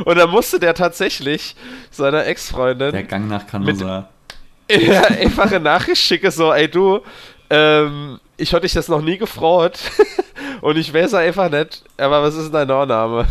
und 0.05 0.17
dann 0.17 0.31
musste 0.31 0.59
der 0.59 0.75
tatsächlich 0.75 1.55
seiner 1.91 2.19
Der 2.19 2.29
Ex-Freundin 2.29 3.07
Gang 3.07 3.29
nach 3.29 3.47
Canosa. 3.47 4.09
ja, 4.71 5.03
einfache 5.03 5.61
Nachricht 5.61 6.01
schicken, 6.01 6.31
so, 6.31 6.53
ey 6.53 6.69
du, 6.69 7.01
ähm, 7.51 8.21
ich 8.37 8.53
hatte 8.53 8.63
dich 8.63 8.73
das 8.73 8.89
noch 8.89 9.03
nie 9.03 9.19
gefreut 9.19 9.79
und 10.61 10.77
ich 10.77 10.93
weiß 10.93 11.15
einfach 11.15 11.51
nicht, 11.51 11.83
aber 11.99 12.23
was 12.23 12.35
ist 12.35 12.47
denn 12.47 12.53
dein 12.53 12.69
Nachname? 12.69 13.27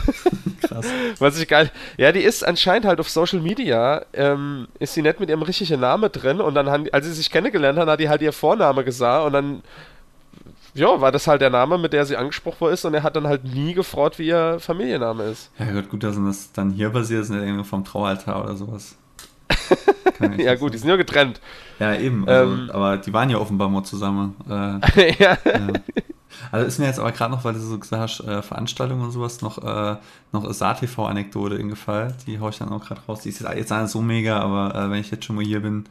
Krass. 0.61 0.85
Was 1.19 1.39
ich 1.39 1.47
geil. 1.47 1.71
Ja, 1.97 2.11
die 2.11 2.21
ist 2.21 2.45
anscheinend 2.45 2.85
halt 2.85 2.99
auf 2.99 3.09
Social 3.09 3.39
Media, 3.39 4.05
ähm, 4.13 4.67
ist 4.79 4.93
sie 4.93 5.01
nicht 5.01 5.19
mit 5.19 5.29
ihrem 5.29 5.41
richtigen 5.41 5.79
Namen 5.79 6.11
drin 6.11 6.41
und 6.41 6.55
dann 6.55 6.69
haben, 6.69 6.87
als 6.91 7.05
sie 7.05 7.13
sich 7.13 7.29
kennengelernt 7.29 7.79
haben, 7.79 7.89
hat 7.89 7.99
die 7.99 8.09
halt 8.09 8.21
ihr 8.21 8.33
Vorname 8.33 8.83
gesagt 8.83 9.25
und 9.25 9.33
dann 9.33 9.63
ja, 10.73 11.01
war 11.01 11.11
das 11.11 11.27
halt 11.27 11.41
der 11.41 11.49
Name, 11.49 11.77
mit 11.77 11.93
der 11.93 12.05
sie 12.05 12.15
angesprochen 12.15 12.69
ist 12.69 12.85
und 12.85 12.93
er 12.93 13.03
hat 13.03 13.15
dann 13.15 13.27
halt 13.27 13.43
nie 13.43 13.73
gefreut, 13.73 14.17
wie 14.19 14.27
ihr 14.27 14.57
Familienname 14.59 15.23
ist. 15.23 15.51
Ja 15.59 15.71
gut, 15.71 15.89
gut, 15.89 16.03
dass 16.03 16.15
das 16.15 16.51
dann 16.53 16.71
hier 16.71 16.89
basiert 16.89 17.23
ist, 17.23 17.29
nicht 17.29 17.43
irgendwie 17.43 17.65
vom 17.65 17.83
Traualtar 17.83 18.43
oder 18.43 18.55
sowas. 18.55 18.95
ja 20.37 20.55
gut, 20.55 20.73
die 20.73 20.77
sind 20.77 20.89
ja 20.89 20.95
getrennt. 20.95 21.41
Ja, 21.79 21.95
eben, 21.95 22.27
also, 22.27 22.53
ähm, 22.53 22.69
aber 22.71 22.97
die 22.97 23.11
waren 23.11 23.29
ja 23.29 23.37
offenbar 23.37 23.69
mal 23.69 23.83
zusammen. 23.83 24.35
Äh, 24.49 25.13
ja. 25.19 25.37
ja. 25.45 25.67
Also 26.51 26.65
ist 26.65 26.79
mir 26.79 26.85
jetzt 26.85 26.99
aber 26.99 27.11
gerade 27.11 27.31
noch, 27.31 27.43
weil 27.43 27.53
du 27.53 27.59
so 27.59 27.77
gesagt 27.77 28.01
hast, 28.01 28.19
äh, 28.21 28.41
Veranstaltungen 28.41 29.03
und 29.03 29.11
sowas, 29.11 29.41
noch, 29.41 29.57
äh, 29.57 29.97
noch 30.31 30.43
eine 30.43 30.53
Saar-TV-Anekdote 30.53 31.55
ingefallen. 31.55 32.13
Die 32.25 32.39
haue 32.39 32.49
ich 32.49 32.57
dann 32.57 32.69
auch 32.69 32.83
gerade 32.83 33.01
raus. 33.07 33.21
Die 33.21 33.29
ist 33.29 33.41
jetzt 33.41 33.71
nicht 33.71 33.87
so 33.89 34.01
mega, 34.01 34.39
aber 34.39 34.75
äh, 34.75 34.89
wenn 34.89 34.99
ich 34.99 35.11
jetzt 35.11 35.25
schon 35.25 35.35
mal 35.35 35.45
hier 35.45 35.61
bin, 35.61 35.85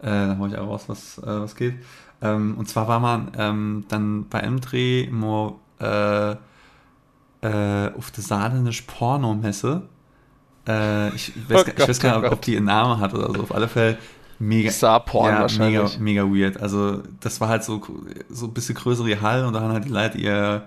äh, 0.00 0.06
dann 0.06 0.38
haue 0.38 0.48
ich 0.48 0.58
auch 0.58 0.68
raus, 0.68 0.84
was, 0.86 1.18
äh, 1.18 1.26
was 1.26 1.56
geht. 1.56 1.74
Ähm, 2.20 2.56
und 2.58 2.68
zwar 2.68 2.88
war 2.88 3.00
man 3.00 3.32
ähm, 3.36 3.84
dann 3.88 4.28
bei 4.28 4.40
einem 4.40 4.60
Dreh 4.60 5.08
mal 5.10 5.54
äh, 5.80 6.32
äh, 7.42 7.92
auf 7.96 8.10
der 8.10 8.24
Saarländische 8.24 8.84
Pornomesse. 8.84 9.82
Ich, 11.14 11.32
weiß, 11.48 11.64
oh 11.64 11.70
ich 11.74 11.88
weiß 11.88 11.98
gar 11.98 12.18
nicht, 12.18 12.26
ob, 12.26 12.32
ob, 12.34 12.42
die 12.42 12.54
einen 12.54 12.66
Namen 12.66 13.00
hat 13.00 13.14
oder 13.14 13.32
so. 13.32 13.40
Auf 13.40 13.54
alle 13.54 13.68
Fälle 13.68 13.96
mega, 14.38 14.70
Saarporn 14.70 15.34
ja, 15.34 15.40
wahrscheinlich. 15.40 15.98
mega, 15.98 16.24
mega 16.24 16.34
weird. 16.34 16.62
Also 16.62 17.02
das 17.20 17.40
war 17.40 17.48
halt 17.48 17.64
so, 17.64 17.82
so 18.28 18.46
ein 18.46 18.54
bisschen 18.54 18.74
größere 18.74 19.20
Hall 19.20 19.44
und 19.44 19.52
da 19.52 19.60
haben 19.60 19.72
halt 19.72 19.84
die 19.84 19.90
Leute 19.90 20.18
ihr 20.18 20.66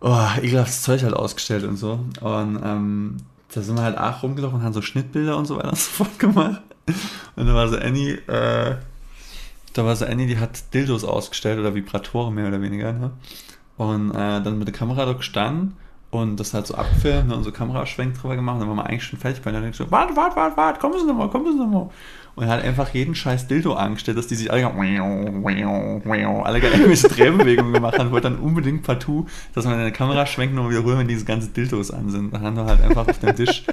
oh, 0.00 0.26
ekelhaftes 0.40 0.82
Zeug 0.82 1.02
halt 1.02 1.14
ausgestellt 1.14 1.64
und 1.64 1.76
so. 1.76 2.00
Und 2.20 2.60
ähm, 2.64 3.16
da 3.52 3.62
sind 3.62 3.76
wir 3.76 3.82
halt 3.82 3.98
auch 3.98 4.22
rumgelaufen 4.22 4.58
und 4.58 4.64
haben 4.64 4.72
so 4.72 4.82
Schnittbilder 4.82 5.36
und 5.36 5.46
so 5.46 5.56
weiter 5.56 5.70
und 5.70 5.78
so 5.78 5.90
fort 5.90 6.18
gemacht. 6.18 6.62
Und 7.36 7.46
da 7.46 7.54
war 7.54 7.68
so 7.68 7.76
Annie, 7.76 8.14
äh, 8.26 8.76
da 9.72 9.84
war 9.84 9.96
so 9.96 10.04
eine, 10.04 10.26
die 10.26 10.38
hat 10.38 10.72
Dildos 10.72 11.04
ausgestellt 11.04 11.58
oder 11.58 11.74
Vibratoren 11.74 12.34
mehr 12.34 12.48
oder 12.48 12.60
weniger. 12.60 12.92
Ne? 12.92 13.10
Und 13.76 14.10
äh, 14.10 14.42
dann 14.42 14.58
mit 14.58 14.68
der 14.68 14.74
Kamera 14.74 15.04
da 15.04 15.12
gestanden 15.12 15.76
und 16.20 16.38
das 16.38 16.54
halt 16.54 16.66
so 16.66 16.74
abgefilmt 16.74 17.32
und 17.32 17.44
so 17.44 17.52
Kameraschwenk 17.52 18.14
drüber 18.14 18.36
gemacht. 18.36 18.60
Dann 18.60 18.68
waren 18.68 18.76
wir 18.76 18.86
eigentlich 18.86 19.04
schon 19.04 19.18
fertig 19.18 19.42
bei 19.42 19.50
der 19.50 19.72
so, 19.72 19.90
warte, 19.90 20.16
warte, 20.16 20.36
warte, 20.36 20.56
warte, 20.56 20.80
kommen 20.80 20.98
Sie 20.98 21.06
nochmal, 21.06 21.30
kommen 21.30 21.52
Sie 21.52 21.58
nochmal. 21.58 21.88
Und 22.36 22.44
er 22.44 22.50
hat 22.50 22.64
einfach 22.64 22.92
jeden 22.92 23.14
scheiß 23.14 23.48
Dildo 23.48 23.72
angestellt, 23.72 24.18
dass 24.18 24.26
die 24.26 24.34
sich 24.34 24.52
alle 24.52 24.60
alle 26.44 26.58
irgendwelche 26.58 27.08
Drehbewegungen 27.08 27.72
gemacht 27.72 27.98
haben. 27.98 28.10
Wollte 28.10 28.28
dann 28.28 28.38
unbedingt 28.38 28.82
partout, 28.82 29.26
dass 29.54 29.64
man 29.64 29.74
in 29.74 29.80
der 29.80 29.90
Kamera 29.90 30.26
schwenkt 30.26 30.56
und 30.58 30.68
wiederholen, 30.68 30.98
wenn 30.98 31.08
diese 31.08 31.24
ganzen 31.24 31.54
Dildos 31.54 31.90
an 31.90 32.10
sind. 32.10 32.34
Dann 32.34 32.42
haben 32.42 32.56
wir 32.56 32.66
halt 32.66 32.82
einfach 32.82 33.08
auf 33.08 33.18
dem 33.18 33.34
Tisch 33.34 33.64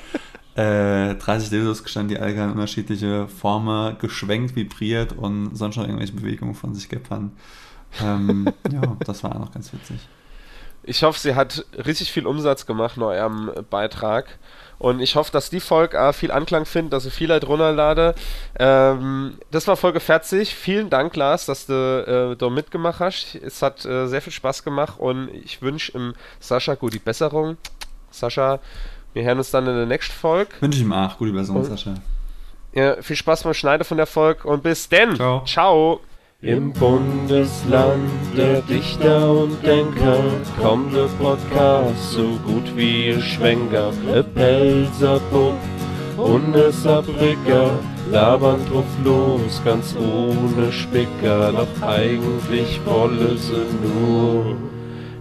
äh, 0.55 1.15
30 1.15 1.49
Dildos 1.49 1.83
gestanden, 1.83 2.15
die 2.15 2.21
alle 2.21 2.51
unterschiedliche 2.51 3.27
Formen 3.27 3.97
geschwenkt, 3.99 4.55
vibriert 4.55 5.11
und 5.11 5.55
sonst 5.55 5.75
noch 5.75 5.83
irgendwelche 5.83 6.13
Bewegungen 6.13 6.55
von 6.55 6.73
sich 6.73 6.87
gepannt. 6.87 7.33
Ähm, 8.01 8.47
ja, 8.71 8.81
das 9.05 9.23
war 9.23 9.35
auch 9.35 9.39
noch 9.39 9.51
ganz 9.51 9.73
witzig. 9.73 9.99
Ich 10.83 11.03
hoffe, 11.03 11.19
sie 11.19 11.35
hat 11.35 11.65
richtig 11.85 12.11
viel 12.11 12.27
Umsatz 12.27 12.65
gemacht 12.65 12.97
nach 12.97 13.13
ihrem 13.13 13.51
Beitrag. 13.69 14.37
Und 14.79 14.99
ich 14.99 15.15
hoffe, 15.15 15.31
dass 15.31 15.49
die 15.49 15.61
Folge 15.61 16.01
auch 16.01 16.13
viel 16.13 16.31
Anklang 16.31 16.65
findet, 16.65 16.91
dass 16.91 17.03
sie 17.03 17.11
viel 17.11 17.29
halt 17.29 17.47
runterlade. 17.47 18.15
Ähm, 18.59 19.37
das 19.49 19.65
war 19.67 19.77
Folge 19.77 20.01
40. 20.01 20.53
Vielen 20.53 20.89
Dank, 20.89 21.15
Lars, 21.15 21.45
dass 21.45 21.67
du 21.67 22.33
äh, 22.33 22.35
da 22.35 22.49
mitgemacht 22.49 22.99
hast. 22.99 23.35
Es 23.35 23.61
hat 23.61 23.85
äh, 23.85 24.07
sehr 24.07 24.21
viel 24.21 24.33
Spaß 24.33 24.63
gemacht 24.63 24.95
und 24.99 25.29
ich 25.29 25.61
wünsche 25.61 25.93
im 25.93 26.13
Sascha 26.41 26.75
gute 26.75 26.99
Besserung. 26.99 27.55
Sascha, 28.11 28.59
wir 29.13 29.23
hören 29.23 29.37
uns 29.37 29.51
dann 29.51 29.67
in 29.67 29.75
der 29.75 29.85
nächsten 29.85 30.13
Folge. 30.13 30.51
Wünsche 30.59 30.79
ich 30.79 30.83
ihm 30.83 30.91
auch 30.91 31.17
gute 31.17 31.31
Besserung, 31.31 31.63
Sascha. 31.63 31.93
Ja, 32.73 33.01
viel 33.01 33.15
Spaß 33.15 33.43
beim 33.43 33.53
Schneiden 33.53 33.85
von 33.85 33.97
der 33.97 34.07
Folge 34.07 34.47
und 34.47 34.63
bis 34.63 34.89
denn. 34.89 35.15
Ciao. 35.15 35.45
Ciao. 35.45 36.01
Im 36.43 36.73
Bundesland 36.73 38.11
der 38.35 38.61
Dichter 38.63 39.31
und 39.31 39.65
Denker 39.65 40.19
kommt 40.61 40.93
der 40.93 41.07
Podcast 41.17 42.11
so 42.11 42.37
gut 42.45 42.75
wie 42.75 43.07
ihr 43.07 43.21
Schwenker. 43.21 43.93
E 44.13 44.21
Pelzerbub 44.21 45.55
und 46.17 46.53
e 46.53 46.69
Saarbrücker 46.69 47.79
labern 48.11 48.59
drauf 48.69 48.83
los, 49.05 49.61
ganz 49.63 49.95
ohne 49.95 50.69
Spicker. 50.69 51.53
Doch 51.53 51.81
eigentlich 51.81 52.85
wolle 52.85 53.37
sie 53.37 53.65
nur 53.81 54.57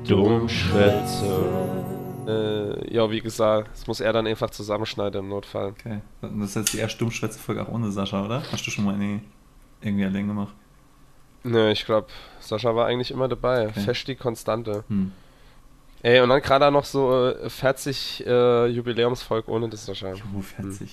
Dummschwätze. 0.04 1.44
Äh, 2.26 2.92
ja, 2.92 3.08
wie 3.08 3.20
gesagt, 3.20 3.70
das 3.72 3.86
muss 3.86 4.00
er 4.00 4.12
dann 4.12 4.26
einfach 4.26 4.50
zusammenschneiden 4.50 5.20
im 5.20 5.28
Notfall. 5.28 5.68
Okay. 5.68 6.00
Das 6.20 6.32
ist 6.32 6.56
jetzt 6.56 6.72
die 6.72 6.78
erste 6.78 6.98
Dummschwätze-Folge 6.98 7.62
auch 7.62 7.68
ohne 7.68 7.92
Sascha, 7.92 8.24
oder? 8.24 8.42
Hast 8.50 8.66
du 8.66 8.72
schon 8.72 8.84
mal 8.84 8.94
eine, 8.94 9.20
irgendwie 9.82 10.04
allein 10.04 10.26
gemacht? 10.26 10.56
Nö, 11.44 11.70
ich 11.70 11.84
glaube, 11.84 12.08
Sascha 12.40 12.74
war 12.74 12.86
eigentlich 12.86 13.10
immer 13.10 13.28
dabei. 13.28 13.68
Okay. 13.68 13.80
Fest 13.80 14.08
die 14.08 14.16
Konstante. 14.16 14.84
Hm. 14.88 15.12
Ey, 16.02 16.20
und 16.20 16.28
dann 16.28 16.42
gerade 16.42 16.70
noch 16.70 16.84
so 16.84 17.30
äh, 17.30 17.48
40 17.48 18.26
äh, 18.26 18.66
Jubiläumsfolge 18.66 19.50
ohne 19.50 19.68
das 19.68 19.86
Sascha. 19.86 20.12
Jo, 20.12 20.40
40. 20.40 20.80
Hm. 20.80 20.88